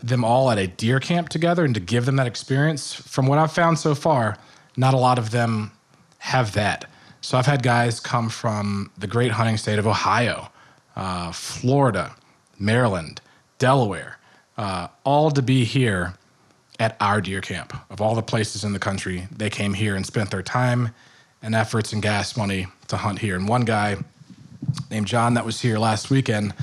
them 0.02 0.24
all 0.24 0.52
at 0.52 0.58
a 0.58 0.68
deer 0.68 1.00
camp 1.00 1.30
together 1.30 1.66
and 1.66 1.74
to 1.74 1.80
give 1.80 2.06
them 2.06 2.16
that 2.18 2.28
experience, 2.28 2.94
from 2.94 3.28
what 3.28 3.38
I've 3.38 3.52
found 3.52 3.80
so 3.80 3.96
far, 3.96 4.38
not 4.78 4.94
a 4.94 4.98
lot 4.98 5.18
of 5.18 5.32
them 5.32 5.72
have 6.20 6.54
that. 6.54 6.86
So 7.22 7.38
I've 7.38 7.46
had 7.46 7.64
guys 7.64 8.00
come 8.00 8.30
from 8.30 8.92
the 8.98 9.08
great 9.08 9.32
hunting 9.32 9.58
state 9.58 9.80
of 9.80 9.88
Ohio, 9.88 10.50
uh, 10.96 11.32
Florida, 11.32 12.16
Maryland, 12.60 13.20
Delaware, 13.58 14.20
uh, 14.58 14.90
all 15.04 15.32
to 15.32 15.42
be 15.42 15.64
here 15.64 16.14
at 16.80 16.96
our 17.00 17.22
deer 17.22 17.42
camp. 17.42 17.76
Of 17.90 18.02
all 18.02 18.16
the 18.16 18.22
places 18.22 18.64
in 18.64 18.74
the 18.74 18.80
country, 18.80 19.28
they 19.36 19.50
came 19.50 19.74
here 19.74 19.96
and 19.96 20.06
spent 20.06 20.30
their 20.32 20.44
time 20.44 20.94
and 21.42 21.56
efforts 21.56 21.94
and 21.94 22.02
gas 22.02 22.38
money 22.38 22.68
to 22.88 22.98
hunt 22.98 23.20
here. 23.20 23.36
And 23.36 23.48
one 23.48 23.66
guy 23.66 23.98
named 24.92 25.08
John 25.08 25.34
that 25.36 25.46
was 25.46 25.62
here 25.62 25.78
last 25.78 26.10
weekend, 26.10 26.54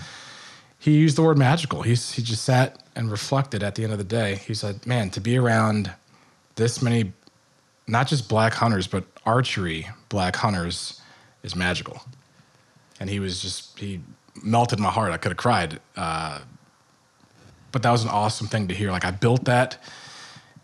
he 0.82 0.98
used 0.98 1.16
the 1.16 1.22
word 1.22 1.38
magical. 1.38 1.82
He's, 1.82 2.10
he 2.10 2.22
just 2.22 2.44
sat 2.44 2.82
and 2.96 3.08
reflected 3.08 3.62
at 3.62 3.76
the 3.76 3.84
end 3.84 3.92
of 3.92 3.98
the 3.98 4.04
day. 4.04 4.34
He 4.34 4.52
said, 4.52 4.84
Man, 4.84 5.10
to 5.10 5.20
be 5.20 5.38
around 5.38 5.92
this 6.56 6.82
many, 6.82 7.12
not 7.86 8.08
just 8.08 8.28
black 8.28 8.52
hunters, 8.52 8.88
but 8.88 9.04
archery 9.24 9.86
black 10.08 10.34
hunters 10.34 11.00
is 11.44 11.54
magical. 11.54 12.02
And 12.98 13.08
he 13.08 13.20
was 13.20 13.40
just, 13.40 13.78
he 13.78 14.00
melted 14.42 14.80
my 14.80 14.90
heart. 14.90 15.12
I 15.12 15.18
could 15.18 15.30
have 15.30 15.38
cried. 15.38 15.78
Uh, 15.96 16.40
but 17.70 17.84
that 17.84 17.92
was 17.92 18.02
an 18.02 18.10
awesome 18.10 18.48
thing 18.48 18.66
to 18.66 18.74
hear. 18.74 18.90
Like 18.90 19.04
I 19.04 19.12
built 19.12 19.44
that. 19.44 19.80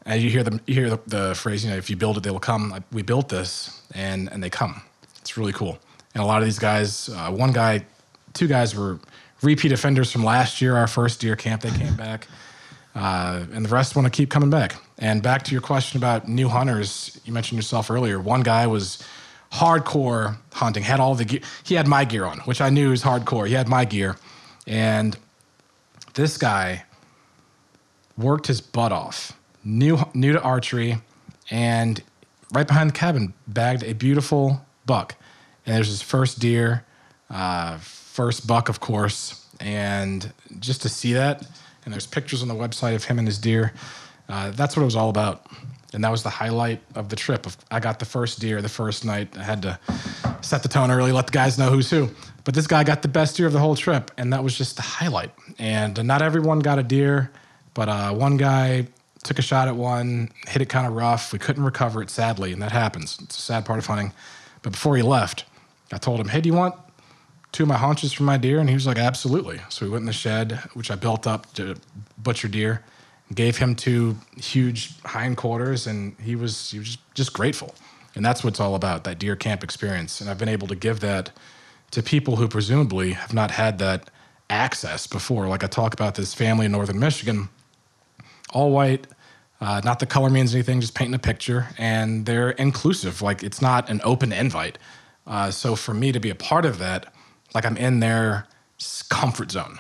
And 0.05 0.21
you 0.21 0.31
hear 0.31 0.43
the 0.43 0.59
you 0.67 0.75
hear 0.75 0.91
the, 0.91 1.01
the 1.07 1.35
phrase, 1.37 1.65
you 1.65 1.71
know, 1.71 1.77
if 1.77 1.89
you 1.91 1.97
build 1.97 2.17
it, 2.17 2.25
they 2.25 2.31
will 2.33 2.41
come. 2.41 2.71
Like, 2.71 2.83
we 2.91 3.03
built 3.03 3.29
this, 3.29 3.83
and 3.95 4.29
and 4.33 4.43
they 4.43 4.49
come. 4.49 4.81
It's 5.21 5.37
really 5.37 5.53
cool. 5.53 5.79
And 6.15 6.23
a 6.23 6.27
lot 6.27 6.39
of 6.39 6.47
these 6.47 6.59
guys, 6.59 7.11
uh, 7.11 7.31
one 7.31 7.53
guy, 7.53 7.85
two 8.33 8.49
guys 8.49 8.75
were 8.75 8.99
repeat 9.43 9.73
offenders 9.73 10.11
from 10.11 10.25
last 10.25 10.61
year, 10.61 10.77
our 10.77 10.87
first 10.87 11.21
deer 11.21 11.37
camp. 11.37 11.63
They 11.63 11.71
came 11.71 11.95
back, 11.97 12.29
uh, 12.95 13.45
and 13.53 13.65
the 13.65 13.69
rest 13.69 13.97
want 13.97 14.07
to 14.07 14.11
keep 14.11 14.31
coming 14.31 14.51
back. 14.51 14.77
And 14.99 15.23
back 15.23 15.43
to 15.45 15.53
your 15.53 15.61
question 15.61 15.99
about 15.99 16.29
new 16.29 16.49
hunters, 16.49 17.21
you 17.25 17.33
mentioned 17.33 17.59
yourself 17.59 17.91
earlier. 17.91 18.19
One 18.21 18.43
guy 18.43 18.67
was 18.67 19.03
hardcore 19.53 20.37
hunting, 20.53 20.83
had 20.83 21.01
all 21.01 21.15
the 21.15 21.25
gear. 21.25 21.41
He 21.65 21.75
had 21.75 21.87
my 21.87 22.05
gear 22.05 22.25
on, 22.25 22.39
which 22.41 22.61
I 22.61 22.71
knew 22.71 22.91
was 22.91 23.03
hardcore. 23.03 23.47
He 23.47 23.55
had 23.55 23.69
my 23.69 23.85
gear, 23.85 24.17
and 24.67 25.17
this 26.15 26.37
guy 26.37 26.85
worked 28.17 28.49
his 28.49 28.61
butt 28.61 28.93
off. 28.93 29.33
New 29.65 29.99
new 30.15 30.33
to 30.33 30.43
archery, 30.43 30.99
and 31.51 32.03
right 32.53 32.67
behind 32.67 32.91
the 32.91 32.95
cabin 32.95 33.35
bagged 33.47 33.83
a 33.85 33.93
beautiful 33.93 34.65
buck. 34.87 35.15
And 35.65 35.77
there's 35.77 35.89
his 35.89 36.03
first 36.03 36.39
deer, 36.39 36.85
uh, 37.31 37.79
first 38.19 38.49
buck, 38.49 38.69
of 38.69 38.81
course. 38.81 39.47
And 39.61 40.33
just 40.59 40.83
to 40.83 40.89
see 40.89 41.13
that, 41.13 41.47
and 41.85 41.95
there's 41.95 42.05
pictures 42.05 42.43
on 42.43 42.49
the 42.49 42.55
website 42.55 42.97
of 42.97 43.05
him 43.05 43.17
and 43.21 43.29
his 43.29 43.39
deer. 43.39 43.73
Uh, 44.29 44.51
that's 44.51 44.77
what 44.77 44.83
it 44.83 44.87
was 44.87 44.97
all 44.97 45.09
about. 45.09 45.47
And 45.95 46.03
that 46.03 46.11
was 46.11 46.25
the 46.25 46.29
highlight 46.31 46.81
of 46.97 47.11
the 47.11 47.15
trip. 47.15 47.47
I 47.71 47.79
got 47.79 48.01
the 48.01 48.05
first 48.05 48.41
deer 48.41 48.61
the 48.61 48.69
first 48.69 49.05
night. 49.05 49.29
I 49.39 49.45
had 49.45 49.63
to 49.63 49.79
set 50.41 50.65
the 50.65 50.69
tone 50.69 50.91
early, 50.91 51.13
let 51.13 51.29
the 51.29 51.33
guys 51.33 51.59
know 51.59 51.71
who's 51.71 51.89
who. 51.91 52.11
But 52.43 52.55
this 52.55 52.67
guy 52.67 52.83
got 52.83 53.03
the 53.03 53.09
best 53.09 53.37
deer 53.37 53.47
of 53.47 53.53
the 53.53 53.61
whole 53.61 53.77
trip, 53.77 54.11
and 54.19 54.33
that 54.33 54.43
was 54.43 54.59
just 54.59 54.75
the 54.75 54.83
highlight. 54.83 55.31
And 55.57 56.05
not 56.05 56.21
everyone 56.21 56.59
got 56.59 56.81
a 56.81 56.83
deer, 56.83 57.31
but 57.73 57.89
uh, 57.89 58.13
one 58.13 58.37
guy 58.37 58.89
took 59.23 59.39
a 59.39 59.43
shot 59.43 59.69
at 59.69 59.77
one, 59.77 60.31
hit 60.49 60.61
it 60.61 60.69
kind 60.69 60.89
of 60.89 60.95
rough. 60.95 61.33
We 61.33 61.39
couldn't 61.39 61.63
recover 61.63 62.03
it, 62.03 62.11
sadly, 62.11 62.53
and 62.53 62.61
that 62.63 62.73
happens. 62.73 63.17
It's 63.23 63.39
a 63.39 63.41
sad 63.41 63.65
part 63.65 63.79
of 63.79 63.87
hunting. 63.87 64.13
But 64.63 64.73
before 64.73 64.97
he 64.97 65.03
left, 65.03 65.45
I 65.93 65.99
told 65.99 66.19
him, 66.19 66.29
"Hey, 66.29 66.41
do 66.41 66.49
you 66.49 66.57
want 66.57 66.75
two 67.59 67.65
of 67.65 67.69
my 67.69 67.77
haunches 67.77 68.13
for 68.13 68.23
my 68.23 68.37
deer?" 68.37 68.61
And 68.61 68.69
he 68.69 68.75
was 68.75 68.87
like, 68.87 68.99
"Absolutely." 68.99 69.61
So 69.69 69.85
we 69.85 69.91
went 69.91 70.03
in 70.03 70.07
the 70.07 70.13
shed, 70.13 70.61
which 70.75 70.93
I 70.93 70.95
built 70.95 71.27
up 71.27 71.53
to 71.55 71.75
butcher 72.17 72.47
deer, 72.47 72.85
gave 73.35 73.59
him 73.59 73.75
two 73.75 74.17
huge 74.37 74.93
hindquarters, 75.05 75.89
and 75.89 76.15
he 76.23 76.37
was 76.37 76.71
he 76.71 76.79
was 76.79 76.99
just, 77.15 77.33
grateful. 77.33 77.75
And 78.15 78.25
that's 78.25 78.45
what 78.45 78.51
it's 78.51 78.61
all 78.61 78.77
about 78.77 79.03
that 79.05 79.19
deer 79.19 79.35
camp 79.35 79.65
experience. 79.65 80.21
And 80.21 80.31
I've 80.31 80.39
been 80.39 80.49
able 80.49 80.69
to 80.69 80.77
give 80.77 81.01
that 81.01 81.33
to 81.91 82.03
people 82.03 82.37
who 82.37 82.47
presumably 82.47 83.13
have 83.13 83.35
not 83.35 83.51
had 83.51 83.79
that 83.81 84.09
access 84.51 85.09
before. 85.09 85.49
Like 85.49 85.65
I 85.65 85.67
talk 85.67 85.95
about 85.95 86.15
this 86.15 86.35
family 86.35 86.67
in 86.67 86.73
northern 86.73 87.01
Michigan, 87.01 87.49
all 88.51 88.71
white. 88.71 89.09
Uh, 89.61 89.81
not 89.85 89.99
the 89.99 90.07
color 90.07 90.31
means 90.31 90.55
anything, 90.55 90.81
just 90.81 90.95
painting 90.95 91.15
a 91.15 91.19
picture, 91.19 91.67
and 91.77 92.25
they're 92.25 92.51
inclusive. 92.51 93.21
Like 93.21 93.43
it's 93.43 93.61
not 93.61 93.91
an 93.91 94.01
open 94.05 94.33
invite. 94.33 94.79
Uh, 95.27 95.51
so 95.51 95.75
for 95.75 95.93
me 95.93 96.13
to 96.13 96.21
be 96.21 96.31
a 96.31 96.37
part 96.37 96.65
of 96.65 96.79
that, 96.79 97.13
like 97.55 97.65
I'm 97.65 97.77
in 97.77 98.01
their 98.01 98.47
comfort 99.09 99.51
zone. 99.51 99.79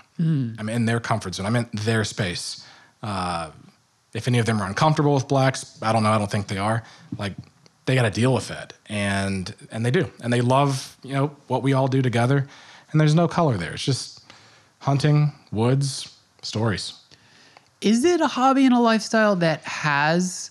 I'm 0.58 0.68
in 0.68 0.86
their 0.86 0.98
comfort 1.00 1.34
zone. 1.36 1.46
I'm 1.46 1.54
in 1.56 1.68
their 1.72 2.02
space. 2.04 2.64
Uh, 3.02 3.50
if 4.14 4.26
any 4.26 4.38
of 4.38 4.46
them 4.46 4.60
are 4.60 4.66
uncomfortable 4.66 5.14
with 5.14 5.28
blacks, 5.28 5.78
I 5.82 5.92
don't 5.92 6.02
know. 6.02 6.10
I 6.10 6.18
don't 6.18 6.30
think 6.30 6.48
they 6.48 6.58
are. 6.58 6.82
Like 7.16 7.34
they 7.86 7.94
got 7.94 8.02
to 8.02 8.10
deal 8.10 8.34
with 8.34 8.48
that, 8.48 8.72
and 8.88 9.54
and 9.70 9.84
they 9.86 9.90
do, 9.90 10.10
and 10.22 10.32
they 10.32 10.40
love 10.40 10.96
you 11.04 11.14
know 11.14 11.36
what 11.46 11.62
we 11.62 11.72
all 11.72 11.88
do 11.88 12.02
together. 12.02 12.46
And 12.90 13.00
there's 13.00 13.14
no 13.14 13.28
color 13.28 13.56
there. 13.56 13.74
It's 13.74 13.84
just 13.84 14.24
hunting, 14.80 15.32
woods, 15.52 16.16
stories. 16.42 16.94
Is 17.80 18.04
it 18.04 18.20
a 18.20 18.26
hobby 18.26 18.64
and 18.64 18.74
a 18.74 18.80
lifestyle 18.80 19.36
that 19.36 19.62
has 19.62 20.50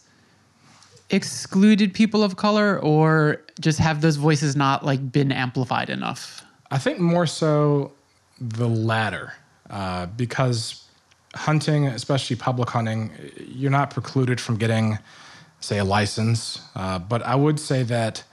excluded 1.10 1.93
people 1.93 2.23
of 2.23 2.36
color 2.38 2.80
or 2.80 3.41
just 3.60 3.80
have 3.80 4.01
those 4.01 4.15
voices 4.15 4.56
not 4.56 4.86
like 4.86 5.12
been 5.12 5.32
amplified 5.32 5.89
enough? 5.89 6.43
I 6.69 6.77
think 6.77 6.99
more 6.99 7.25
so 7.25 7.91
the 8.39 8.67
latter, 8.67 9.34
uh, 9.69 10.08
because 10.08 10.84
hunting, 11.36 11.88
especially 11.88 12.36
public 12.36 12.69
hunting, 12.69 13.12
you're 13.38 13.71
not 13.71 13.89
precluded 13.91 14.41
from 14.41 14.58
getting, 14.58 14.97
say, 15.60 15.77
a 15.77 15.84
license. 15.84 16.62
Uh, 16.75 16.99
but 16.99 17.21
I 17.23 17.36
would 17.36 17.60
say 17.60 17.84
that 17.84 18.23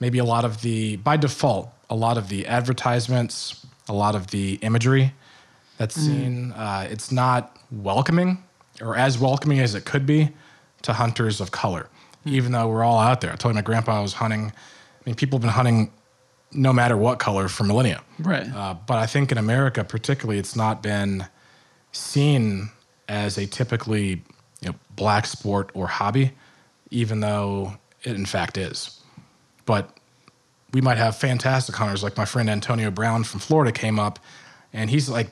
maybe 0.00 0.18
a 0.18 0.24
lot 0.24 0.44
of 0.44 0.62
the, 0.62 0.96
by 0.96 1.16
default, 1.16 1.70
a 1.90 1.94
lot 1.94 2.18
of 2.18 2.28
the 2.28 2.46
advertisements, 2.46 3.66
a 3.88 3.92
lot 3.92 4.14
of 4.14 4.28
the 4.28 4.54
imagery 4.62 5.12
that's 5.78 5.94
seen, 5.94 6.52
uh, 6.52 6.88
it's 6.90 7.12
not 7.12 7.58
welcoming 7.70 8.42
or 8.80 8.96
as 8.96 9.18
welcoming 9.18 9.60
as 9.60 9.74
it 9.74 9.84
could 9.84 10.06
be 10.06 10.30
to 10.82 10.92
hunters 10.92 11.40
of 11.40 11.50
color, 11.50 11.88
even 12.24 12.52
though 12.52 12.68
we're 12.68 12.84
all 12.84 12.98
out 12.98 13.20
there. 13.20 13.32
I 13.32 13.36
told 13.36 13.52
you 13.52 13.56
my 13.56 13.62
grandpa 13.62 14.02
was 14.02 14.14
hunting. 14.14 14.46
I 14.50 15.02
mean, 15.04 15.14
people 15.14 15.38
have 15.38 15.42
been 15.42 15.50
hunting 15.50 15.92
no 16.52 16.72
matter 16.72 16.96
what 16.96 17.18
color 17.18 17.48
for 17.48 17.64
millennia. 17.64 18.02
Right. 18.18 18.50
Uh, 18.52 18.74
but 18.86 18.98
I 18.98 19.06
think 19.06 19.32
in 19.32 19.38
America, 19.38 19.84
particularly, 19.84 20.38
it's 20.38 20.56
not 20.56 20.82
been 20.82 21.26
seen 21.92 22.70
as 23.08 23.38
a 23.38 23.46
typically 23.46 24.22
you 24.60 24.68
know, 24.68 24.74
black 24.94 25.26
sport 25.26 25.70
or 25.74 25.86
hobby, 25.86 26.32
even 26.90 27.20
though 27.20 27.74
it 28.02 28.14
in 28.14 28.26
fact 28.26 28.56
is. 28.56 29.00
But 29.64 29.96
we 30.72 30.80
might 30.80 30.98
have 30.98 31.16
fantastic 31.16 31.74
hunters, 31.74 32.02
like 32.02 32.16
my 32.16 32.24
friend 32.24 32.48
Antonio 32.48 32.90
Brown 32.90 33.24
from 33.24 33.40
Florida 33.40 33.72
came 33.72 33.98
up, 33.98 34.18
and 34.72 34.90
he's 34.90 35.08
like 35.08 35.30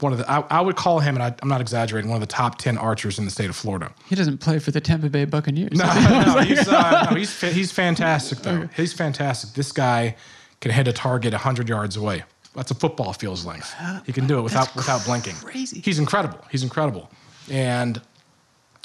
one 0.00 0.12
of 0.12 0.18
the, 0.18 0.30
I, 0.30 0.40
I 0.50 0.60
would 0.60 0.76
call 0.76 1.00
him, 1.00 1.14
and 1.14 1.22
I, 1.22 1.34
I'm 1.40 1.48
not 1.48 1.60
exaggerating, 1.60 2.10
one 2.10 2.16
of 2.16 2.28
the 2.28 2.32
top 2.32 2.58
10 2.58 2.76
archers 2.76 3.18
in 3.18 3.24
the 3.24 3.30
state 3.30 3.48
of 3.48 3.56
Florida. 3.56 3.92
He 4.08 4.16
doesn't 4.16 4.38
play 4.38 4.58
for 4.58 4.70
the 4.70 4.80
Tampa 4.80 5.08
Bay 5.08 5.24
Buccaneers. 5.24 5.78
No, 5.78 5.84
no, 6.26 6.40
he's, 6.40 6.66
uh, 6.68 7.08
no, 7.08 7.16
he's, 7.16 7.40
he's 7.40 7.72
fantastic, 7.72 8.40
though. 8.40 8.68
He's 8.76 8.92
fantastic. 8.92 9.54
This 9.54 9.70
guy 9.70 10.16
can 10.62 10.70
hit 10.70 10.88
a 10.88 10.92
target 10.92 11.32
100 11.32 11.68
yards 11.68 11.96
away. 11.96 12.22
That's 12.54 12.70
a 12.70 12.74
football 12.74 13.12
field's 13.12 13.44
length. 13.44 13.74
He 14.06 14.12
can 14.12 14.26
do 14.26 14.38
it 14.38 14.42
without, 14.42 14.74
without 14.76 15.04
blinking. 15.04 15.34
crazy. 15.34 15.82
He's 15.84 15.98
incredible. 15.98 16.38
He's 16.50 16.62
incredible. 16.62 17.10
And 17.50 18.00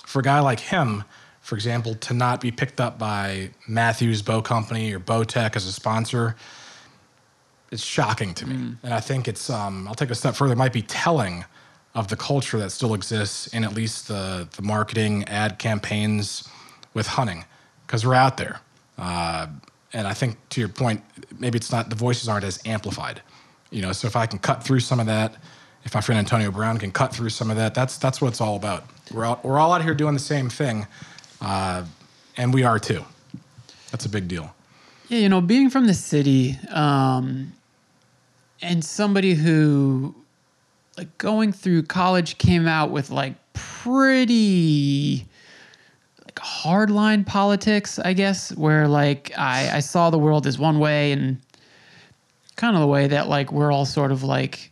for 0.06 0.20
a 0.20 0.24
guy 0.24 0.40
like 0.40 0.60
him, 0.60 1.04
for 1.42 1.56
example, 1.56 1.94
to 1.96 2.14
not 2.14 2.42
be 2.42 2.50
picked 2.50 2.82
up 2.82 2.98
by 2.98 3.52
Mathews 3.68 4.22
Bow 4.22 4.42
Company 4.42 4.92
or 4.92 5.00
Bowtech 5.00 5.56
as 5.56 5.66
a 5.66 5.72
sponsor, 5.72 6.36
it's 7.72 7.84
shocking 7.84 8.34
to 8.34 8.48
me. 8.48 8.76
And 8.82 8.94
I 8.94 9.00
think 9.00 9.28
it's, 9.28 9.50
um, 9.50 9.88
I'll 9.88 9.96
take 9.96 10.10
a 10.10 10.16
step 10.16 10.36
further, 10.36 10.54
it 10.54 10.58
might 10.58 10.74
be 10.74 10.82
telling 10.82 11.46
of 11.94 12.08
the 12.08 12.16
culture 12.16 12.58
that 12.58 12.72
still 12.72 12.94
exists 12.94 13.48
in 13.48 13.64
at 13.64 13.74
least 13.74 14.08
the, 14.08 14.48
the 14.56 14.62
marketing 14.62 15.26
ad 15.26 15.60
campaigns 15.60 16.48
with 16.94 17.06
hunting 17.08 17.46
because 17.86 18.06
we're 18.06 18.16
out 18.16 18.38
there. 18.38 18.62
Uh, 18.98 19.48
and 19.98 20.08
I 20.08 20.14
think 20.14 20.38
to 20.50 20.60
your 20.60 20.70
point, 20.70 21.04
maybe 21.40 21.58
it's 21.58 21.72
not 21.72 21.90
the 21.90 21.96
voices 21.96 22.30
aren't 22.30 22.46
as 22.46 22.60
amplified. 22.66 23.24
You 23.72 23.82
know, 23.82 23.92
so 23.94 24.08
if 24.08 24.16
I 24.16 24.28
can 24.28 24.38
cut 24.38 24.64
through 24.64 24.82
some 24.82 25.00
of 25.00 25.08
that, 25.08 25.36
if 25.86 25.96
my 25.96 26.02
friend 26.02 26.20
Antonio 26.20 26.52
Brown 26.52 26.78
can 26.78 26.92
cut 26.92 27.12
through 27.12 27.30
some 27.30 27.50
of 27.50 27.58
that, 27.58 27.74
that's 27.74 27.98
that's 27.98 28.22
what 28.22 28.28
it's 28.28 28.40
all 28.40 28.56
about. 28.56 28.86
We're 29.12 29.26
out, 29.26 29.44
we're 29.44 29.58
all 29.58 29.74
out 29.74 29.84
here 29.84 29.96
doing 29.96 30.14
the 30.14 30.20
same 30.20 30.50
thing, 30.50 30.86
uh, 31.42 31.84
and 32.38 32.54
we 32.54 32.64
are 32.64 32.78
too. 32.78 33.04
That's 33.90 34.06
a 34.06 34.10
big 34.10 34.28
deal. 34.28 34.54
Yeah, 35.08 35.18
you 35.18 35.30
know, 35.30 35.42
being 35.42 35.72
from 35.72 35.88
the 35.88 35.96
city, 35.96 36.58
um, 36.70 37.54
and 38.62 38.86
somebody 38.86 39.34
who, 39.34 40.14
like, 40.96 41.18
going 41.18 41.52
through 41.52 41.84
college 41.84 42.38
came 42.38 42.68
out 42.68 42.92
with 42.92 43.10
like 43.10 43.34
pretty, 43.54 45.26
hardline 46.40 47.26
politics, 47.26 48.00
I 48.00 48.14
guess, 48.14 48.56
where 48.56 48.88
like 48.88 49.32
I, 49.38 49.78
I 49.78 49.80
saw 49.80 50.10
the 50.10 50.18
world 50.18 50.48
as 50.48 50.58
one 50.58 50.80
way 50.80 51.12
and 51.12 51.40
kind 52.56 52.76
of 52.76 52.82
the 52.82 52.88
way 52.88 53.08
that 53.08 53.28
like 53.28 53.52
we're 53.52 53.72
all 53.72 53.86
sort 53.86 54.12
of 54.12 54.24
like 54.24 54.72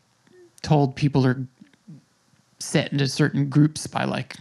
told 0.62 0.96
people 0.96 1.26
are 1.26 1.46
set 2.60 2.92
into 2.92 3.08
certain 3.08 3.48
groups 3.48 3.86
by 3.86 4.06
like 4.06 4.36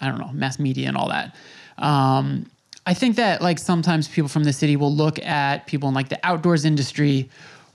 I 0.00 0.08
don't 0.08 0.18
know 0.18 0.30
mass 0.32 0.58
media 0.58 0.88
and 0.88 0.96
all 0.96 1.08
that. 1.08 1.34
Um, 1.78 2.46
I 2.86 2.94
think 2.94 3.16
that 3.16 3.40
like 3.40 3.58
sometimes 3.58 4.08
people 4.08 4.28
from 4.28 4.44
the 4.44 4.52
city 4.52 4.76
will 4.76 4.94
look 4.94 5.18
at 5.24 5.66
people 5.66 5.88
in 5.88 5.94
like 5.94 6.10
the 6.10 6.20
outdoors 6.22 6.64
industry 6.64 7.30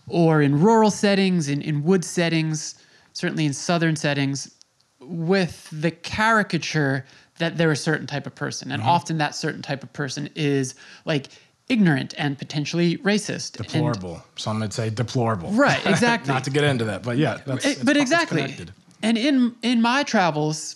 or 0.07 0.41
in 0.41 0.59
rural 0.59 0.91
settings, 0.91 1.49
in, 1.49 1.61
in 1.61 1.83
wood 1.83 2.03
settings, 2.03 2.75
certainly 3.13 3.45
in 3.45 3.53
southern 3.53 3.95
settings, 3.95 4.55
with 4.99 5.67
the 5.71 5.91
caricature 5.91 7.05
that 7.39 7.57
they're 7.57 7.71
a 7.71 7.75
certain 7.75 8.05
type 8.07 8.27
of 8.27 8.35
person. 8.35 8.71
And 8.71 8.81
often 8.83 9.17
that 9.17 9.33
certain 9.35 9.61
type 9.61 9.83
of 9.83 9.91
person 9.91 10.29
is 10.35 10.75
like 11.05 11.27
ignorant 11.67 12.13
and 12.17 12.37
potentially 12.37 12.97
racist. 12.99 13.57
And- 13.57 13.67
Deplorable. 13.67 14.21
Some 14.35 14.59
would 14.59 14.71
say 14.73 14.89
deplorable. 14.89 15.51
Right, 15.51 15.83
exactly. 15.85 16.33
Not 16.33 16.43
to 16.45 16.49
get 16.51 16.63
into 16.63 16.85
that, 16.85 17.01
but 17.03 17.17
yeah, 17.17 17.39
that's, 17.45 17.65
Eh, 17.65 17.75
but 17.83 17.97
exactly. 17.97 18.55
And 19.01 19.17
in 19.17 19.55
in 19.63 19.81
my 19.81 20.03
travels, 20.03 20.75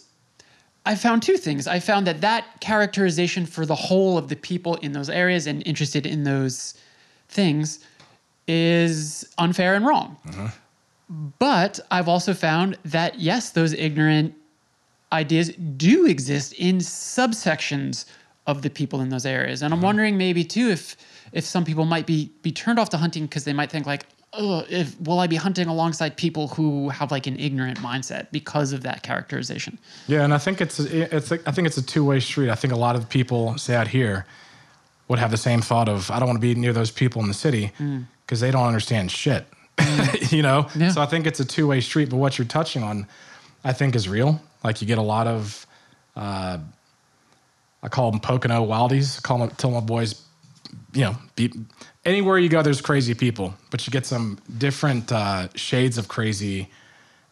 I 0.86 0.96
found 0.96 1.22
two 1.24 1.38
things. 1.38 1.68
I 1.68 1.80
found 1.80 2.08
that 2.08 2.22
that 2.22 2.46
characterization 2.62 3.46
for 3.46 3.66
the 3.66 3.76
whole 3.76 4.18
of 4.18 4.30
the 4.30 4.36
people 4.36 4.76
in 4.78 4.94
those 4.94 5.10
areas 5.10 5.48
and 5.48 5.62
interested 5.66 6.06
in 6.06 6.24
those 6.24 6.74
things 7.30 7.80
is 8.48 9.26
unfair 9.38 9.76
and 9.76 9.86
wrong. 9.86 10.18
But 11.40 11.80
I've 11.92 12.08
also 12.08 12.34
found 12.34 12.78
that 12.86 13.20
yes, 13.20 13.50
those 13.52 13.74
ignorant 13.74 14.34
ideas 15.14 15.50
do 15.78 16.06
exist 16.06 16.54
in 16.54 16.80
subsections 16.80 18.06
of 18.48 18.62
the 18.62 18.70
people 18.70 19.02
in 19.02 19.10
those 19.10 19.26
areas. 19.26 19.62
And 19.62 19.74
I'm 19.74 19.78
mm-hmm. 19.78 19.86
wondering 19.86 20.18
maybe 20.18 20.44
too 20.44 20.70
if 20.70 20.98
if 21.32 21.46
some 21.46 21.64
people 21.64 21.86
might 21.86 22.06
be 22.06 22.32
be 22.42 22.52
turned 22.52 22.80
off 22.80 22.90
to 22.90 22.98
hunting 22.98 23.24
because 23.24 23.46
they 23.46 23.54
might 23.54 23.72
think 23.72 23.86
like, 23.86 24.06
oh, 24.34 24.66
if 24.70 25.00
will 25.02 25.20
I 25.20 25.28
be 25.28 25.36
hunting 25.38 25.68
alongside 25.68 26.18
people 26.18 26.50
who 26.50 26.90
have 26.90 27.12
like 27.12 27.28
an 27.28 27.40
ignorant 27.40 27.80
mindset 27.80 28.28
because 28.32 28.74
of 28.74 28.84
that 28.84 29.04
characterization? 29.04 29.80
Yeah, 30.08 30.24
and 30.24 30.34
I 30.34 30.38
think 30.38 30.60
it's 30.60 30.80
it's 30.80 31.32
I 31.32 31.52
think 31.52 31.68
it's 31.68 31.78
a 31.78 31.86
two 31.86 32.04
way 32.04 32.20
street. 32.20 32.50
I 32.50 32.56
think 32.56 32.74
a 32.74 32.78
lot 32.78 32.96
of 32.96 33.08
people 33.08 33.58
say 33.58 33.76
out 33.76 33.88
here 33.88 34.26
would 35.08 35.20
have 35.20 35.32
the 35.32 35.38
same 35.38 35.62
thought 35.62 35.88
of 35.90 36.10
I 36.12 36.20
don't 36.20 36.28
want 36.28 36.42
to 36.42 36.48
be 36.48 36.56
near 36.56 36.74
those 36.74 36.92
people 36.92 37.22
in 37.22 37.28
the 37.28 37.34
city 37.34 37.72
mm. 37.80 38.06
because 38.26 38.40
they 38.40 38.52
don't 38.52 38.68
understand 38.68 39.12
shit. 39.12 39.46
Mm. 39.76 40.32
you 40.32 40.44
know, 40.44 40.68
Yeah. 40.76 40.92
so 40.92 41.02
I 41.02 41.08
think 41.08 41.26
it's 41.26 41.40
a 41.40 41.46
two 41.46 41.66
way 41.66 41.82
street. 41.82 42.12
But 42.12 42.18
what 42.18 42.38
you're 42.38 42.48
touching 42.48 42.84
on, 42.84 43.08
I 43.64 43.74
think, 43.74 43.96
is 43.96 44.08
real. 44.08 44.40
Like 44.64 44.82
you 44.82 44.88
get 44.88 44.98
a 44.98 45.04
lot 45.04 45.28
of, 45.28 45.66
uh, 46.16 46.58
I 47.82 47.88
call 47.90 48.12
them 48.12 48.20
Pocono 48.20 48.66
wildies. 48.66 49.18
I 49.18 49.22
call 49.22 49.40
them, 49.40 49.50
tell 49.58 49.72
my 49.72 49.80
boys, 49.82 50.22
you 50.94 51.02
know, 51.02 51.18
be, 51.36 51.52
anywhere 52.06 52.38
you 52.38 52.50
go, 52.50 52.62
there's 52.62 52.82
crazy 52.82 53.14
people, 53.14 53.54
but 53.72 53.86
you 53.86 53.92
get 53.92 54.06
some 54.06 54.40
different 54.58 55.12
uh, 55.12 55.50
shades 55.56 55.98
of 55.98 56.08
crazy 56.08 56.70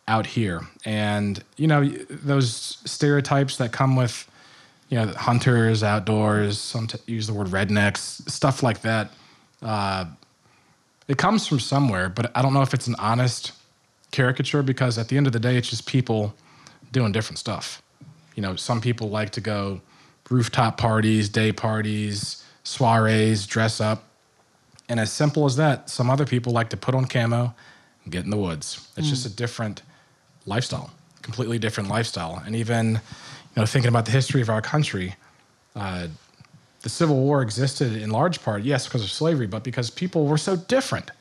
out 0.07 0.25
here. 0.25 0.61
And, 0.85 1.41
you 1.57 1.67
know, 1.67 1.87
those 2.09 2.79
stereotypes 2.85 3.57
that 3.57 3.71
come 3.71 3.95
with, 3.95 4.29
you 4.89 4.97
know, 4.97 5.07
hunters, 5.13 5.83
outdoors, 5.83 6.59
some 6.59 6.87
t- 6.87 6.99
use 7.07 7.27
the 7.27 7.33
word 7.33 7.47
rednecks, 7.47 8.29
stuff 8.29 8.61
like 8.61 8.81
that. 8.81 9.11
Uh, 9.61 10.05
it 11.07 11.17
comes 11.17 11.47
from 11.47 11.59
somewhere, 11.59 12.09
but 12.09 12.31
I 12.35 12.41
don't 12.41 12.53
know 12.53 12.61
if 12.61 12.73
it's 12.73 12.87
an 12.87 12.95
honest 12.99 13.53
caricature 14.11 14.63
because 14.63 14.97
at 14.97 15.07
the 15.07 15.17
end 15.17 15.27
of 15.27 15.33
the 15.33 15.39
day, 15.39 15.55
it's 15.55 15.69
just 15.69 15.85
people 15.87 16.33
doing 16.91 17.11
different 17.11 17.39
stuff. 17.39 17.81
You 18.35 18.41
know, 18.41 18.55
some 18.55 18.81
people 18.81 19.09
like 19.09 19.31
to 19.31 19.41
go 19.41 19.81
rooftop 20.29 20.77
parties, 20.77 21.29
day 21.29 21.51
parties, 21.51 22.43
soirees, 22.63 23.47
dress 23.47 23.81
up. 23.81 24.03
And 24.89 24.99
as 24.99 25.11
simple 25.11 25.45
as 25.45 25.55
that, 25.57 25.89
some 25.89 26.09
other 26.09 26.25
people 26.25 26.53
like 26.53 26.69
to 26.69 26.77
put 26.77 26.95
on 26.95 27.05
camo 27.05 27.53
and 28.03 28.11
get 28.11 28.23
in 28.23 28.29
the 28.29 28.37
woods. 28.37 28.89
It's 28.97 29.09
just 29.09 29.25
a 29.25 29.29
different 29.29 29.83
lifestyle, 30.45 30.91
completely 31.21 31.59
different 31.59 31.89
lifestyle. 31.89 32.41
And 32.45 32.55
even, 32.55 32.93
you 32.93 32.99
know, 33.55 33.65
thinking 33.65 33.89
about 33.89 34.05
the 34.05 34.11
history 34.11 34.41
of 34.41 34.49
our 34.49 34.61
country, 34.61 35.15
uh, 35.75 36.07
the 36.81 36.89
Civil 36.89 37.17
War 37.17 37.41
existed 37.41 37.95
in 37.95 38.09
large 38.09 38.43
part, 38.43 38.63
yes, 38.63 38.85
because 38.87 39.03
of 39.03 39.11
slavery, 39.11 39.47
but 39.47 39.63
because 39.63 39.89
people 39.89 40.25
were 40.25 40.37
so 40.37 40.55
different. 40.55 41.11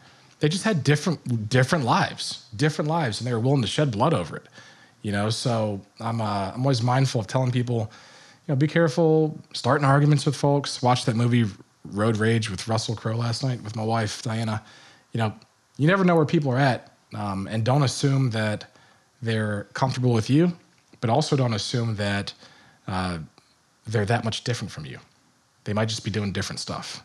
They 0.40 0.48
just 0.48 0.64
had 0.64 0.82
different 0.82 1.50
different 1.50 1.84
lives, 1.84 2.46
different 2.56 2.88
lives, 2.88 3.20
and 3.20 3.26
they 3.28 3.32
were 3.34 3.40
willing 3.40 3.60
to 3.60 3.68
shed 3.68 3.90
blood 3.90 4.14
over 4.14 4.36
it. 4.36 4.46
You 5.02 5.12
know, 5.12 5.30
so 5.30 5.80
I'm 5.98 6.20
uh, 6.20 6.52
I'm 6.54 6.60
always 6.60 6.82
mindful 6.82 7.20
of 7.20 7.26
telling 7.26 7.50
people, 7.50 7.90
you 8.46 8.52
know, 8.52 8.56
be 8.56 8.66
careful 8.66 9.38
starting 9.54 9.84
arguments 9.84 10.26
with 10.26 10.36
folks. 10.36 10.82
Watch 10.82 11.04
that 11.06 11.16
movie 11.16 11.46
Road 11.84 12.16
Rage 12.18 12.50
with 12.50 12.68
Russell 12.68 12.94
Crowe 12.94 13.16
last 13.16 13.42
night 13.42 13.62
with 13.62 13.76
my 13.76 13.84
wife 13.84 14.22
Diana. 14.22 14.62
You 15.12 15.18
know, 15.18 15.32
you 15.78 15.86
never 15.86 16.04
know 16.04 16.14
where 16.16 16.26
people 16.26 16.52
are 16.52 16.58
at, 16.58 16.92
um, 17.14 17.48
and 17.48 17.64
don't 17.64 17.82
assume 17.82 18.30
that 18.30 18.66
they're 19.22 19.64
comfortable 19.72 20.12
with 20.12 20.28
you, 20.30 20.52
but 21.00 21.10
also 21.10 21.36
don't 21.36 21.54
assume 21.54 21.96
that 21.96 22.32
uh, 22.86 23.18
they're 23.86 24.04
that 24.06 24.24
much 24.24 24.44
different 24.44 24.70
from 24.70 24.84
you. 24.84 24.98
They 25.64 25.72
might 25.72 25.88
just 25.88 26.04
be 26.04 26.10
doing 26.10 26.32
different 26.32 26.60
stuff. 26.60 27.02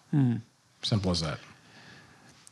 Simple 0.81 1.11
as 1.11 1.21
that. 1.21 1.39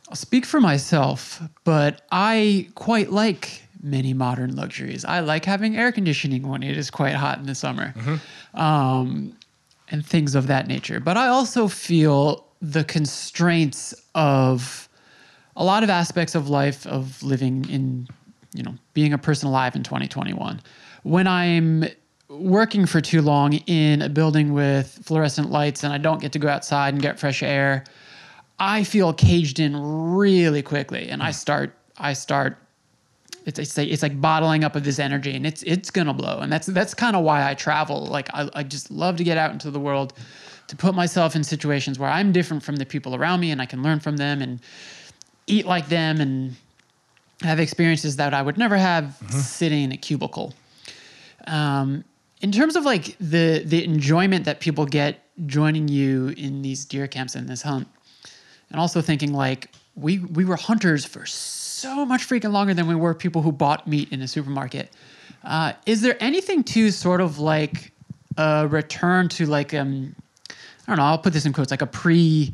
I'll 0.08 0.16
speak 0.16 0.44
for 0.44 0.60
myself, 0.60 1.42
but 1.64 2.02
I 2.10 2.68
quite 2.74 3.10
like 3.10 3.63
many 3.84 4.14
modern 4.14 4.56
luxuries. 4.56 5.04
I 5.04 5.20
like 5.20 5.44
having 5.44 5.76
air 5.76 5.92
conditioning 5.92 6.48
when 6.48 6.62
it 6.62 6.76
is 6.76 6.90
quite 6.90 7.14
hot 7.14 7.38
in 7.38 7.46
the 7.46 7.54
summer, 7.54 7.94
um, 8.54 9.36
and 9.90 10.04
things 10.04 10.34
of 10.34 10.46
that 10.46 10.66
nature. 10.66 10.98
But 10.98 11.16
I 11.16 11.28
also 11.28 11.68
feel 11.68 12.46
the 12.62 12.82
constraints 12.84 13.94
of 14.14 14.88
a 15.56 15.64
lot 15.64 15.82
of 15.84 15.90
aspects 15.90 16.34
of 16.34 16.48
life 16.48 16.86
of 16.86 17.22
living 17.22 17.68
in, 17.68 18.08
you 18.54 18.62
know, 18.62 18.74
being 18.94 19.12
a 19.12 19.18
person 19.18 19.48
alive 19.48 19.76
in 19.76 19.82
2021. 19.82 20.60
When 21.02 21.26
I'm 21.26 21.84
working 22.28 22.86
for 22.86 23.00
too 23.02 23.20
long 23.20 23.52
in 23.52 24.00
a 24.02 24.08
building 24.08 24.54
with 24.54 24.98
fluorescent 25.04 25.50
lights 25.50 25.84
and 25.84 25.92
I 25.92 25.98
don't 25.98 26.20
get 26.20 26.32
to 26.32 26.38
go 26.38 26.48
outside 26.48 26.94
and 26.94 27.02
get 27.02 27.20
fresh 27.20 27.42
air, 27.42 27.84
I 28.58 28.82
feel 28.84 29.12
caged 29.12 29.60
in 29.60 29.76
really 29.76 30.62
quickly, 30.62 31.08
and 31.08 31.22
I 31.22 31.32
start 31.32 31.76
I 31.98 32.14
start 32.14 32.58
it's 33.46 33.58
it's 33.58 33.76
like, 33.76 33.88
it's 33.88 34.02
like 34.02 34.20
bottling 34.20 34.64
up 34.64 34.74
of 34.74 34.84
this 34.84 34.98
energy, 34.98 35.34
and 35.34 35.46
it's 35.46 35.62
it's 35.64 35.90
gonna 35.90 36.14
blow, 36.14 36.38
and 36.40 36.52
that's 36.52 36.66
that's 36.66 36.94
kind 36.94 37.14
of 37.14 37.24
why 37.24 37.48
I 37.48 37.54
travel. 37.54 38.06
Like 38.06 38.28
I 38.32 38.48
I 38.54 38.62
just 38.62 38.90
love 38.90 39.16
to 39.16 39.24
get 39.24 39.36
out 39.36 39.52
into 39.52 39.70
the 39.70 39.80
world, 39.80 40.14
to 40.68 40.76
put 40.76 40.94
myself 40.94 41.36
in 41.36 41.44
situations 41.44 41.98
where 41.98 42.10
I'm 42.10 42.32
different 42.32 42.62
from 42.62 42.76
the 42.76 42.86
people 42.86 43.14
around 43.14 43.40
me, 43.40 43.50
and 43.50 43.60
I 43.60 43.66
can 43.66 43.82
learn 43.82 44.00
from 44.00 44.16
them 44.16 44.40
and 44.40 44.60
eat 45.46 45.66
like 45.66 45.88
them 45.88 46.20
and 46.20 46.56
have 47.42 47.60
experiences 47.60 48.16
that 48.16 48.32
I 48.32 48.40
would 48.40 48.56
never 48.56 48.76
have 48.76 49.16
sitting 49.28 49.84
in 49.84 49.92
a 49.92 49.98
cubicle. 49.98 50.54
Um, 51.46 52.04
in 52.40 52.50
terms 52.50 52.76
of 52.76 52.84
like 52.84 53.16
the 53.18 53.62
the 53.64 53.84
enjoyment 53.84 54.46
that 54.46 54.60
people 54.60 54.86
get 54.86 55.20
joining 55.46 55.88
you 55.88 56.28
in 56.28 56.62
these 56.62 56.86
deer 56.86 57.06
camps 57.06 57.34
and 57.34 57.46
this 57.46 57.60
hunt, 57.60 57.88
and 58.70 58.80
also 58.80 59.02
thinking 59.02 59.34
like 59.34 59.70
we 59.96 60.18
we 60.18 60.46
were 60.46 60.56
hunters 60.56 61.04
for 61.04 61.26
so 61.26 61.63
much 61.84 62.28
freaking 62.28 62.52
longer 62.52 62.74
than 62.74 62.86
we 62.86 62.94
were 62.94 63.14
people 63.14 63.42
who 63.42 63.52
bought 63.52 63.86
meat 63.86 64.10
in 64.12 64.22
a 64.22 64.28
supermarket. 64.28 64.90
Uh, 65.42 65.72
is 65.86 66.00
there 66.00 66.16
anything 66.20 66.64
to 66.64 66.90
sort 66.90 67.20
of 67.20 67.38
like 67.38 67.92
a 68.36 68.66
return 68.68 69.28
to 69.28 69.46
like 69.46 69.72
um 69.74 70.14
I 70.48 70.54
don't 70.88 70.96
know 70.96 71.04
I'll 71.04 71.18
put 71.18 71.32
this 71.32 71.46
in 71.46 71.52
quotes 71.52 71.70
like 71.70 71.82
a 71.82 71.86
pre 71.86 72.52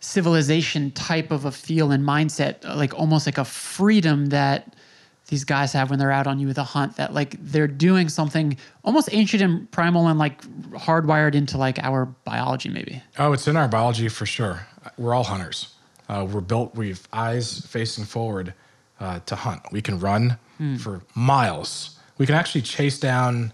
civilization 0.00 0.90
type 0.92 1.30
of 1.30 1.44
a 1.44 1.52
feel 1.52 1.90
and 1.92 2.04
mindset 2.04 2.64
uh, 2.64 2.74
like 2.74 2.94
almost 2.98 3.26
like 3.26 3.38
a 3.38 3.44
freedom 3.44 4.26
that 4.26 4.74
these 5.28 5.44
guys 5.44 5.72
have 5.74 5.90
when 5.90 5.98
they're 5.98 6.10
out 6.10 6.26
on 6.26 6.40
you 6.40 6.46
with 6.48 6.58
a 6.58 6.64
hunt 6.64 6.96
that 6.96 7.14
like 7.14 7.36
they're 7.40 7.68
doing 7.68 8.08
something 8.08 8.56
almost 8.82 9.08
ancient 9.12 9.42
and 9.42 9.70
primal 9.70 10.08
and 10.08 10.18
like 10.18 10.40
hardwired 10.72 11.34
into 11.34 11.58
like 11.58 11.78
our 11.80 12.06
biology 12.24 12.68
maybe 12.68 13.00
Oh, 13.18 13.32
it's 13.32 13.46
in 13.46 13.56
our 13.56 13.68
biology 13.68 14.08
for 14.08 14.26
sure. 14.26 14.66
We're 14.96 15.14
all 15.14 15.24
hunters. 15.24 15.74
Uh, 16.08 16.26
we're 16.28 16.40
built. 16.40 16.74
We've 16.74 17.06
eyes 17.12 17.64
facing 17.66 18.04
forward 18.04 18.54
uh, 19.00 19.20
to 19.26 19.34
hunt. 19.34 19.62
We 19.72 19.82
can 19.82 19.98
run 19.98 20.38
for 20.78 21.00
miles 21.14 21.98
we 22.20 22.26
can 22.26 22.34
actually 22.34 22.60
chase 22.60 23.00
down 23.00 23.50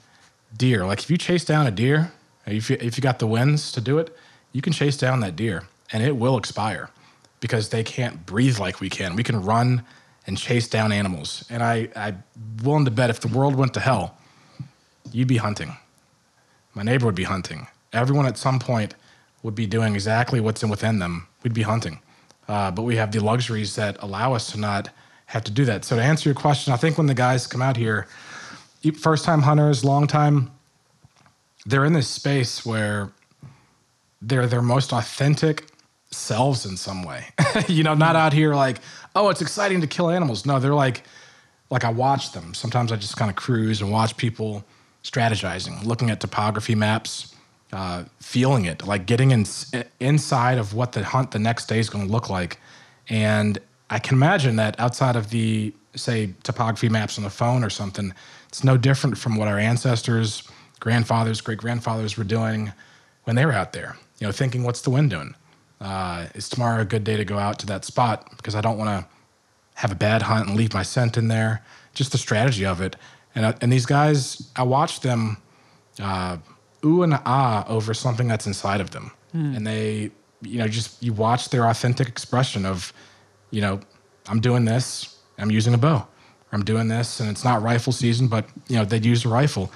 deer. 0.56 0.84
Like 0.84 0.98
if 0.98 1.08
you 1.08 1.16
chase 1.16 1.44
down 1.44 1.68
a 1.68 1.70
deer, 1.70 2.10
if 2.46 2.68
you, 2.68 2.76
if 2.80 2.98
you 2.98 3.00
got 3.00 3.20
the 3.20 3.26
winds 3.28 3.70
to 3.72 3.80
do 3.80 3.98
it, 3.98 4.14
you 4.50 4.60
can 4.60 4.72
chase 4.72 4.96
down 4.96 5.20
that 5.20 5.36
deer 5.36 5.68
and 5.92 6.02
it 6.02 6.16
will 6.16 6.36
expire 6.36 6.90
because 7.38 7.68
they 7.68 7.84
can't 7.84 8.26
breathe 8.26 8.58
like 8.58 8.80
we 8.80 8.90
can. 8.90 9.14
We 9.14 9.22
can 9.22 9.40
run 9.40 9.84
and 10.26 10.36
chase 10.36 10.66
down 10.66 10.90
animals. 10.90 11.44
And 11.48 11.62
I, 11.62 11.88
I'm 11.94 12.24
willing 12.64 12.86
to 12.86 12.90
bet 12.90 13.08
if 13.08 13.20
the 13.20 13.28
world 13.28 13.54
went 13.54 13.72
to 13.74 13.80
hell, 13.80 14.18
you'd 15.12 15.28
be 15.28 15.36
hunting. 15.36 15.76
My 16.74 16.82
neighbor 16.82 17.06
would 17.06 17.14
be 17.14 17.22
hunting. 17.22 17.68
Everyone 17.92 18.26
at 18.26 18.36
some 18.36 18.58
point 18.58 18.96
would 19.44 19.54
be 19.54 19.68
doing 19.68 19.94
exactly 19.94 20.40
what's 20.40 20.64
in 20.64 20.70
within 20.70 20.98
them. 20.98 21.28
We'd 21.44 21.54
be 21.54 21.62
hunting. 21.62 22.00
Uh, 22.48 22.72
but 22.72 22.82
we 22.82 22.96
have 22.96 23.12
the 23.12 23.20
luxuries 23.20 23.76
that 23.76 23.96
allow 24.02 24.32
us 24.32 24.50
to 24.50 24.58
not 24.58 24.88
have 25.26 25.44
to 25.44 25.52
do 25.52 25.64
that. 25.64 25.84
So 25.84 25.96
to 25.96 26.02
answer 26.02 26.28
your 26.28 26.34
question, 26.34 26.72
I 26.72 26.76
think 26.76 26.98
when 26.98 27.06
the 27.06 27.14
guys 27.14 27.46
come 27.46 27.62
out 27.62 27.76
here, 27.76 28.06
first 29.00 29.24
time 29.24 29.42
hunters, 29.42 29.84
long 29.84 30.06
time, 30.06 30.50
they're 31.66 31.84
in 31.84 31.92
this 31.92 32.08
space 32.08 32.64
where 32.64 33.10
they're 34.22 34.46
their 34.46 34.62
most 34.62 34.92
authentic 34.92 35.66
selves 36.10 36.64
in 36.64 36.76
some 36.76 37.02
way. 37.02 37.26
you 37.68 37.82
know, 37.82 37.94
not 37.94 38.16
out 38.16 38.32
here 38.32 38.54
like, 38.54 38.78
oh, 39.14 39.28
it's 39.28 39.42
exciting 39.42 39.80
to 39.80 39.86
kill 39.86 40.10
animals. 40.10 40.46
No, 40.46 40.58
they're 40.58 40.74
like, 40.74 41.02
like 41.70 41.84
I 41.84 41.90
watch 41.90 42.32
them. 42.32 42.54
Sometimes 42.54 42.92
I 42.92 42.96
just 42.96 43.16
kind 43.16 43.30
of 43.30 43.36
cruise 43.36 43.80
and 43.82 43.90
watch 43.90 44.16
people 44.16 44.64
strategizing, 45.02 45.84
looking 45.84 46.10
at 46.10 46.20
topography 46.20 46.74
maps, 46.74 47.34
uh, 47.72 48.04
feeling 48.20 48.64
it, 48.64 48.86
like 48.86 49.06
getting 49.06 49.32
in, 49.32 49.44
inside 49.98 50.58
of 50.58 50.74
what 50.74 50.92
the 50.92 51.04
hunt 51.04 51.32
the 51.32 51.38
next 51.38 51.66
day 51.66 51.78
is 51.78 51.90
going 51.90 52.06
to 52.06 52.12
look 52.12 52.30
like. 52.30 52.60
And 53.08 53.58
I 53.88 53.98
can 53.98 54.16
imagine 54.16 54.56
that 54.56 54.78
outside 54.80 55.16
of 55.16 55.30
the, 55.30 55.72
say, 55.94 56.34
topography 56.42 56.88
maps 56.88 57.18
on 57.18 57.24
the 57.24 57.30
phone 57.30 57.62
or 57.62 57.70
something, 57.70 58.12
it's 58.48 58.64
no 58.64 58.76
different 58.76 59.16
from 59.16 59.36
what 59.36 59.48
our 59.48 59.58
ancestors, 59.58 60.42
grandfathers, 60.80 61.40
great 61.40 61.58
grandfathers 61.58 62.16
were 62.16 62.24
doing 62.24 62.72
when 63.24 63.36
they 63.36 63.46
were 63.46 63.52
out 63.52 63.72
there, 63.72 63.96
you 64.18 64.26
know, 64.26 64.32
thinking, 64.32 64.62
what's 64.62 64.80
the 64.80 64.90
wind 64.90 65.10
doing? 65.10 65.34
Uh, 65.80 66.26
is 66.34 66.48
tomorrow 66.48 66.80
a 66.80 66.84
good 66.84 67.04
day 67.04 67.16
to 67.16 67.24
go 67.24 67.38
out 67.38 67.58
to 67.58 67.66
that 67.66 67.84
spot? 67.84 68.28
Because 68.36 68.54
I 68.54 68.60
don't 68.60 68.78
want 68.78 68.90
to 68.90 69.06
have 69.74 69.92
a 69.92 69.96
bad 69.96 70.22
hunt 70.22 70.48
and 70.48 70.56
leave 70.56 70.72
my 70.72 70.82
scent 70.82 71.16
in 71.16 71.28
there. 71.28 71.62
Just 71.94 72.12
the 72.12 72.18
strategy 72.18 72.64
of 72.64 72.80
it. 72.80 72.96
And, 73.34 73.44
uh, 73.44 73.52
and 73.60 73.72
these 73.72 73.86
guys, 73.86 74.50
I 74.56 74.62
watch 74.62 75.00
them 75.00 75.36
uh, 76.00 76.38
ooh 76.84 77.02
and 77.02 77.14
ah 77.14 77.66
over 77.68 77.94
something 77.94 78.26
that's 78.26 78.46
inside 78.46 78.80
of 78.80 78.90
them. 78.90 79.12
Mm. 79.34 79.56
And 79.56 79.66
they, 79.66 80.10
you 80.42 80.58
know, 80.58 80.68
just 80.68 81.02
you 81.02 81.12
watch 81.12 81.50
their 81.50 81.66
authentic 81.66 82.08
expression 82.08 82.64
of, 82.64 82.92
you 83.50 83.60
know, 83.60 83.80
I'm 84.28 84.40
doing 84.40 84.64
this, 84.64 85.18
I'm 85.38 85.50
using 85.50 85.74
a 85.74 85.78
bow. 85.78 86.06
I'm 86.52 86.64
doing 86.64 86.88
this, 86.88 87.20
and 87.20 87.28
it's 87.28 87.44
not 87.44 87.62
rifle 87.62 87.92
season, 87.92 88.28
but 88.28 88.46
you 88.68 88.76
know, 88.76 88.84
they'd 88.84 89.04
use 89.04 89.24
a 89.24 89.28
rifle. 89.28 89.70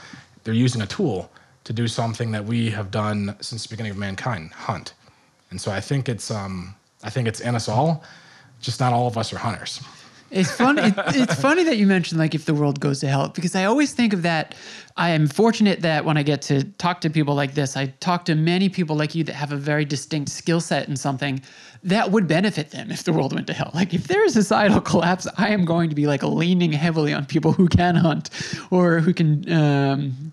They're 0.44 0.54
using 0.54 0.82
a 0.82 0.86
tool 0.86 1.30
to 1.64 1.72
do 1.72 1.86
something 1.88 2.30
that 2.30 2.44
we 2.44 2.70
have 2.70 2.90
done 2.90 3.36
since 3.40 3.64
the 3.64 3.70
beginning 3.70 3.92
of 3.92 3.98
mankind, 3.98 4.52
hunt. 4.52 4.94
And 5.50 5.60
so 5.60 5.72
I 5.72 5.80
think 5.80 6.08
it's 6.08 6.30
um, 6.30 6.74
I 7.02 7.10
think 7.10 7.28
it's 7.28 7.40
in 7.40 7.54
us 7.54 7.68
all, 7.68 8.04
just 8.60 8.80
not 8.80 8.92
all 8.92 9.06
of 9.06 9.18
us 9.18 9.32
are 9.32 9.38
hunters. 9.38 9.80
It's 10.30 10.50
funny. 10.50 10.82
It, 10.82 10.94
it's 11.08 11.34
funny 11.40 11.64
that 11.64 11.76
you 11.76 11.86
mentioned 11.86 12.18
like 12.18 12.34
if 12.34 12.44
the 12.44 12.54
world 12.54 12.80
goes 12.80 13.00
to 13.00 13.08
hell 13.08 13.28
because 13.28 13.54
I 13.54 13.64
always 13.64 13.92
think 13.92 14.12
of 14.12 14.22
that. 14.22 14.54
I 14.96 15.10
am 15.10 15.28
fortunate 15.28 15.80
that 15.80 16.04
when 16.04 16.16
I 16.16 16.22
get 16.22 16.42
to 16.42 16.64
talk 16.64 17.00
to 17.02 17.10
people 17.10 17.34
like 17.34 17.54
this, 17.54 17.76
I 17.76 17.86
talk 18.00 18.24
to 18.26 18.34
many 18.34 18.68
people 18.68 18.96
like 18.96 19.14
you 19.14 19.24
that 19.24 19.34
have 19.34 19.52
a 19.52 19.56
very 19.56 19.84
distinct 19.84 20.30
skill 20.30 20.60
set 20.60 20.88
in 20.88 20.96
something 20.96 21.40
that 21.84 22.10
would 22.10 22.26
benefit 22.26 22.70
them 22.70 22.90
if 22.90 23.04
the 23.04 23.12
world 23.12 23.32
went 23.32 23.46
to 23.46 23.52
hell. 23.52 23.70
Like 23.72 23.94
if 23.94 24.08
there's 24.08 24.34
societal 24.34 24.80
collapse, 24.80 25.26
I 25.38 25.48
am 25.48 25.64
going 25.64 25.88
to 25.88 25.94
be 25.94 26.06
like 26.06 26.22
leaning 26.22 26.72
heavily 26.72 27.14
on 27.14 27.24
people 27.24 27.52
who 27.52 27.68
can 27.68 27.96
hunt 27.96 28.30
or 28.70 29.00
who 29.00 29.14
can. 29.14 29.50
Um, 29.52 30.32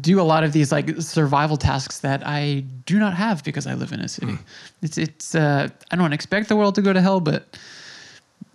do 0.00 0.20
a 0.20 0.22
lot 0.22 0.42
of 0.42 0.52
these 0.52 0.72
like 0.72 1.00
survival 1.00 1.56
tasks 1.56 2.00
that 2.00 2.26
I 2.26 2.64
do 2.86 2.98
not 2.98 3.14
have 3.14 3.44
because 3.44 3.68
I 3.68 3.74
live 3.74 3.92
in 3.92 4.00
a 4.00 4.08
city. 4.08 4.32
Mm. 4.32 4.38
It's 4.82 4.98
it's 4.98 5.34
uh, 5.34 5.68
I 5.90 5.96
don't 5.96 6.12
expect 6.12 6.48
the 6.48 6.56
world 6.56 6.74
to 6.74 6.82
go 6.82 6.92
to 6.92 7.00
hell, 7.00 7.20
but 7.20 7.56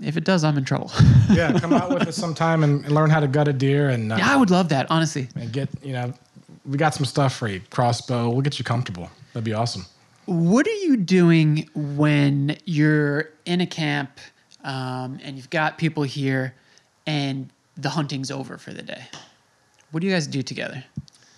if 0.01 0.17
it 0.17 0.23
does, 0.23 0.43
I'm 0.43 0.57
in 0.57 0.65
trouble. 0.65 0.91
yeah, 1.29 1.57
come 1.59 1.73
out 1.73 1.89
with 1.89 2.01
us 2.07 2.15
sometime 2.15 2.63
and 2.63 2.89
learn 2.91 3.09
how 3.09 3.19
to 3.19 3.27
gut 3.27 3.47
a 3.47 3.53
deer. 3.53 3.89
And 3.89 4.11
uh, 4.11 4.17
yeah, 4.17 4.33
I 4.33 4.35
would 4.35 4.49
love 4.49 4.69
that, 4.69 4.89
honestly. 4.89 5.29
And 5.35 5.51
get 5.51 5.69
you 5.83 5.93
know, 5.93 6.13
we 6.65 6.77
got 6.77 6.93
some 6.93 7.05
stuff 7.05 7.35
for 7.35 7.47
you. 7.47 7.61
Crossbow, 7.69 8.29
we'll 8.29 8.41
get 8.41 8.59
you 8.59 8.65
comfortable. 8.65 9.09
That'd 9.33 9.45
be 9.45 9.53
awesome. 9.53 9.85
What 10.25 10.67
are 10.67 10.75
you 10.75 10.97
doing 10.97 11.69
when 11.73 12.57
you're 12.65 13.29
in 13.45 13.61
a 13.61 13.65
camp 13.67 14.19
um, 14.63 15.19
and 15.23 15.35
you've 15.35 15.49
got 15.49 15.77
people 15.77 16.03
here 16.03 16.55
and 17.07 17.49
the 17.75 17.89
hunting's 17.89 18.29
over 18.31 18.57
for 18.57 18.71
the 18.71 18.83
day? 18.83 19.03
What 19.91 20.01
do 20.01 20.07
you 20.07 20.13
guys 20.13 20.27
do 20.27 20.41
together? 20.41 20.83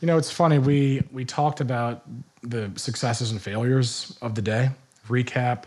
You 0.01 0.07
know, 0.07 0.17
it's 0.17 0.31
funny. 0.31 0.59
We 0.59 1.03
we 1.11 1.25
talked 1.25 1.61
about 1.61 2.03
the 2.41 2.71
successes 2.75 3.31
and 3.31 3.41
failures 3.41 4.17
of 4.21 4.35
the 4.35 4.41
day. 4.41 4.69
Recap 5.07 5.63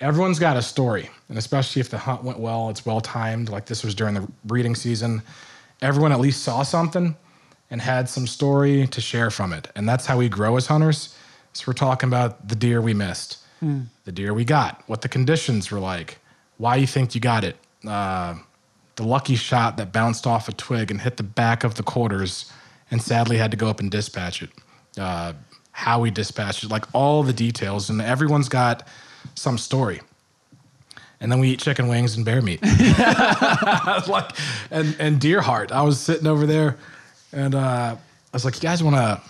everyone's 0.00 0.38
got 0.38 0.56
a 0.56 0.62
story, 0.62 1.10
and 1.28 1.38
especially 1.38 1.80
if 1.80 1.90
the 1.90 1.98
hunt 1.98 2.24
went 2.24 2.38
well, 2.38 2.70
it's 2.70 2.86
well 2.86 3.00
timed. 3.00 3.48
Like 3.48 3.66
this 3.66 3.84
was 3.84 3.94
during 3.94 4.14
the 4.14 4.26
breeding 4.44 4.74
season, 4.74 5.22
everyone 5.82 6.12
at 6.12 6.20
least 6.20 6.42
saw 6.42 6.62
something 6.62 7.16
and 7.70 7.80
had 7.80 8.08
some 8.08 8.26
story 8.26 8.86
to 8.88 9.00
share 9.00 9.30
from 9.30 9.52
it, 9.52 9.68
and 9.76 9.88
that's 9.88 10.06
how 10.06 10.18
we 10.18 10.28
grow 10.28 10.56
as 10.56 10.66
hunters. 10.66 11.16
So 11.52 11.64
we're 11.66 11.74
talking 11.74 12.08
about 12.08 12.48
the 12.48 12.54
deer 12.54 12.80
we 12.80 12.94
missed, 12.94 13.38
mm. 13.62 13.86
the 14.04 14.12
deer 14.12 14.32
we 14.32 14.44
got, 14.44 14.82
what 14.86 15.02
the 15.02 15.08
conditions 15.08 15.70
were 15.70 15.80
like, 15.80 16.18
why 16.58 16.76
you 16.76 16.86
think 16.86 17.14
you 17.14 17.20
got 17.20 17.44
it, 17.44 17.56
uh, 17.86 18.34
the 18.96 19.02
lucky 19.02 19.34
shot 19.34 19.76
that 19.76 19.92
bounced 19.92 20.26
off 20.26 20.48
a 20.48 20.52
twig 20.52 20.90
and 20.90 21.00
hit 21.00 21.16
the 21.16 21.22
back 21.22 21.64
of 21.64 21.74
the 21.74 21.82
quarters, 21.82 22.52
and 22.90 23.00
sadly 23.00 23.36
had 23.36 23.50
to 23.50 23.56
go 23.56 23.68
up 23.68 23.80
and 23.80 23.90
dispatch 23.90 24.42
it. 24.42 24.50
Uh, 24.98 25.32
how 25.72 26.00
we 26.00 26.10
dispatched 26.10 26.64
it, 26.64 26.70
like 26.70 26.84
all 26.92 27.22
the 27.22 27.32
details, 27.32 27.88
and 27.88 28.02
everyone's 28.02 28.48
got 28.48 28.86
some 29.34 29.58
story. 29.58 30.00
And 31.20 31.30
then 31.30 31.38
we 31.38 31.50
eat 31.50 31.60
chicken 31.60 31.88
wings 31.88 32.16
and 32.16 32.24
bear 32.24 32.40
meat. 32.40 32.60
like, 34.08 34.30
and, 34.70 34.96
and 34.98 35.20
deer 35.20 35.42
heart. 35.42 35.70
I 35.70 35.82
was 35.82 36.00
sitting 36.00 36.26
over 36.26 36.46
there 36.46 36.78
and 37.32 37.54
uh, 37.54 37.96
I 37.96 37.98
was 38.32 38.44
like, 38.44 38.54
you 38.54 38.60
guys 38.60 38.82
want 38.82 38.96
to, 38.96 39.20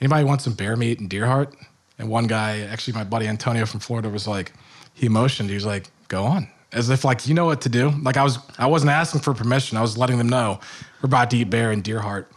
anybody 0.00 0.24
want 0.24 0.42
some 0.42 0.54
bear 0.54 0.76
meat 0.76 0.98
and 0.98 1.08
deer 1.08 1.26
heart? 1.26 1.54
And 1.98 2.08
one 2.08 2.26
guy, 2.26 2.60
actually 2.60 2.94
my 2.94 3.04
buddy 3.04 3.28
Antonio 3.28 3.64
from 3.64 3.80
Florida 3.80 4.08
was 4.08 4.26
like, 4.26 4.52
he 4.92 5.08
motioned, 5.08 5.48
he 5.48 5.54
was 5.54 5.66
like, 5.66 5.88
go 6.08 6.24
on. 6.24 6.48
As 6.72 6.90
if 6.90 7.04
like, 7.04 7.28
you 7.28 7.34
know 7.34 7.44
what 7.44 7.60
to 7.60 7.68
do. 7.68 7.90
Like 8.02 8.16
I 8.16 8.24
was, 8.24 8.38
I 8.58 8.66
wasn't 8.66 8.90
asking 8.90 9.20
for 9.20 9.32
permission. 9.32 9.78
I 9.78 9.82
was 9.82 9.96
letting 9.96 10.18
them 10.18 10.28
know 10.28 10.58
we're 11.00 11.06
about 11.06 11.30
to 11.30 11.36
eat 11.36 11.50
bear 11.50 11.70
and 11.70 11.84
deer 11.84 12.00
heart. 12.00 12.30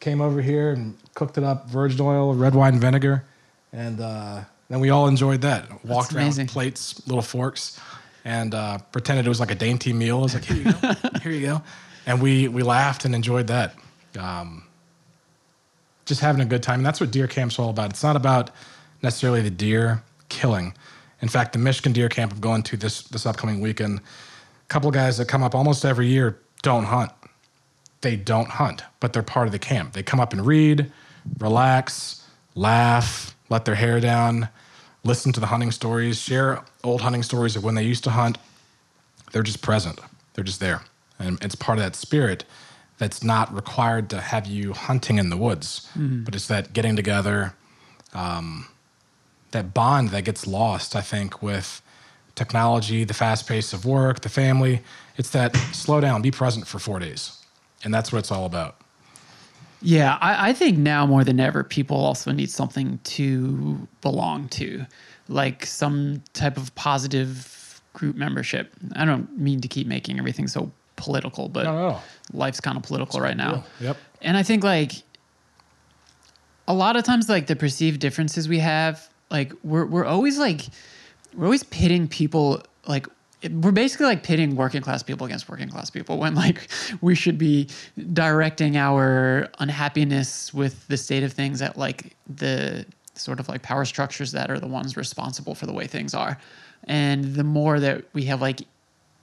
Came 0.00 0.22
over 0.22 0.40
here 0.40 0.72
and 0.72 0.96
cooked 1.14 1.36
it 1.36 1.44
up, 1.44 1.68
virgin 1.68 2.00
oil, 2.00 2.34
red 2.34 2.54
wine 2.54 2.80
vinegar. 2.80 3.24
And 3.72 4.00
uh, 4.00 4.44
then 4.72 4.80
we 4.80 4.88
all 4.88 5.06
enjoyed 5.06 5.42
that. 5.42 5.84
Walked 5.84 6.14
around 6.14 6.34
with 6.34 6.48
plates, 6.48 7.06
little 7.06 7.20
forks, 7.20 7.78
and 8.24 8.54
uh, 8.54 8.78
pretended 8.90 9.26
it 9.26 9.28
was 9.28 9.38
like 9.38 9.50
a 9.50 9.54
dainty 9.54 9.92
meal. 9.92 10.20
I 10.20 10.22
was 10.22 10.34
like, 10.34 10.46
here 10.46 10.56
you 10.56 10.72
go, 10.72 10.94
here 11.22 11.32
you 11.32 11.46
go. 11.46 11.62
And 12.06 12.22
we, 12.22 12.48
we 12.48 12.62
laughed 12.62 13.04
and 13.04 13.14
enjoyed 13.14 13.48
that. 13.48 13.74
Um, 14.18 14.64
just 16.06 16.22
having 16.22 16.40
a 16.40 16.46
good 16.46 16.62
time. 16.62 16.80
And 16.80 16.86
that's 16.86 17.00
what 17.00 17.10
deer 17.10 17.26
camp's 17.26 17.58
all 17.58 17.68
about. 17.68 17.90
It's 17.90 18.02
not 18.02 18.16
about 18.16 18.50
necessarily 19.02 19.42
the 19.42 19.50
deer 19.50 20.02
killing. 20.30 20.72
In 21.20 21.28
fact, 21.28 21.52
the 21.52 21.58
Michigan 21.58 21.92
deer 21.92 22.08
camp 22.08 22.32
I'm 22.32 22.40
going 22.40 22.62
to 22.62 22.78
this, 22.78 23.02
this 23.02 23.26
upcoming 23.26 23.60
weekend, 23.60 23.98
a 23.98 24.02
couple 24.68 24.88
of 24.88 24.94
guys 24.94 25.18
that 25.18 25.28
come 25.28 25.42
up 25.42 25.54
almost 25.54 25.84
every 25.84 26.06
year 26.06 26.38
don't 26.62 26.84
hunt. 26.84 27.12
They 28.00 28.16
don't 28.16 28.48
hunt, 28.48 28.84
but 29.00 29.12
they're 29.12 29.22
part 29.22 29.48
of 29.48 29.52
the 29.52 29.58
camp. 29.58 29.92
They 29.92 30.02
come 30.02 30.18
up 30.18 30.32
and 30.32 30.46
read, 30.46 30.90
relax, 31.38 32.26
laugh, 32.54 33.36
let 33.50 33.66
their 33.66 33.74
hair 33.74 34.00
down, 34.00 34.48
listen 35.04 35.32
to 35.32 35.40
the 35.40 35.46
hunting 35.46 35.70
stories, 35.70 36.20
share 36.20 36.62
old 36.84 37.00
hunting 37.00 37.22
stories 37.22 37.56
of 37.56 37.64
when 37.64 37.74
they 37.74 37.82
used 37.82 38.04
to 38.04 38.10
hunt. 38.10 38.38
They're 39.32 39.42
just 39.42 39.62
present. 39.62 39.98
They're 40.34 40.44
just 40.44 40.60
there. 40.60 40.82
And 41.18 41.42
it's 41.42 41.54
part 41.54 41.78
of 41.78 41.84
that 41.84 41.96
spirit 41.96 42.44
that's 42.98 43.22
not 43.22 43.52
required 43.54 44.10
to 44.10 44.20
have 44.20 44.46
you 44.46 44.72
hunting 44.72 45.18
in 45.18 45.30
the 45.30 45.36
woods, 45.36 45.88
mm-hmm. 45.98 46.24
but 46.24 46.34
it's 46.34 46.46
that 46.48 46.72
getting 46.72 46.94
together, 46.94 47.54
um, 48.14 48.68
that 49.50 49.74
bond 49.74 50.10
that 50.10 50.24
gets 50.24 50.46
lost, 50.46 50.94
I 50.94 51.00
think, 51.00 51.42
with 51.42 51.82
technology, 52.34 53.04
the 53.04 53.14
fast 53.14 53.48
pace 53.48 53.72
of 53.72 53.84
work, 53.84 54.20
the 54.20 54.28
family. 54.28 54.82
It's 55.16 55.30
that 55.30 55.56
slow 55.72 56.00
down, 56.00 56.22
be 56.22 56.30
present 56.30 56.66
for 56.66 56.78
four 56.78 56.98
days. 56.98 57.38
And 57.84 57.92
that's 57.92 58.12
what 58.12 58.20
it's 58.20 58.30
all 58.30 58.46
about. 58.46 58.76
Yeah, 59.82 60.18
I, 60.20 60.50
I, 60.50 60.52
think 60.52 60.78
now 60.78 61.06
more 61.06 61.24
than 61.24 61.40
ever, 61.40 61.64
people 61.64 61.96
also 61.96 62.30
need 62.30 62.50
something 62.50 62.98
to 63.04 63.88
belong 64.00 64.48
to, 64.50 64.86
like 65.28 65.66
some 65.66 66.22
type 66.34 66.56
of 66.56 66.74
positive 66.74 67.80
group 67.92 68.16
membership. 68.16 68.72
I 68.94 69.04
don't 69.04 69.38
mean 69.38 69.60
to 69.60 69.68
keep 69.68 69.86
making 69.86 70.18
everything 70.18 70.46
so 70.46 70.70
political, 70.96 71.48
but 71.48 71.64
no, 71.64 71.90
no. 71.90 72.00
life's 72.32 72.60
kind 72.60 72.76
of 72.76 72.82
political 72.82 73.20
right 73.20 73.36
now. 73.36 73.64
Yep. 73.80 73.96
And 74.20 74.36
I 74.36 74.42
think 74.42 74.62
like 74.62 74.92
a 76.68 76.74
lot 76.74 76.96
of 76.96 77.04
times, 77.04 77.28
like 77.28 77.46
the 77.46 77.56
perceived 77.56 78.00
differences 78.00 78.48
we 78.48 78.60
have, 78.60 79.08
like 79.30 79.52
we're 79.64 79.86
we're 79.86 80.04
always 80.04 80.38
like 80.38 80.66
we're 81.34 81.46
always 81.46 81.64
pitting 81.64 82.08
people 82.08 82.62
like 82.86 83.06
we're 83.50 83.72
basically 83.72 84.06
like 84.06 84.22
pitting 84.22 84.56
working 84.56 84.82
class 84.82 85.02
people 85.02 85.26
against 85.26 85.48
working 85.48 85.68
class 85.68 85.90
people 85.90 86.18
when 86.18 86.34
like 86.34 86.68
we 87.00 87.14
should 87.14 87.38
be 87.38 87.68
directing 88.12 88.76
our 88.76 89.48
unhappiness 89.58 90.54
with 90.54 90.86
the 90.88 90.96
state 90.96 91.22
of 91.22 91.32
things 91.32 91.60
at 91.60 91.76
like 91.76 92.16
the 92.28 92.86
sort 93.14 93.40
of 93.40 93.48
like 93.48 93.62
power 93.62 93.84
structures 93.84 94.32
that 94.32 94.50
are 94.50 94.58
the 94.58 94.66
ones 94.66 94.96
responsible 94.96 95.54
for 95.54 95.66
the 95.66 95.72
way 95.72 95.86
things 95.86 96.14
are. 96.14 96.38
And 96.84 97.34
the 97.34 97.44
more 97.44 97.78
that 97.80 98.04
we 98.12 98.24
have 98.24 98.40
like 98.40 98.62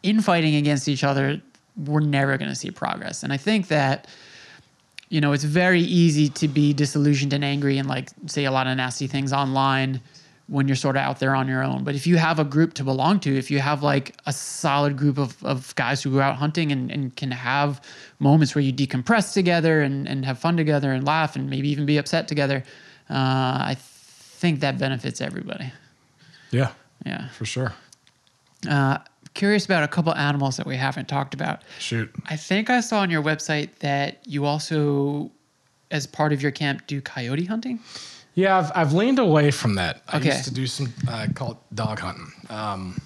infighting 0.04 0.56
against 0.56 0.88
each 0.88 1.04
other, 1.04 1.42
we're 1.86 2.00
never 2.00 2.38
going 2.38 2.50
to 2.50 2.56
see 2.56 2.72
progress. 2.72 3.24
And 3.24 3.34
I 3.34 3.38
think 3.38 3.68
that 3.70 4.08
you 5.10 5.20
know, 5.20 5.34
it's 5.34 5.44
very 5.44 5.82
easy 5.82 6.30
to 6.30 6.48
be 6.48 6.72
disillusioned 6.72 7.34
and 7.34 7.44
angry 7.44 7.80
and 7.80 7.90
like 7.90 8.10
say 8.28 8.46
a 8.46 8.52
lot 8.52 8.68
of 8.68 8.78
nasty 8.78 9.08
things 9.08 9.34
online 9.34 10.02
when 10.50 10.68
you're 10.68 10.76
sort 10.76 10.96
of 10.96 11.02
out 11.04 11.20
there 11.20 11.36
on 11.36 11.48
your 11.48 11.64
own. 11.64 11.84
But 11.84 11.94
if 11.96 12.08
you 12.08 12.18
have 12.18 12.40
a 12.40 12.44
group 12.44 12.74
to 12.76 12.84
belong 12.84 13.20
to, 13.22 13.38
if 13.38 13.52
you 13.52 13.60
have 13.60 13.84
like 13.84 14.16
a 14.26 14.34
solid 14.34 14.98
group 14.98 15.18
of, 15.20 15.42
of 15.46 15.76
guys 15.76 16.02
who 16.02 16.12
go 16.12 16.20
out 16.22 16.38
hunting 16.38 16.72
and, 16.72 16.90
and 16.92 17.16
can 17.16 17.30
have 17.32 17.80
moments 18.18 18.56
where 18.56 18.64
you 18.64 18.74
decompress 18.74 19.34
together 19.34 19.82
and, 19.82 20.08
and 20.08 20.26
have 20.26 20.40
fun 20.40 20.58
together 20.58 20.92
and 20.92 21.06
laugh 21.06 21.36
and 21.36 21.50
maybe 21.50 21.70
even 21.70 21.86
be 21.86 21.98
upset 21.98 22.28
together, 22.28 22.64
uh, 23.10 23.14
I 23.14 23.78
think 23.80 24.62
that 24.62 24.78
benefits 24.80 25.22
everybody. 25.22 25.72
Yeah, 26.52 26.72
Yeah. 27.06 27.30
for 27.30 27.46
sure. 27.46 27.74
Uh, 28.68 28.98
curious 29.36 29.66
about 29.66 29.84
a 29.84 29.88
couple 29.88 30.14
animals 30.16 30.58
that 30.58 30.66
we 30.66 30.76
haven't 30.78 31.08
talked 31.08 31.34
about. 31.36 31.62
Shoot. 31.78 32.10
I 32.28 32.36
think 32.36 32.70
I 32.72 32.80
saw 32.80 33.02
on 33.02 33.12
your 33.12 33.22
website 33.22 33.70
that 33.80 34.20
you 34.26 34.46
also, 34.46 35.30
as 35.92 36.08
part 36.08 36.34
of 36.34 36.42
your 36.42 36.52
camp, 36.52 36.88
do 36.88 37.02
coyote 37.02 37.46
hunting. 37.46 37.80
Yeah, 38.40 38.58
I've, 38.58 38.72
I've 38.74 38.94
leaned 38.94 39.20
away 39.20 39.52
from 39.52 39.76
that. 39.76 40.02
I 40.08 40.18
Okay. 40.18 40.28
used 40.28 40.46
to 40.46 40.54
do 40.54 40.66
some, 40.66 40.94
uh, 41.10 41.28
call 41.36 41.52
it 41.52 41.58
dog 41.76 42.00
hunting. 42.00 42.32
Um, 42.50 43.02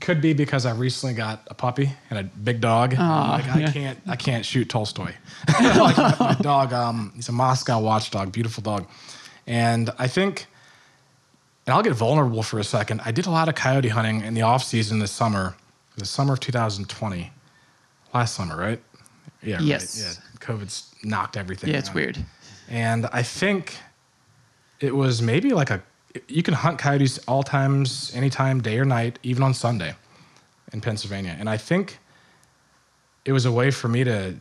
could 0.00 0.20
be 0.20 0.34
because 0.34 0.66
I 0.66 0.72
recently 0.72 1.14
got 1.14 1.40
a 1.46 1.54
puppy 1.54 1.90
and 2.10 2.18
a 2.18 2.24
big 2.24 2.60
dog. 2.60 2.94
I'm 2.94 3.30
like, 3.30 3.48
I 3.48 3.60
yeah. 3.60 3.72
can't, 3.72 3.98
I 4.06 4.16
can't 4.16 4.44
shoot 4.44 4.68
Tolstoy. 4.68 5.12
like 5.48 5.96
my, 5.96 6.16
my 6.20 6.36
dog, 6.42 6.74
um, 6.74 7.12
he's 7.16 7.30
a 7.30 7.32
Moscow 7.32 7.80
watchdog, 7.80 8.32
beautiful 8.32 8.62
dog, 8.62 8.86
and 9.46 9.88
I 9.98 10.08
think, 10.08 10.46
and 11.66 11.74
I'll 11.74 11.82
get 11.82 11.94
vulnerable 11.94 12.42
for 12.42 12.58
a 12.58 12.64
second. 12.64 13.00
I 13.06 13.12
did 13.12 13.24
a 13.24 13.30
lot 13.30 13.48
of 13.48 13.54
coyote 13.54 13.88
hunting 13.88 14.20
in 14.20 14.34
the 14.34 14.42
off 14.42 14.62
season 14.62 14.98
this 14.98 15.10
summer, 15.10 15.54
the 15.96 16.04
summer 16.04 16.34
of 16.34 16.40
2020, 16.40 17.32
last 18.12 18.34
summer, 18.34 18.56
right? 18.58 18.80
Yeah. 19.42 19.60
Yes. 19.62 20.04
Right. 20.04 20.18
Yeah. 20.18 20.38
COVID's 20.46 20.94
knocked 21.02 21.38
everything. 21.38 21.70
Yeah, 21.70 21.78
it's 21.78 21.88
out. 21.88 21.94
weird. 21.94 22.18
And 22.68 23.06
I 23.12 23.22
think 23.22 23.76
it 24.80 24.94
was 24.94 25.22
maybe 25.22 25.52
like 25.52 25.70
a 25.70 25.82
you 26.28 26.42
can 26.42 26.54
hunt 26.54 26.78
coyotes 26.78 27.18
all 27.28 27.42
times, 27.42 28.10
anytime, 28.14 28.62
day 28.62 28.78
or 28.78 28.84
night, 28.84 29.18
even 29.22 29.42
on 29.42 29.52
Sunday 29.52 29.94
in 30.72 30.80
Pennsylvania. 30.80 31.36
And 31.38 31.48
I 31.48 31.56
think 31.56 31.98
it 33.24 33.32
was 33.32 33.44
a 33.44 33.52
way 33.52 33.70
for 33.70 33.88
me 33.88 34.04
to 34.04 34.36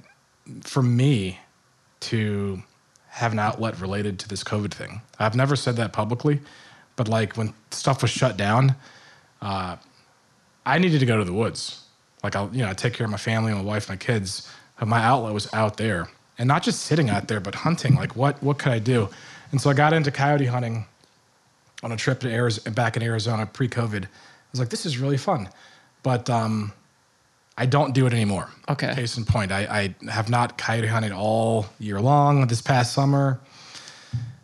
for 0.62 0.82
me 0.82 1.40
to 2.02 2.62
have 3.08 3.32
an 3.32 3.40
outlet 3.40 3.80
related 3.80 4.20
to 4.20 4.28
this 4.28 4.44
COVID 4.44 4.74
thing. 4.74 5.02
I've 5.20 5.36
never 5.36 5.56
said 5.56 5.78
that 5.78 5.94
publicly, 5.94 6.42
but 6.96 7.08
like 7.08 7.36
when 7.38 7.54
stuff 7.72 8.02
was 8.02 8.12
shut 8.12 8.38
down, 8.38 8.76
uh, 9.42 9.78
I 10.66 10.80
needed 10.80 11.00
to 11.00 11.06
go 11.06 11.18
to 11.18 11.24
the 11.24 11.34
woods. 11.34 11.84
Like 12.24 12.36
I'll, 12.36 12.50
you 12.52 12.64
know, 12.64 12.70
I 12.70 12.74
take 12.74 12.94
care 12.94 13.06
of 13.06 13.12
my 13.12 13.18
family, 13.18 13.54
my 13.54 13.62
wife, 13.62 13.90
my 13.90 13.96
kids. 13.96 14.52
But 14.78 14.90
my 14.90 15.02
outlet 15.02 15.34
was 15.34 15.52
out 15.54 15.78
there, 15.78 16.10
and 16.38 16.48
not 16.48 16.62
just 16.62 16.82
sitting 16.82 17.10
out 17.10 17.30
there, 17.30 17.40
but 17.40 17.56
hunting. 17.56 17.96
Like 17.96 18.16
what 18.16 18.42
what 18.44 18.60
could 18.60 18.74
I 18.74 18.80
do? 18.80 19.10
And 19.52 19.62
so 19.62 19.70
I 19.70 19.74
got 19.74 19.94
into 19.94 20.12
coyote 20.12 20.46
hunting 20.46 20.86
on 21.84 21.92
a 21.92 21.98
trip 21.98 22.20
to 22.22 22.30
Arizona, 22.32 22.74
back 22.74 22.98
in 22.98 23.04
Arizona 23.04 23.46
pre-COVID. 23.46 24.06
I 24.06 24.08
was 24.52 24.60
like, 24.60 24.70
this 24.70 24.86
is 24.86 24.98
really 24.98 25.18
fun, 25.18 25.50
but 26.04 26.30
um, 26.30 26.72
I 27.58 27.66
don't 27.66 27.94
do 27.94 28.06
it 28.06 28.14
anymore. 28.14 28.50
Okay. 28.70 28.94
Case 28.96 29.18
in 29.18 29.26
point, 29.26 29.52
I, 29.52 29.94
I 30.06 30.10
have 30.12 30.30
not 30.30 30.58
coyote 30.58 30.88
hunted 30.88 31.12
all 31.12 31.68
year 31.80 32.02
long. 32.02 32.48
This 32.48 32.62
past 32.62 32.94
summer, 32.94 33.40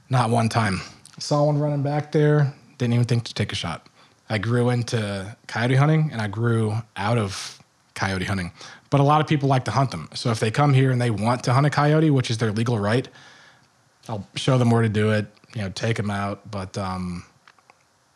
not 0.10 0.30
one 0.30 0.50
time. 0.50 0.82
Saw 1.20 1.46
one 1.46 1.58
running 1.58 1.84
back 1.84 2.12
there. 2.12 2.54
Didn't 2.78 2.94
even 2.94 3.06
think 3.06 3.24
to 3.26 3.34
take 3.34 3.52
a 3.52 3.56
shot. 3.56 3.88
I 4.30 4.38
grew 4.38 4.70
into 4.70 5.36
coyote 5.48 5.76
hunting 5.76 6.10
and 6.12 6.22
I 6.22 6.28
grew 6.28 6.74
out 6.96 7.18
of 7.18 7.60
coyote 7.96 8.26
hunting. 8.26 8.52
But 8.90 9.00
a 9.00 9.04
lot 9.04 9.22
of 9.22 9.28
people 9.28 9.50
like 9.50 9.66
to 9.66 9.72
hunt 9.72 9.92
them. 9.92 10.10
So 10.14 10.32
if 10.32 10.40
they 10.40 10.52
come 10.52 10.74
here 10.74 10.92
and 10.92 11.02
they 11.02 11.12
want 11.12 11.44
to 11.46 11.54
hunt 11.54 11.66
a 11.66 11.70
coyote, 11.70 12.10
which 12.10 12.32
is 12.32 12.38
their 12.38 12.52
legal 12.52 12.80
right, 12.80 13.08
I'll 14.10 14.28
show 14.36 14.58
them 14.58 14.72
where 14.72 14.82
to 14.82 14.90
do 14.90 15.12
it. 15.12 15.28
You 15.56 15.64
know, 15.64 15.70
take 15.70 15.98
them 15.98 16.10
out. 16.10 16.50
But 16.50 16.78
um, 16.78 17.24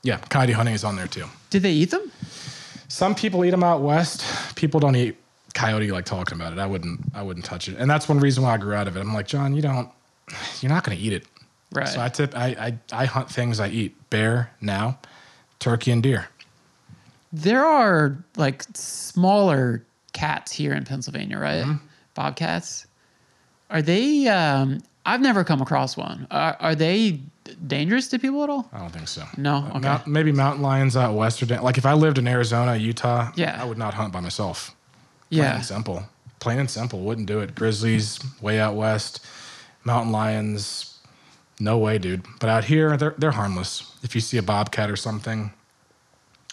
yeah, 0.03 0.17
coyote 0.17 0.53
hunting 0.53 0.75
is 0.75 0.83
on 0.83 0.95
there 0.95 1.07
too. 1.07 1.25
Did 1.49 1.63
they 1.63 1.71
eat 1.71 1.91
them? 1.91 2.11
Some 2.87 3.15
people 3.15 3.43
eat 3.43 3.51
them 3.51 3.63
out 3.63 3.81
west. 3.81 4.25
People 4.55 4.79
don't 4.79 4.95
eat 4.95 5.17
coyote 5.53 5.91
like 5.91 6.05
talking 6.05 6.39
about 6.39 6.53
it. 6.53 6.59
I 6.59 6.65
wouldn't. 6.65 7.01
I 7.13 7.23
wouldn't 7.23 7.45
touch 7.45 7.67
it. 7.67 7.77
And 7.77 7.89
that's 7.89 8.07
one 8.07 8.19
reason 8.19 8.43
why 8.43 8.53
I 8.53 8.57
grew 8.57 8.73
out 8.73 8.87
of 8.87 8.95
it. 8.95 8.99
I'm 8.99 9.13
like, 9.13 9.27
John, 9.27 9.55
you 9.55 9.61
don't. 9.61 9.89
You're 10.61 10.71
not 10.71 10.83
going 10.83 10.97
to 10.97 11.03
eat 11.03 11.13
it. 11.13 11.25
Right. 11.71 11.87
So 11.87 12.01
I 12.01 12.09
tip. 12.09 12.35
I, 12.35 12.47
I 12.91 13.01
I 13.01 13.05
hunt 13.05 13.29
things 13.29 13.59
I 13.59 13.69
eat: 13.69 14.09
bear 14.09 14.51
now, 14.61 14.99
turkey 15.59 15.91
and 15.91 16.01
deer. 16.01 16.27
There 17.33 17.65
are 17.65 18.17
like 18.37 18.63
smaller 18.73 19.83
cats 20.13 20.51
here 20.51 20.73
in 20.73 20.85
Pennsylvania, 20.85 21.37
right? 21.37 21.65
Mm-hmm. 21.65 21.85
Bobcats. 22.13 22.87
Are 23.69 23.81
they? 23.81 24.27
Um, 24.27 24.81
I've 25.05 25.21
never 25.21 25.43
come 25.43 25.61
across 25.61 25.95
one. 25.95 26.27
Are, 26.31 26.57
are 26.59 26.75
they 26.75 27.19
dangerous 27.67 28.07
to 28.09 28.19
people 28.19 28.43
at 28.43 28.49
all? 28.49 28.67
I 28.73 28.79
don't 28.79 28.89
think 28.91 29.07
so. 29.07 29.23
No? 29.37 29.57
Uh, 29.57 29.69
Okay. 29.77 29.79
mount- 29.87 30.07
maybe 30.07 30.31
mountain 30.31 30.61
lions 30.63 30.97
out 30.97 31.13
west 31.13 31.41
are 31.43 31.45
dan- 31.45 31.61
like 31.63 31.77
if 31.77 31.85
I 31.85 31.93
lived 31.93 32.17
in 32.17 32.27
Arizona, 32.27 32.75
Utah. 32.75 33.31
Yeah. 33.35 33.57
I 33.61 33.65
would 33.65 33.77
not 33.77 33.93
hunt 33.93 34.11
by 34.11 34.19
myself. 34.19 34.75
Plain 35.29 35.41
Yeah. 35.43 35.55
and 35.55 35.65
simple. 35.65 36.03
Plain 36.39 36.59
and 36.59 36.69
simple. 36.69 37.01
Wouldn't 37.01 37.27
do 37.27 37.39
it. 37.39 37.55
Grizzlies 37.55 38.19
way 38.41 38.59
out 38.59 38.75
west. 38.75 39.25
Mountain 39.83 40.11
lions. 40.11 40.91
No 41.59 41.77
way, 41.77 41.97
dude. 41.97 42.25
But 42.39 42.49
out 42.49 42.65
here, 42.65 42.97
they're 42.97 43.15
they're 43.17 43.31
harmless. 43.31 43.91
If 44.03 44.13
you 44.15 44.21
see 44.21 44.37
a 44.37 44.43
bobcat 44.43 44.89
or 44.89 44.95
something, 44.97 45.53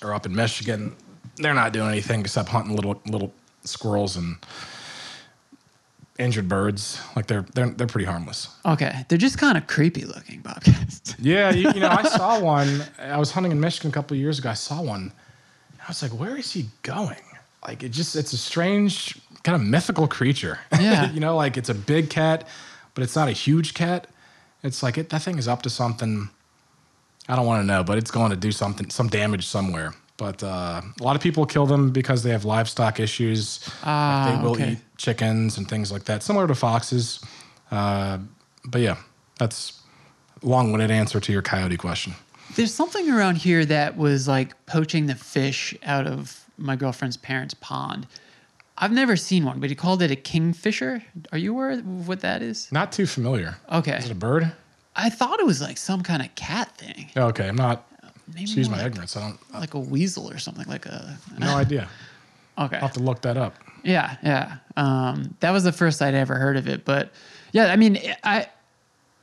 or 0.03 0.15
up 0.15 0.27
in 0.27 0.35
Michigan, 0.35 0.95
they're 1.37 1.55
not 1.55 1.73
doing 1.73 1.89
anything 1.89 2.21
except 2.21 2.51
hunting 2.51 2.77
little 2.77 3.01
little 3.07 3.33
squirrels 3.65 4.17
and 4.17 4.37
injured 6.19 6.49
birds. 6.49 7.01
Like 7.17 7.27
they're 7.27 7.47
they're 7.55 7.71
they're 7.71 7.87
pretty 7.87 8.07
harmless. 8.07 8.49
Okay. 8.67 9.05
They're 9.09 9.19
just 9.19 9.39
kind 9.39 9.57
of 9.59 9.67
creepy 9.67 10.05
looking 10.05 10.41
bobcats. 10.41 11.01
Yeah, 11.19 11.53
you, 11.53 11.71
you 11.73 11.81
know, 11.81 11.89
I 11.89 12.03
saw 12.03 12.41
one. 12.41 12.83
I 12.99 13.17
was 13.19 13.31
hunting 13.31 13.53
in 13.53 13.61
Michigan 13.61 13.91
a 13.91 13.95
couple 13.95 14.17
of 14.17 14.21
years 14.21 14.39
ago. 14.41 14.51
I 14.51 14.55
saw 14.55 14.83
one. 14.83 15.13
I 15.81 15.85
was 15.89 16.03
like, 16.03 16.13
where 16.13 16.37
is 16.37 16.51
he 16.53 16.67
going? 16.83 17.17
Like, 17.67 17.83
it 17.85 17.91
just, 17.91 18.17
it's 18.17 18.33
a 18.33 18.37
strange, 18.39 19.21
kind 19.45 19.55
of 19.55 19.63
mythical 19.63 20.09
creature. 20.09 20.59
Yeah. 20.81 21.11
you 21.13 21.21
know, 21.21 21.37
like 21.37 21.57
it's 21.57 21.69
a 21.69 21.75
big 21.75 22.11
cat, 22.11 22.47
but 22.95 23.05
it's 23.05 23.15
not 23.15 23.29
a 23.29 23.33
huge 23.33 23.75
cat. 23.75 24.09
It's 24.65 24.83
like, 24.83 24.99
it, 24.99 25.11
that 25.11 25.23
thing 25.23 25.39
is 25.39 25.47
up 25.47 25.63
to 25.63 25.71
something. 25.71 26.29
I 27.29 27.37
don't 27.37 27.47
want 27.47 27.63
to 27.63 27.67
know, 27.67 27.85
but 27.85 27.99
it's 27.99 28.11
going 28.11 28.31
to 28.31 28.37
do 28.37 28.51
something, 28.51 28.91
some 28.91 29.09
damage 29.09 29.47
somewhere. 29.47 29.95
But 30.23 30.41
uh, 30.45 30.83
a 31.01 31.03
lot 31.03 31.17
of 31.17 31.23
people 31.23 31.45
kill 31.47 31.67
them 31.67 31.91
because 31.91 32.23
they 32.23 32.31
have 32.31 32.45
livestock 32.45 33.01
issues. 33.01 33.59
Like, 33.67 33.77
Ah, 33.83 34.37
they 34.37 34.41
will 34.45 34.53
okay. 34.53 34.73
eat 34.75 34.79
chickens 34.97 35.59
and 35.59 35.69
things 35.69 35.91
like 35.91 36.05
that, 36.05 36.23
similar 36.23 36.47
to 36.47 36.55
foxes. 36.55 37.19
Uh, 37.73 38.19
but 38.65 38.83
yeah, 38.83 38.99
that's 39.41 39.83
a 40.41 40.47
long-winded 40.47 40.93
answer 40.93 41.19
to 41.19 41.33
your 41.33 41.43
coyote 41.43 41.77
question. 41.77 42.15
There's 42.55 42.73
something 42.73 43.11
around 43.11 43.39
here 43.39 43.65
that 43.65 43.97
was 43.97 44.29
like 44.29 44.55
poaching 44.67 45.07
the 45.07 45.17
fish 45.17 45.75
out 45.83 46.07
of 46.07 46.45
my 46.57 46.77
girlfriend's 46.77 47.17
parents' 47.17 47.55
pond. 47.55 48.07
I've 48.79 48.93
never 48.93 49.17
seen 49.17 49.45
one, 49.45 49.59
but 49.59 49.71
he 49.71 49.75
called 49.75 50.03
it 50.03 50.13
a 50.13 50.17
kingfisher. 50.17 51.03
Are 51.33 51.39
you 51.39 51.51
aware 51.53 51.71
of 51.73 52.07
what 52.07 52.21
that 52.21 52.43
is? 52.43 52.71
Not 52.71 52.93
too 52.93 53.07
familiar. 53.07 53.57
Okay. 53.73 53.97
Is 53.97 54.05
it 54.05 54.13
a 54.13 54.15
bird? 54.15 54.53
I 54.95 55.11
thought 55.11 55.41
it 55.41 55.47
was 55.47 55.61
like 55.61 55.79
some 55.79 56.05
kind 56.05 56.23
of 56.23 56.33
cat 56.37 56.77
thing. 56.77 57.11
Oh, 57.17 57.23
okay, 57.29 57.49
I'm 57.49 57.57
not. 57.57 57.89
Maybe 58.35 58.43
Excuse 58.45 58.69
my 58.69 58.79
like, 58.79 58.87
ignorance. 58.87 59.17
I 59.17 59.21
don't. 59.21 59.39
I 59.53 59.59
like 59.61 59.75
a 59.75 59.79
weasel 59.79 60.31
or 60.31 60.39
something 60.39 60.67
like 60.67 60.87
a. 60.87 61.19
no 61.39 61.57
idea. 61.57 61.89
Okay. 62.59 62.77
I'll 62.77 62.83
have 62.83 62.93
to 62.93 63.01
look 63.03 63.23
that 63.23 63.37
up. 63.37 63.55
Yeah, 63.85 64.17
yeah. 64.23 64.57
Um, 64.77 65.35
that 65.41 65.51
was 65.51 65.65
the 65.65 65.73
first 65.73 66.01
I'd 66.03 66.15
ever 66.15 66.37
heard 66.37 66.57
of 66.57 66.69
it, 66.69 66.85
but 66.85 67.11
yeah, 67.53 67.67
I 67.73 67.77
mean, 67.77 67.99
I, 68.23 68.47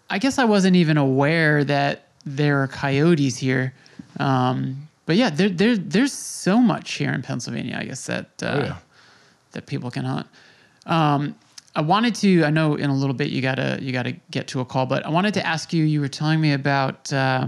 I 0.09 0.19
guess 0.19 0.37
I 0.37 0.45
wasn't 0.45 0.75
even 0.75 0.97
aware 0.97 1.63
that 1.63 2.07
there 2.25 2.61
are 2.61 2.67
coyotes 2.67 3.37
here. 3.37 3.73
Um, 4.19 4.87
but 5.05 5.15
yeah, 5.15 5.29
there, 5.29 5.49
there, 5.49 5.77
there's 5.77 6.11
so 6.13 6.59
much 6.59 6.93
here 6.93 7.11
in 7.13 7.21
Pennsylvania. 7.21 7.77
I 7.79 7.85
guess 7.85 8.05
that 8.07 8.31
uh, 8.43 8.45
Oh, 8.45 8.63
yeah. 8.65 8.77
that 9.53 9.65
people 9.65 9.89
can 9.91 10.05
hunt. 10.05 10.27
Um, 10.85 11.35
I 11.75 11.81
wanted 11.81 12.15
to. 12.15 12.43
I 12.43 12.49
know 12.49 12.75
in 12.75 12.89
a 12.89 12.95
little 12.95 13.13
bit 13.15 13.29
you 13.29 13.41
gotta 13.41 13.77
you 13.81 13.91
gotta 13.93 14.13
get 14.31 14.47
to 14.49 14.59
a 14.59 14.65
call, 14.65 14.85
but 14.87 15.05
I 15.05 15.09
wanted 15.09 15.33
to 15.35 15.45
ask 15.45 15.71
you. 15.71 15.83
You 15.85 16.01
were 16.01 16.07
telling 16.09 16.41
me 16.41 16.51
about 16.53 17.13
uh, 17.13 17.47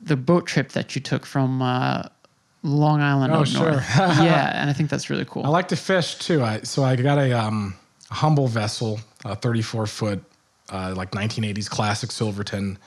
the 0.00 0.16
boat 0.16 0.46
trip 0.46 0.70
that 0.72 0.94
you 0.94 1.00
took 1.00 1.24
from 1.26 1.62
uh, 1.62 2.04
Long 2.62 3.00
Island 3.00 3.32
Oh, 3.32 3.40
up 3.40 3.46
sure. 3.46 3.70
north. 3.72 3.84
yeah, 3.96 4.60
and 4.60 4.68
I 4.70 4.72
think 4.72 4.90
that's 4.90 5.08
really 5.10 5.24
cool. 5.24 5.44
I 5.44 5.48
like 5.48 5.68
to 5.68 5.76
fish 5.76 6.16
too. 6.16 6.42
I 6.42 6.60
so 6.62 6.82
I 6.84 6.96
got 6.96 7.18
a 7.18 7.32
um, 7.32 7.74
humble 8.10 8.48
vessel, 8.48 9.00
a 9.24 9.34
34 9.36 9.86
foot, 9.86 10.24
uh, 10.70 10.94
like 10.96 11.12
1980s 11.12 11.68
classic 11.70 12.10
Silverton, 12.10 12.78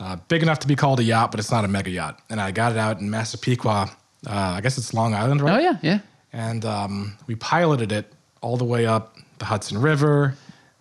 uh, 0.00 0.16
big 0.28 0.42
enough 0.42 0.58
to 0.60 0.66
be 0.66 0.76
called 0.76 1.00
a 1.00 1.04
yacht, 1.04 1.30
but 1.30 1.40
it's 1.40 1.50
not 1.50 1.64
a 1.64 1.68
mega 1.68 1.90
yacht. 1.90 2.20
And 2.30 2.40
I 2.40 2.50
got 2.52 2.72
it 2.72 2.78
out 2.78 3.00
in 3.00 3.10
Massapequa 3.10 3.90
Uh, 4.26 4.30
I 4.56 4.60
guess 4.60 4.76
it's 4.78 4.92
Long 4.94 5.14
Island, 5.14 5.40
right? 5.40 5.56
Oh 5.56 5.60
yeah, 5.60 5.76
yeah. 5.82 5.98
and 6.32 6.64
um, 6.64 7.16
we 7.28 7.34
piloted 7.36 7.92
it 7.92 8.12
all 8.40 8.56
the 8.56 8.64
way 8.64 8.84
up 8.86 9.16
the 9.38 9.44
Hudson 9.44 9.78
River. 9.80 10.34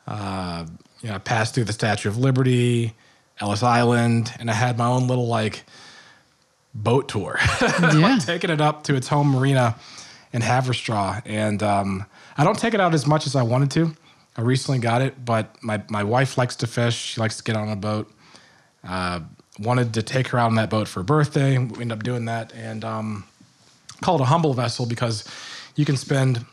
Uh, 0.08 0.66
you 1.02 1.10
know, 1.10 1.20
passed 1.20 1.54
through 1.54 1.66
the 1.66 1.74
Statue 1.74 2.10
of 2.10 2.18
Liberty, 2.18 2.94
Ellis 3.40 3.64
Island, 3.64 4.34
and 4.40 4.50
I 4.50 4.54
had 4.54 4.78
my 4.78 4.86
own 4.88 5.08
little 5.08 5.28
like 5.28 5.64
boat 6.74 7.08
tour, 7.10 7.40
Yeah. 7.62 8.20
taking 8.22 8.50
it 8.50 8.62
up 8.62 8.84
to 8.84 8.96
its 8.96 9.08
home 9.08 9.30
marina 9.30 9.76
in 10.34 10.42
Haverstraw. 10.42 11.22
And 11.26 11.62
um, 11.64 12.06
I 12.38 12.44
don't 12.44 12.58
take 12.58 12.74
it 12.74 12.80
out 12.80 12.94
as 12.94 13.06
much 13.08 13.26
as 13.28 13.36
I 13.36 13.44
wanted 13.44 13.72
to. 13.72 13.96
I 14.36 14.42
recently 14.42 14.80
got 14.80 15.02
it, 15.02 15.24
but 15.26 15.56
my, 15.64 15.82
my 15.90 16.04
wife 16.04 16.38
likes 16.38 16.56
to 16.58 16.68
fish. 16.68 16.96
She 16.96 17.20
likes 17.22 17.38
to 17.38 17.44
get 17.44 17.56
on 17.56 17.70
a 17.70 17.76
boat. 17.76 18.12
Uh, 18.88 19.22
wanted 19.60 19.96
to 19.96 20.04
take 20.04 20.28
her 20.28 20.38
out 20.38 20.48
on 20.48 20.56
that 20.56 20.70
boat 20.70 20.88
for 20.88 21.00
her 21.00 21.04
birthday. 21.04 21.58
We 21.58 21.82
ended 21.82 21.92
up 21.94 22.04
doing 22.04 22.26
that. 22.26 22.54
And 22.54 22.86
um, 22.86 23.24
call 24.02 24.16
it 24.16 24.22
a 24.22 24.26
humble 24.26 24.54
vessel 24.54 24.86
because 24.86 25.24
you 25.76 25.86
can 25.86 25.98
spend 25.98 26.46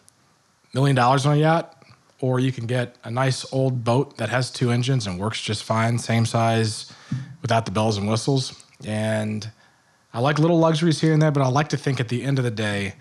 million 0.72 0.96
dollars 0.96 1.26
on 1.26 1.34
a 1.36 1.40
yacht, 1.40 1.73
or 2.24 2.40
you 2.40 2.50
can 2.50 2.64
get 2.64 2.96
a 3.04 3.10
nice 3.10 3.44
old 3.52 3.84
boat 3.84 4.16
that 4.16 4.30
has 4.30 4.50
two 4.50 4.70
engines 4.70 5.06
and 5.06 5.20
works 5.20 5.42
just 5.42 5.62
fine, 5.62 5.98
same 5.98 6.24
size, 6.24 6.90
without 7.42 7.66
the 7.66 7.70
bells 7.70 7.98
and 7.98 8.08
whistles. 8.08 8.64
And 8.86 9.46
I 10.14 10.20
like 10.20 10.38
little 10.38 10.58
luxuries 10.58 11.02
here 11.02 11.12
and 11.12 11.20
there, 11.20 11.30
but 11.30 11.42
I 11.42 11.48
like 11.48 11.68
to 11.68 11.76
think 11.76 12.00
at 12.00 12.08
the 12.08 12.22
end 12.22 12.38
of 12.38 12.44
the 12.44 12.50
day, 12.50 12.94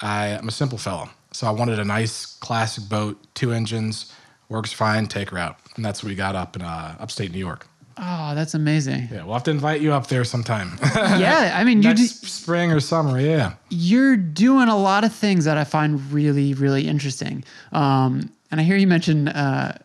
I, 0.00 0.28
I'm 0.28 0.48
a 0.48 0.52
simple 0.52 0.78
fellow. 0.78 1.10
So 1.32 1.46
I 1.46 1.50
wanted 1.50 1.78
a 1.78 1.84
nice 1.84 2.24
classic 2.24 2.88
boat, 2.88 3.22
two 3.34 3.52
engines, 3.52 4.10
works 4.48 4.72
fine, 4.72 5.06
take 5.06 5.28
her 5.30 5.38
out. 5.38 5.58
And 5.76 5.84
that's 5.84 6.02
what 6.02 6.08
we 6.08 6.14
got 6.14 6.34
up 6.34 6.56
in 6.56 6.62
uh, 6.62 6.96
upstate 6.98 7.32
New 7.32 7.38
York. 7.38 7.66
Oh, 7.98 8.34
that's 8.34 8.54
amazing. 8.54 9.08
Yeah, 9.12 9.24
we'll 9.24 9.34
have 9.34 9.44
to 9.44 9.50
invite 9.50 9.82
you 9.82 9.92
up 9.92 10.06
there 10.06 10.24
sometime. 10.24 10.78
yeah, 10.94 11.52
I 11.54 11.64
mean, 11.64 11.82
you 11.82 11.92
do, 11.92 12.06
spring 12.06 12.72
or 12.72 12.80
summer, 12.80 13.20
yeah. 13.20 13.54
you're 13.68 14.16
doing 14.16 14.68
a 14.68 14.78
lot 14.78 15.04
of 15.04 15.14
things 15.14 15.44
that 15.44 15.58
I 15.58 15.64
find 15.64 16.00
really, 16.10 16.54
really 16.54 16.88
interesting. 16.88 17.44
Um, 17.72 18.30
and 18.56 18.62
I 18.62 18.64
hear 18.64 18.76
you 18.78 18.86
mention 18.86 19.28
uh, 19.28 19.76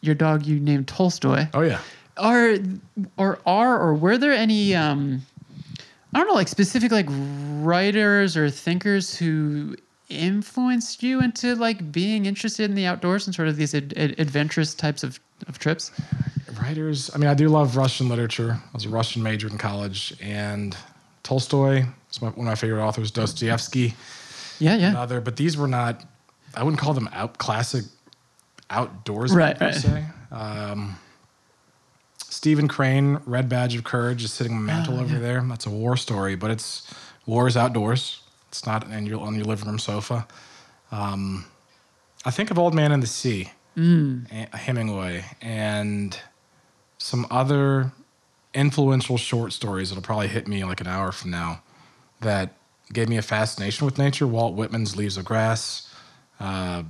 your 0.00 0.14
dog 0.14 0.46
you 0.46 0.58
named 0.58 0.88
Tolstoy. 0.88 1.46
Oh, 1.52 1.60
yeah. 1.60 1.78
Are 2.16 2.56
or 3.18 3.38
are 3.44 3.78
or 3.78 3.94
were 3.94 4.16
there 4.16 4.32
any 4.32 4.74
um, 4.74 5.20
I 6.14 6.18
don't 6.18 6.28
know, 6.28 6.32
like 6.34 6.48
specific 6.48 6.90
like 6.90 7.06
writers 7.10 8.34
or 8.34 8.48
thinkers 8.48 9.14
who 9.14 9.76
influenced 10.08 11.02
you 11.02 11.20
into 11.20 11.54
like 11.56 11.92
being 11.92 12.24
interested 12.24 12.64
in 12.70 12.74
the 12.76 12.86
outdoors 12.86 13.26
and 13.26 13.34
sort 13.34 13.48
of 13.48 13.56
these 13.56 13.74
ad- 13.74 13.92
ad- 13.98 14.14
adventurous 14.18 14.74
types 14.74 15.02
of, 15.02 15.20
of 15.48 15.58
trips? 15.58 15.90
writers 16.62 17.10
i 17.14 17.18
mean 17.18 17.28
i 17.28 17.34
do 17.34 17.48
love 17.48 17.76
russian 17.76 18.08
literature 18.08 18.52
i 18.52 18.70
was 18.72 18.84
a 18.84 18.88
russian 18.88 19.22
major 19.22 19.48
in 19.48 19.58
college 19.58 20.14
and 20.22 20.76
tolstoy 21.24 21.84
is 22.12 22.22
my, 22.22 22.28
one 22.28 22.46
of 22.46 22.50
my 22.52 22.54
favorite 22.54 22.80
authors 22.80 23.10
dostoevsky 23.10 23.92
Yeah, 24.60 24.76
yeah. 24.76 24.90
another 24.90 25.20
but 25.20 25.34
these 25.36 25.56
were 25.56 25.66
not 25.66 26.04
i 26.54 26.62
wouldn't 26.62 26.80
call 26.80 26.94
them 26.94 27.08
out 27.12 27.38
classic 27.38 27.84
outdoors 28.70 29.32
Right, 29.32 29.58
per 29.58 29.66
right. 29.66 29.74
se 29.74 30.04
um, 30.32 30.96
stephen 32.18 32.68
crane 32.68 33.20
red 33.26 33.48
badge 33.48 33.74
of 33.76 33.84
courage 33.84 34.24
is 34.24 34.32
sitting 34.32 34.52
on 34.54 34.58
the 34.66 34.72
mantle 34.72 34.98
over 35.00 35.18
there 35.18 35.40
that's 35.48 35.66
a 35.66 35.70
war 35.70 35.96
story 35.96 36.34
but 36.34 36.50
it's 36.50 36.92
war 37.26 37.46
is 37.46 37.56
outdoors 37.56 38.20
it's 38.48 38.66
not 38.66 38.90
in 38.90 39.06
your, 39.06 39.20
on 39.20 39.34
your 39.34 39.44
living 39.44 39.66
room 39.68 39.78
sofa 39.78 40.26
um, 40.92 41.44
i 42.24 42.30
think 42.30 42.50
of 42.50 42.58
old 42.58 42.74
man 42.74 42.92
in 42.92 43.00
the 43.00 43.06
sea 43.06 43.50
A- 43.76 44.56
hemingway 44.56 45.24
and 45.42 46.18
some 46.98 47.26
other 47.30 47.90
influential 48.54 49.16
short 49.18 49.52
stories 49.52 49.90
that'll 49.90 50.02
probably 50.02 50.28
hit 50.28 50.46
me 50.46 50.64
like 50.64 50.80
an 50.80 50.86
hour 50.86 51.10
from 51.12 51.30
now 51.32 51.60
that 52.20 52.54
gave 52.92 53.08
me 53.08 53.16
a 53.16 53.22
fascination 53.22 53.84
with 53.84 53.98
nature. 53.98 54.26
Walt 54.28 54.54
Whitman's 54.54 54.94
Leaves 54.96 55.16
of 55.16 55.24
Grass. 55.24 55.92
Uh, 56.38 56.84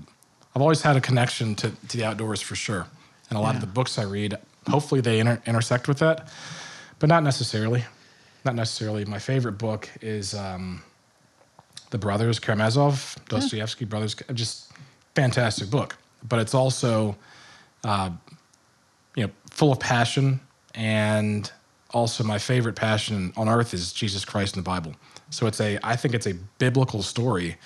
I've 0.55 0.63
always 0.63 0.83
had 0.83 0.97
a 0.97 1.01
connection 1.01 1.55
to, 1.57 1.71
to 1.89 1.97
the 1.97 2.05
outdoors 2.05 2.41
for 2.41 2.55
sure. 2.55 2.87
And 3.29 3.39
a 3.39 3.41
lot 3.41 3.55
of 3.55 3.61
the 3.61 3.67
books 3.67 3.99
I 3.99 4.05
read, 4.05 4.39
hopefully 4.69 5.01
they 5.01 5.19
inter- 5.19 5.43
intersect 5.47 5.89
with 5.89 5.99
that, 5.99 6.29
but 6.99 7.09
not 7.09 7.23
necessarily. 7.23 7.85
Not 8.45 8.55
necessarily. 8.55 9.05
My 9.05 9.19
favorite 9.19 9.59
book 9.59 9.89
is 10.01 10.35
um, 10.35 10.83
The 11.91 11.99
Brothers 11.99 12.39
Karamazov, 12.39 13.17
Dostoevsky 13.29 13.85
Brothers. 13.85 14.15
Just 14.35 14.71
fantastic 15.15 15.71
book. 15.71 15.97
But 16.29 16.39
it's 16.39 16.55
also 16.55 17.17
uh, 17.83 18.11
you 19.17 19.25
know, 19.25 19.33
full 19.51 19.73
of 19.73 19.81
passion, 19.81 20.41
and 20.75 21.51
also 21.91 22.25
my 22.25 22.39
favorite 22.39 22.77
passion 22.77 23.33
on 23.37 23.49
earth 23.49 23.75
is 23.75 23.93
Jesus 23.93 24.25
Christ 24.25 24.57
in 24.57 24.63
the 24.63 24.69
Bible. 24.69 24.95
So 25.31 25.47
it's 25.47 25.61
a, 25.61 25.79
I 25.83 25.97
think 25.97 26.15
it's 26.15 26.27
a 26.27 26.35
biblical 26.59 27.03
story 27.03 27.57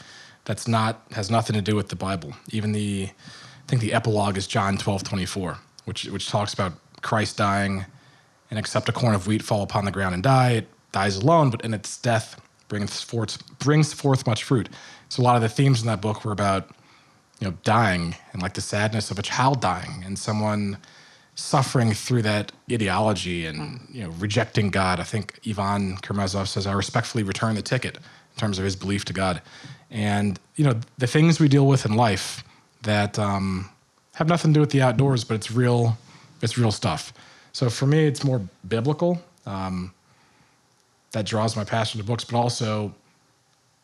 that's 0.49 0.67
not 0.67 1.03
has 1.13 1.31
nothing 1.31 1.55
to 1.55 1.63
do 1.63 1.77
with 1.77 1.91
the 1.91 1.97
Bible. 1.97 2.33
Even 2.51 2.73
the, 2.73 3.11
I 3.11 3.67
think 3.69 3.83
the 3.83 3.93
epilogue 3.93 4.39
is 4.39 4.47
John 4.47 4.79
twelve 4.79 5.05
twenty 5.05 5.27
four, 5.27 5.59
which 5.85 6.07
which 6.07 6.29
talks 6.29 6.55
about 6.55 6.73
Christ 7.03 7.37
dying, 7.37 7.85
and 8.51 8.59
except 8.59 8.89
a 8.89 8.93
corn 8.93 9.15
of 9.15 9.27
wheat 9.27 9.43
fall 9.43 9.63
upon 9.63 9.85
the 9.85 9.93
ground 9.93 10.15
and 10.15 10.23
die, 10.23 10.53
it 10.53 10.69
dies 10.91 11.17
alone, 11.17 11.51
but 11.51 11.61
in 11.67 11.75
its 11.75 11.99
death 11.99 12.41
brings 12.69 13.03
forth 13.03 13.59
brings 13.59 13.93
forth 13.93 14.27
much 14.27 14.43
fruit. 14.43 14.71
So 15.11 15.23
a 15.23 15.25
lot 15.25 15.37
of 15.37 15.43
the 15.43 15.51
themes 15.51 15.83
in 15.83 15.87
that 15.87 16.01
book 16.01 16.25
were 16.25 16.33
about 16.33 16.71
you 17.41 17.49
know, 17.49 17.57
dying 17.63 18.17
and 18.33 18.43
like 18.43 18.55
the 18.55 18.61
sadness 18.63 19.11
of 19.11 19.19
a 19.19 19.23
child 19.23 19.61
dying 19.61 20.03
and 20.05 20.19
someone 20.19 20.79
suffering 21.35 21.93
through 21.93 22.23
that 22.23 22.51
ideology 22.73 23.47
and 23.47 23.87
you 23.93 24.03
know 24.03 24.11
rejecting 24.19 24.71
God. 24.71 24.99
I 24.99 25.05
think 25.05 25.39
Ivan 25.47 25.99
Karamazov 25.99 26.49
says, 26.49 26.67
"I 26.67 26.73
respectfully 26.73 27.23
return 27.23 27.55
the 27.55 27.63
ticket" 27.63 27.97
in 27.97 28.39
terms 28.41 28.59
of 28.59 28.65
his 28.65 28.77
belief 28.77 29.05
to 29.05 29.13
God, 29.13 29.43
and 29.91 30.39
you 30.57 30.65
know 30.65 30.79
the 30.99 31.07
things 31.07 31.41
we 31.41 31.49
deal 31.49 31.67
with 31.67 31.87
in 31.87 31.95
life 31.95 32.45
that 32.83 33.19
um, 33.19 33.69
have 34.15 34.29
nothing 34.29 34.53
to 34.53 34.55
do 34.59 34.61
with 34.61 34.71
the 34.71 34.83
outdoors, 34.83 35.25
but 35.25 35.35
it's 35.35 35.51
real, 35.51 35.97
it's 36.43 36.59
real 36.59 36.73
stuff. 36.73 37.13
So 37.53 37.71
for 37.71 37.87
me, 37.87 38.07
it's 38.07 38.25
more 38.25 38.41
biblical. 38.67 39.21
Um, 39.47 39.93
that 41.13 41.25
draws 41.25 41.57
my 41.57 41.65
passion 41.65 42.01
to 42.01 42.07
books, 42.07 42.25
but 42.25 42.37
also 42.37 42.95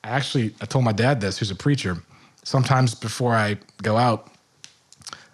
I 0.02 0.10
actually 0.10 0.54
I 0.60 0.66
told 0.66 0.84
my 0.84 0.92
dad 0.92 1.20
this, 1.20 1.38
who's 1.38 1.50
a 1.50 1.54
preacher. 1.54 1.96
Sometimes 2.42 2.94
before 2.94 3.34
I 3.34 3.56
go 3.82 3.96
out, 3.96 4.30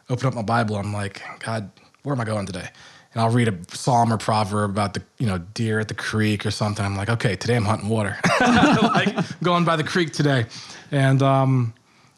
open 0.09 0.27
up 0.29 0.35
my 0.35 0.43
Bible, 0.43 0.77
I'm 0.77 0.93
like, 0.93 1.21
God, 1.45 1.71
where 2.03 2.15
am 2.15 2.21
I 2.21 2.25
going 2.25 2.47
today? 2.47 2.69
And 3.13 3.21
I'll 3.21 3.31
read 3.31 3.49
a 3.49 3.59
psalm 3.75 4.13
or 4.13 4.19
proverb 4.19 4.71
about 4.71 4.95
the 4.95 5.03
you 5.19 5.27
know 5.27 5.39
deer 5.39 5.81
at 5.81 5.89
the 5.89 5.95
creek 5.95 6.47
or 6.47 6.51
something. 6.51 6.85
I'm 6.85 6.97
like, 6.97 7.09
okay, 7.09 7.37
today 7.37 7.57
I'm 7.57 7.65
hunting 7.65 7.89
water, 7.89 8.17
like 8.41 9.15
going 9.43 9.65
by 9.65 9.77
the 9.77 9.85
creek 9.85 10.13
today. 10.13 10.47
And 10.93 11.23
um, 11.23 11.75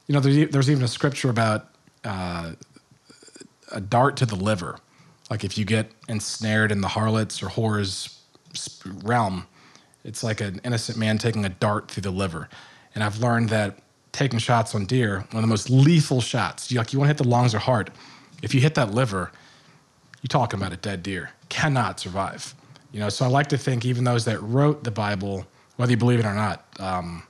you 0.07 0.15
know, 0.15 0.21
there's, 0.21 0.51
there's 0.51 0.71
even 0.71 0.85
a 0.85 0.89
scripture 0.89 1.31
about 1.31 1.69
uh, 2.05 2.53
a 3.71 3.81
dart 3.81 4.17
to 4.19 4.27
the 4.27 4.37
liver. 4.37 4.79
Like 5.31 5.45
if 5.45 5.57
you 5.57 5.65
get 5.65 5.91
ensnared 6.09 6.71
in 6.71 6.83
the 6.83 6.89
harlots 6.89 7.43
or 7.43 7.47
whores 7.47 8.19
realm, 9.03 9.47
it's 10.05 10.23
like 10.23 10.41
an 10.41 10.61
innocent 10.65 10.99
man 10.99 11.17
taking 11.17 11.45
a 11.45 11.49
dart 11.49 11.91
through 11.91 12.03
the 12.03 12.11
liver. 12.11 12.49
And 12.95 13.03
I've 13.03 13.19
learned 13.19 13.49
that 13.49 13.79
taking 14.13 14.39
shots 14.39 14.75
on 14.75 14.85
deer, 14.85 15.21
one 15.31 15.37
of 15.37 15.41
the 15.43 15.47
most 15.47 15.71
lethal 15.71 16.21
shots, 16.21 16.71
you, 16.71 16.79
like 16.79 16.93
you 16.93 16.99
want 16.99 17.07
to 17.07 17.11
hit 17.15 17.19
the 17.19 17.29
lungs 17.29 17.55
or 17.55 17.59
heart. 17.59 17.89
If 18.43 18.55
you 18.55 18.61
hit 18.61 18.75
that 18.75 18.93
liver, 18.93 19.33
you're 20.23 20.29
talking 20.29 20.59
about 20.59 20.73
a 20.73 20.77
dead 20.77 21.03
deer, 21.03 21.31
cannot 21.49 22.01
survive. 22.01 22.55
You 22.93 23.01
know, 23.01 23.09
so 23.09 23.25
I 23.25 23.29
like 23.29 23.49
to 23.49 23.59
think 23.59 23.85
even 23.85 24.05
those 24.05 24.25
that 24.27 24.41
wrote 24.41 24.85
the 24.85 24.91
Bible, 24.91 25.47
whether 25.77 25.91
you 25.91 25.97
believe 25.97 26.21
it 26.21 26.27
or 26.27 26.35
not, 26.35 26.65
um, 26.79 27.25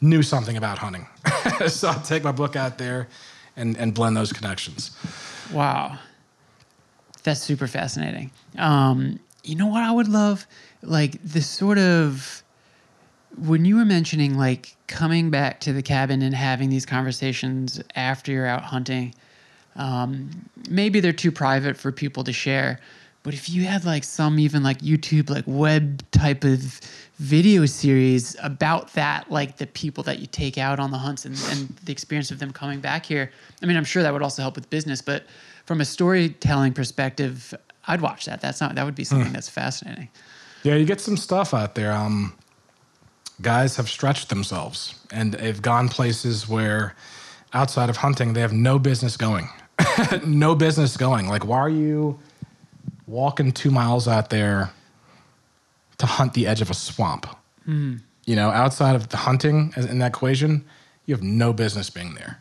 knew 0.00 0.22
something 0.22 0.56
about 0.56 0.78
hunting. 0.78 1.06
so 1.68 1.88
I'll 1.88 2.00
take 2.00 2.24
my 2.24 2.32
book 2.32 2.56
out 2.56 2.78
there 2.78 3.08
and, 3.56 3.76
and 3.76 3.94
blend 3.94 4.16
those 4.16 4.32
connections. 4.32 4.96
Wow. 5.52 5.98
That's 7.22 7.40
super 7.40 7.66
fascinating. 7.66 8.30
Um, 8.56 9.20
you 9.44 9.56
know 9.56 9.66
what 9.66 9.82
I 9.82 9.90
would 9.90 10.08
love? 10.08 10.46
Like 10.82 11.22
this 11.22 11.48
sort 11.48 11.78
of 11.78 12.42
when 13.36 13.64
you 13.64 13.76
were 13.76 13.84
mentioning 13.84 14.36
like 14.36 14.76
coming 14.86 15.30
back 15.30 15.60
to 15.60 15.72
the 15.72 15.82
cabin 15.82 16.22
and 16.22 16.34
having 16.34 16.70
these 16.70 16.86
conversations 16.86 17.80
after 17.94 18.32
you're 18.32 18.46
out 18.46 18.62
hunting, 18.62 19.14
um, 19.78 20.30
maybe 20.68 21.00
they're 21.00 21.12
too 21.12 21.32
private 21.32 21.76
for 21.76 21.90
people 21.90 22.24
to 22.24 22.32
share. 22.32 22.80
But 23.22 23.34
if 23.34 23.48
you 23.48 23.64
had 23.64 23.84
like 23.84 24.04
some 24.04 24.38
even 24.38 24.62
like 24.62 24.78
YouTube 24.78 25.30
like 25.30 25.44
web 25.46 26.02
type 26.10 26.44
of 26.44 26.80
video 27.16 27.66
series 27.66 28.36
about 28.42 28.92
that, 28.94 29.30
like 29.30 29.56
the 29.56 29.66
people 29.66 30.04
that 30.04 30.18
you 30.18 30.26
take 30.26 30.58
out 30.58 30.78
on 30.78 30.90
the 30.90 30.98
hunts 30.98 31.24
and, 31.24 31.36
and 31.50 31.68
the 31.84 31.92
experience 31.92 32.30
of 32.30 32.38
them 32.38 32.52
coming 32.52 32.80
back 32.80 33.06
here, 33.06 33.30
I 33.62 33.66
mean, 33.66 33.76
I'm 33.76 33.84
sure 33.84 34.02
that 34.02 34.12
would 34.12 34.22
also 34.22 34.42
help 34.42 34.56
with 34.56 34.68
business. 34.70 35.00
But 35.02 35.24
from 35.66 35.80
a 35.80 35.84
storytelling 35.84 36.74
perspective, 36.74 37.54
I'd 37.86 38.00
watch 38.00 38.24
that. 38.26 38.40
That's 38.40 38.60
not 38.60 38.74
that 38.74 38.84
would 38.84 38.94
be 38.94 39.04
something 39.04 39.32
that's 39.32 39.48
fascinating. 39.48 40.08
Yeah, 40.62 40.74
you 40.74 40.84
get 40.84 41.00
some 41.00 41.16
stuff 41.16 41.54
out 41.54 41.74
there. 41.74 41.92
Um, 41.92 42.34
guys 43.42 43.76
have 43.76 43.88
stretched 43.88 44.28
themselves 44.28 44.94
and 45.12 45.34
they've 45.34 45.62
gone 45.62 45.88
places 45.88 46.48
where 46.48 46.94
outside 47.52 47.90
of 47.90 47.98
hunting, 47.98 48.32
they 48.32 48.40
have 48.40 48.52
no 48.52 48.78
business 48.78 49.16
going. 49.16 49.48
no 50.24 50.54
business 50.54 50.96
going. 50.96 51.28
Like, 51.28 51.44
why 51.46 51.58
are 51.58 51.68
you 51.68 52.18
walking 53.06 53.52
two 53.52 53.70
miles 53.70 54.06
out 54.08 54.30
there 54.30 54.70
to 55.98 56.06
hunt 56.06 56.34
the 56.34 56.46
edge 56.46 56.60
of 56.60 56.70
a 56.70 56.74
swamp? 56.74 57.26
You 57.66 58.00
You 58.24 58.36
know, 58.36 58.50
outside 58.50 58.94
of 58.94 59.08
the 59.08 59.16
hunting 59.16 59.72
in 59.76 59.98
that 59.98 60.08
equation, 60.08 60.64
you 61.06 61.14
have 61.14 61.22
no 61.22 61.52
business 61.52 61.90
being 61.90 62.14
there. 62.14 62.40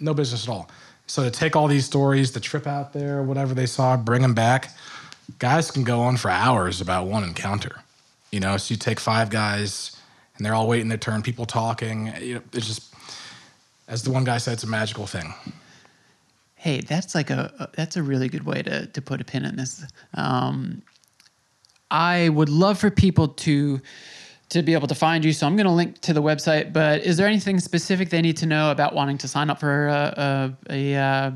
No 0.00 0.12
business 0.14 0.48
at 0.48 0.50
all. 0.50 0.68
So 1.06 1.22
to 1.22 1.30
take 1.30 1.54
all 1.54 1.68
these 1.68 1.84
stories, 1.84 2.32
the 2.32 2.40
trip 2.40 2.66
out 2.66 2.92
there, 2.92 3.22
whatever 3.22 3.54
they 3.54 3.66
saw, 3.66 3.96
bring 3.96 4.22
them 4.22 4.34
back, 4.34 4.70
guys 5.38 5.70
can 5.70 5.84
go 5.84 6.00
on 6.00 6.16
for 6.16 6.30
hours 6.30 6.80
about 6.80 7.06
one 7.06 7.22
encounter. 7.24 7.76
You 8.30 8.40
know, 8.40 8.56
so 8.56 8.74
you 8.74 8.78
take 8.78 8.98
five 8.98 9.30
guys 9.30 9.96
and 10.36 10.44
they're 10.44 10.54
all 10.54 10.66
waiting 10.66 10.88
their 10.88 10.98
turn, 10.98 11.22
people 11.22 11.46
talking. 11.46 12.12
You 12.20 12.34
know, 12.36 12.42
it's 12.52 12.66
just, 12.66 12.92
as 13.86 14.02
the 14.02 14.10
one 14.10 14.24
guy 14.24 14.38
said, 14.38 14.54
it's 14.54 14.64
a 14.64 14.68
magical 14.68 15.06
thing. 15.06 15.32
Hey, 16.64 16.80
that's 16.80 17.14
like 17.14 17.28
a, 17.28 17.52
a 17.58 17.68
that's 17.76 17.98
a 17.98 18.02
really 18.02 18.30
good 18.30 18.46
way 18.46 18.62
to 18.62 18.86
to 18.86 19.02
put 19.02 19.20
a 19.20 19.24
pin 19.24 19.44
in 19.44 19.54
this. 19.56 19.84
Um, 20.14 20.80
I 21.90 22.30
would 22.30 22.48
love 22.48 22.78
for 22.78 22.90
people 22.90 23.28
to 23.28 23.82
to 24.48 24.62
be 24.62 24.72
able 24.72 24.86
to 24.86 24.94
find 24.94 25.26
you, 25.26 25.34
so 25.34 25.46
I'm 25.46 25.56
going 25.56 25.66
to 25.66 25.72
link 25.72 26.00
to 26.00 26.14
the 26.14 26.22
website. 26.22 26.72
But 26.72 27.02
is 27.02 27.18
there 27.18 27.26
anything 27.26 27.60
specific 27.60 28.08
they 28.08 28.22
need 28.22 28.38
to 28.38 28.46
know 28.46 28.70
about 28.70 28.94
wanting 28.94 29.18
to 29.18 29.28
sign 29.28 29.50
up 29.50 29.60
for 29.60 29.88
a 29.88 30.54
a, 30.70 30.94
a, 30.94 30.96
uh, 30.96 31.30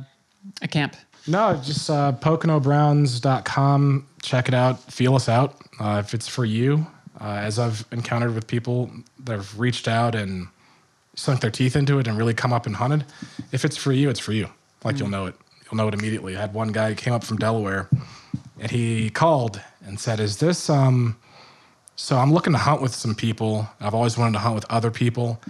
a 0.62 0.68
camp? 0.68 0.96
No, 1.26 1.60
just 1.62 1.90
uh, 1.90 2.12
PoconoBrowns.com. 2.12 4.06
Check 4.22 4.48
it 4.48 4.54
out. 4.54 4.80
Feel 4.80 5.14
us 5.14 5.28
out. 5.28 5.56
Uh, 5.78 6.02
if 6.02 6.14
it's 6.14 6.26
for 6.26 6.46
you, 6.46 6.86
uh, 7.20 7.34
as 7.34 7.58
I've 7.58 7.84
encountered 7.92 8.34
with 8.34 8.46
people 8.46 8.90
that 9.24 9.32
have 9.32 9.60
reached 9.60 9.88
out 9.88 10.14
and 10.14 10.48
sunk 11.16 11.42
their 11.42 11.50
teeth 11.50 11.76
into 11.76 11.98
it 11.98 12.06
and 12.06 12.16
really 12.16 12.32
come 12.32 12.54
up 12.54 12.64
and 12.64 12.76
hunted, 12.76 13.04
if 13.52 13.66
it's 13.66 13.76
for 13.76 13.92
you, 13.92 14.08
it's 14.08 14.20
for 14.20 14.32
you. 14.32 14.48
Like 14.84 14.98
you'll 14.98 15.08
know 15.08 15.26
it. 15.26 15.34
You'll 15.64 15.76
know 15.76 15.88
it 15.88 15.94
immediately. 15.94 16.36
I 16.36 16.40
had 16.40 16.54
one 16.54 16.72
guy 16.72 16.90
who 16.90 16.94
came 16.94 17.12
up 17.12 17.24
from 17.24 17.36
Delaware 17.36 17.88
and 18.58 18.70
he 18.70 19.10
called 19.10 19.60
and 19.84 19.98
said, 19.98 20.20
Is 20.20 20.38
this, 20.38 20.70
um, 20.70 21.16
so 21.96 22.16
I'm 22.16 22.32
looking 22.32 22.52
to 22.52 22.58
hunt 22.58 22.80
with 22.80 22.94
some 22.94 23.14
people. 23.14 23.68
I've 23.80 23.94
always 23.94 24.16
wanted 24.16 24.34
to 24.34 24.38
hunt 24.38 24.54
with 24.54 24.64
other 24.70 24.90
people. 24.90 25.40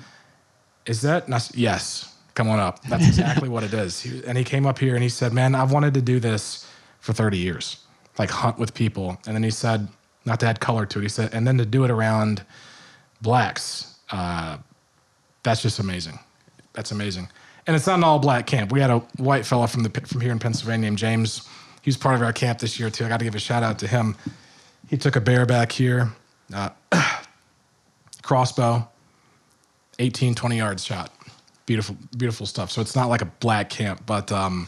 Is 0.86 1.02
that, 1.02 1.28
said, 1.28 1.56
yes, 1.56 2.16
come 2.34 2.48
on 2.48 2.58
up. 2.58 2.82
That's 2.84 3.06
exactly 3.06 3.48
what 3.48 3.64
it 3.64 3.74
is. 3.74 4.00
He, 4.00 4.24
and 4.26 4.38
he 4.38 4.44
came 4.44 4.64
up 4.64 4.78
here 4.78 4.94
and 4.94 5.02
he 5.02 5.10
said, 5.10 5.32
man, 5.32 5.54
I've 5.54 5.72
wanted 5.72 5.92
to 5.94 6.00
do 6.00 6.18
this 6.18 6.66
for 7.00 7.12
30 7.12 7.36
years, 7.36 7.84
like 8.18 8.30
hunt 8.30 8.58
with 8.58 8.72
people. 8.72 9.18
And 9.26 9.34
then 9.34 9.42
he 9.42 9.50
said, 9.50 9.88
not 10.24 10.40
to 10.40 10.46
add 10.46 10.60
color 10.60 10.86
to 10.86 10.98
it, 11.00 11.02
he 11.02 11.08
said, 11.08 11.34
and 11.34 11.46
then 11.46 11.58
to 11.58 11.66
do 11.66 11.84
it 11.84 11.90
around 11.90 12.42
blacks, 13.20 13.96
uh, 14.10 14.56
that's 15.42 15.62
just 15.62 15.78
amazing. 15.78 16.18
That's 16.72 16.92
amazing. 16.92 17.28
And 17.68 17.76
it's 17.76 17.86
not 17.86 17.98
an 17.98 18.04
all 18.04 18.18
black 18.18 18.46
camp. 18.46 18.72
We 18.72 18.80
had 18.80 18.88
a 18.88 19.00
white 19.18 19.44
fella 19.44 19.68
from 19.68 19.82
the 19.82 19.90
from 20.06 20.22
here 20.22 20.32
in 20.32 20.38
Pennsylvania 20.38 20.86
named 20.86 20.96
James. 20.96 21.46
He 21.82 21.90
was 21.90 21.98
part 21.98 22.14
of 22.14 22.22
our 22.22 22.32
camp 22.32 22.60
this 22.60 22.80
year 22.80 22.88
too. 22.88 23.04
I 23.04 23.10
got 23.10 23.18
to 23.18 23.24
give 23.24 23.34
a 23.34 23.38
shout 23.38 23.62
out 23.62 23.78
to 23.80 23.86
him. 23.86 24.16
He 24.88 24.96
took 24.96 25.16
a 25.16 25.20
bear 25.20 25.44
back 25.44 25.70
here, 25.70 26.10
uh, 26.54 26.70
crossbow, 28.22 28.88
18, 29.98 30.34
20 30.34 30.56
yards 30.56 30.82
shot. 30.82 31.12
Beautiful, 31.66 31.94
beautiful 32.16 32.46
stuff. 32.46 32.70
So 32.70 32.80
it's 32.80 32.96
not 32.96 33.10
like 33.10 33.20
a 33.20 33.26
black 33.26 33.68
camp, 33.68 34.04
but 34.06 34.32
um, 34.32 34.66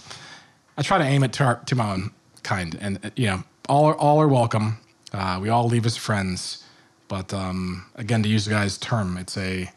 I 0.77 0.83
try 0.83 0.99
to 0.99 1.05
aim 1.05 1.23
it 1.23 1.33
to, 1.35 1.45
our, 1.45 1.57
to 1.57 1.75
my 1.75 1.95
own 1.95 2.11
kind. 2.43 2.77
And, 2.83 3.03
uh, 3.03 3.11
you 3.17 3.29
know, 3.29 3.43
all 3.67 3.87
are, 3.87 3.97
all 3.97 4.21
are 4.21 4.29
welcome. 4.29 4.77
Uh, 5.11 5.39
we 5.41 5.49
all 5.49 5.67
leave 5.67 5.87
as 5.87 5.97
friends. 5.97 6.65
But 7.09 7.33
um, 7.33 7.87
again, 7.95 8.23
to 8.25 8.29
use 8.29 8.45
the 8.45 8.51
guy's 8.51 8.77
term, 8.77 9.17
it's 9.17 9.39
a, 9.39 9.71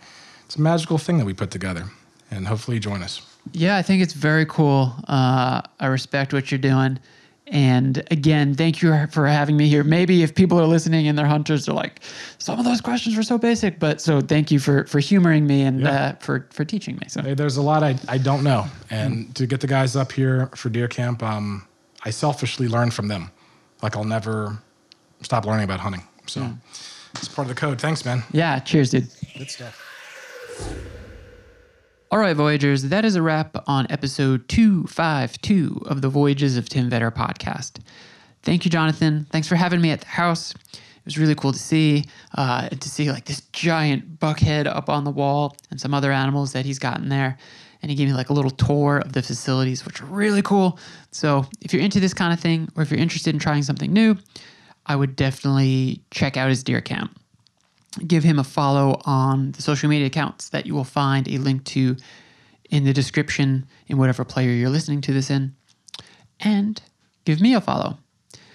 it's 0.46 0.58
a 0.58 0.62
magical 0.62 0.98
thing 0.98 1.20
that 1.20 1.26
we 1.26 1.34
put 1.34 1.52
together. 1.52 1.86
And 2.36 2.48
hopefully 2.48 2.76
you 2.78 2.82
join 2.82 3.04
us. 3.04 3.22
Yeah, 3.52 3.78
I 3.78 3.82
think 3.82 4.02
it's 4.02 4.14
very 4.14 4.46
cool. 4.46 4.94
Uh, 5.08 5.62
I 5.80 5.86
respect 5.88 6.34
what 6.34 6.52
you're 6.52 6.58
doing. 6.60 6.98
And 7.48 8.02
again, 8.10 8.56
thank 8.56 8.82
you 8.82 9.06
for 9.12 9.28
having 9.28 9.58
me 9.58 9.68
here. 9.68 9.84
Maybe 9.84 10.24
if 10.24 10.34
people 10.34 10.60
are 10.60 10.66
listening 10.66 11.08
and 11.10 11.18
they're 11.18 11.28
hunters, 11.28 11.66
they're 11.66 11.76
like, 11.76 12.00
some 12.38 12.58
of 12.58 12.64
those 12.66 12.80
questions 12.82 13.18
were 13.18 13.22
so 13.24 13.38
basic. 13.38 13.80
But 13.80 14.00
so 14.02 14.22
thank 14.22 14.50
you 14.50 14.60
for 14.60 14.86
for 14.86 15.00
humoring 15.00 15.46
me 15.46 15.62
and 15.64 15.82
Yeah. 15.82 15.90
uh, 15.92 16.14
for 16.16 16.48
for 16.52 16.64
teaching 16.66 16.96
me. 16.96 17.08
So 17.10 17.22
Hey, 17.22 17.34
there's 17.34 17.58
a 17.58 17.62
lot 17.62 17.84
I, 17.84 17.98
I 18.08 18.18
don't 18.18 18.44
know. 18.44 18.66
And 18.90 19.36
to 19.36 19.46
get 19.46 19.60
the 19.60 19.68
guys 19.68 19.96
up 19.98 20.12
here 20.14 20.50
for 20.56 20.70
deer 20.70 20.88
camp, 20.88 21.22
um, 21.22 21.68
I 22.06 22.12
selfishly 22.12 22.68
learn 22.70 22.92
from 22.92 23.10
them. 23.10 23.30
Like 23.82 23.98
I'll 23.98 24.06
never 24.06 24.58
stop 25.22 25.46
learning 25.46 25.66
about 25.66 25.82
hunting. 25.82 26.04
So 26.28 26.50
it's 27.16 27.28
part 27.28 27.48
of 27.50 27.54
the 27.54 27.60
code. 27.60 27.80
Thanks, 27.82 28.06
man. 28.06 28.24
yeah, 28.32 28.58
cheers, 28.60 28.90
dude. 28.92 29.10
Good 29.38 29.52
stuff. 29.52 30.90
All 32.14 32.20
right, 32.20 32.36
Voyagers, 32.36 32.84
that 32.84 33.06
is 33.06 33.16
a 33.16 33.24
wrap 33.24 33.58
on 33.68 33.88
episode 33.90 34.48
252 34.48 35.82
of 35.88 36.04
the 36.04 36.10
Voyages 36.10 36.58
of 36.58 36.70
Tim 36.70 36.88
Vetter 36.88 37.10
podcast. 37.10 37.80
Thank 38.44 38.66
you, 38.66 38.70
Jonathan. 38.70 39.26
Thanks 39.32 39.48
for 39.48 39.56
having 39.56 39.82
me 39.82 39.90
at 39.90 40.02
the 40.02 40.08
house. 40.08 40.54
It 40.74 41.06
was 41.06 41.18
really 41.18 41.34
cool 41.34 41.54
to 41.54 41.58
see, 41.58 42.06
uh, 42.38 42.70
to 42.70 42.88
see 42.88 43.12
like 43.12 43.26
this 43.26 43.42
giant 43.52 44.20
buckhead 44.20 44.68
up 44.68 44.90
on 44.90 45.06
the 45.06 45.10
wall 45.10 45.58
and 45.72 45.82
some 45.82 45.96
other 45.96 46.12
animals 46.12 46.54
that 46.54 46.66
he's 46.68 46.78
gotten 46.78 47.10
there. 47.10 47.36
And 47.82 47.90
he 47.90 47.96
gave 47.98 48.10
me 48.10 48.14
like 48.14 48.30
a 48.30 48.34
little 48.34 48.52
tour 48.52 49.00
of 49.00 49.14
the 49.14 49.24
facilities, 49.24 49.84
which 49.84 50.00
are 50.00 50.06
really 50.06 50.44
cool. 50.44 50.78
So 51.10 51.48
if 51.62 51.74
you're 51.74 51.82
into 51.82 52.00
this 52.00 52.14
kind 52.14 52.32
of 52.32 52.40
thing, 52.40 52.70
or 52.76 52.84
if 52.84 52.92
you're 52.92 53.00
interested 53.00 53.34
in 53.34 53.40
trying 53.40 53.64
something 53.64 53.92
new, 53.92 54.20
I 54.86 54.96
would 54.96 55.16
definitely 55.16 56.04
check 56.12 56.38
out 56.38 56.50
his 56.50 56.64
deer 56.64 56.80
camp 56.80 57.20
give 58.08 58.24
him 58.24 58.40
a 58.40 58.44
follow 58.44 59.00
on 59.06 59.52
the 59.52 59.62
social 59.62 59.90
media 59.90 60.08
accounts 60.08 60.50
that 60.50 60.66
you 60.66 60.74
will 60.74 60.84
find 60.84 61.28
a 61.28 61.38
link 61.38 61.64
to 61.66 61.96
in 62.70 62.86
the 62.86 62.94
description 62.94 63.66
in 63.88 63.98
whatever 63.98 64.26
player 64.26 64.50
you're 64.50 64.70
listening 64.70 65.02
to 65.02 65.14
this 65.14 65.30
in. 65.30 65.56
And 66.40 66.82
give 67.26 67.40
me 67.40 67.54
a 67.54 67.62
follow. 67.62 67.98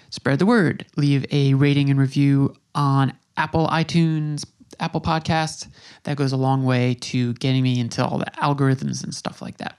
Spread 0.09 0.39
the 0.39 0.45
word. 0.45 0.85
Leave 0.97 1.25
a 1.31 1.53
rating 1.53 1.89
and 1.89 1.99
review 1.99 2.55
on 2.75 3.13
Apple 3.37 3.67
iTunes, 3.67 4.45
Apple 4.79 5.01
Podcasts. 5.01 5.67
That 6.03 6.17
goes 6.17 6.31
a 6.31 6.37
long 6.37 6.65
way 6.65 6.95
to 7.01 7.33
getting 7.35 7.63
me 7.63 7.79
into 7.79 8.05
all 8.05 8.17
the 8.17 8.25
algorithms 8.37 9.03
and 9.03 9.13
stuff 9.13 9.41
like 9.41 9.57
that. 9.57 9.77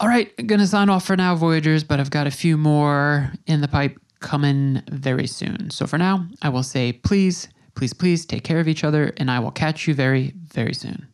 All 0.00 0.08
right, 0.08 0.32
I'm 0.36 0.48
gonna 0.48 0.66
sign 0.66 0.88
off 0.88 1.06
for 1.06 1.16
now, 1.16 1.36
Voyagers, 1.36 1.84
but 1.84 2.00
I've 2.00 2.10
got 2.10 2.26
a 2.26 2.30
few 2.32 2.56
more 2.56 3.32
in 3.46 3.60
the 3.60 3.68
pipe 3.68 3.96
coming 4.18 4.82
very 4.90 5.28
soon. 5.28 5.70
So 5.70 5.86
for 5.86 5.98
now, 5.98 6.26
I 6.42 6.48
will 6.48 6.64
say 6.64 6.92
please, 6.92 7.48
please, 7.74 7.92
please 7.92 8.26
take 8.26 8.44
care 8.44 8.60
of 8.60 8.68
each 8.68 8.84
other, 8.84 9.12
and 9.16 9.30
I 9.30 9.38
will 9.38 9.50
catch 9.50 9.86
you 9.86 9.94
very, 9.94 10.32
very 10.36 10.74
soon. 10.74 11.08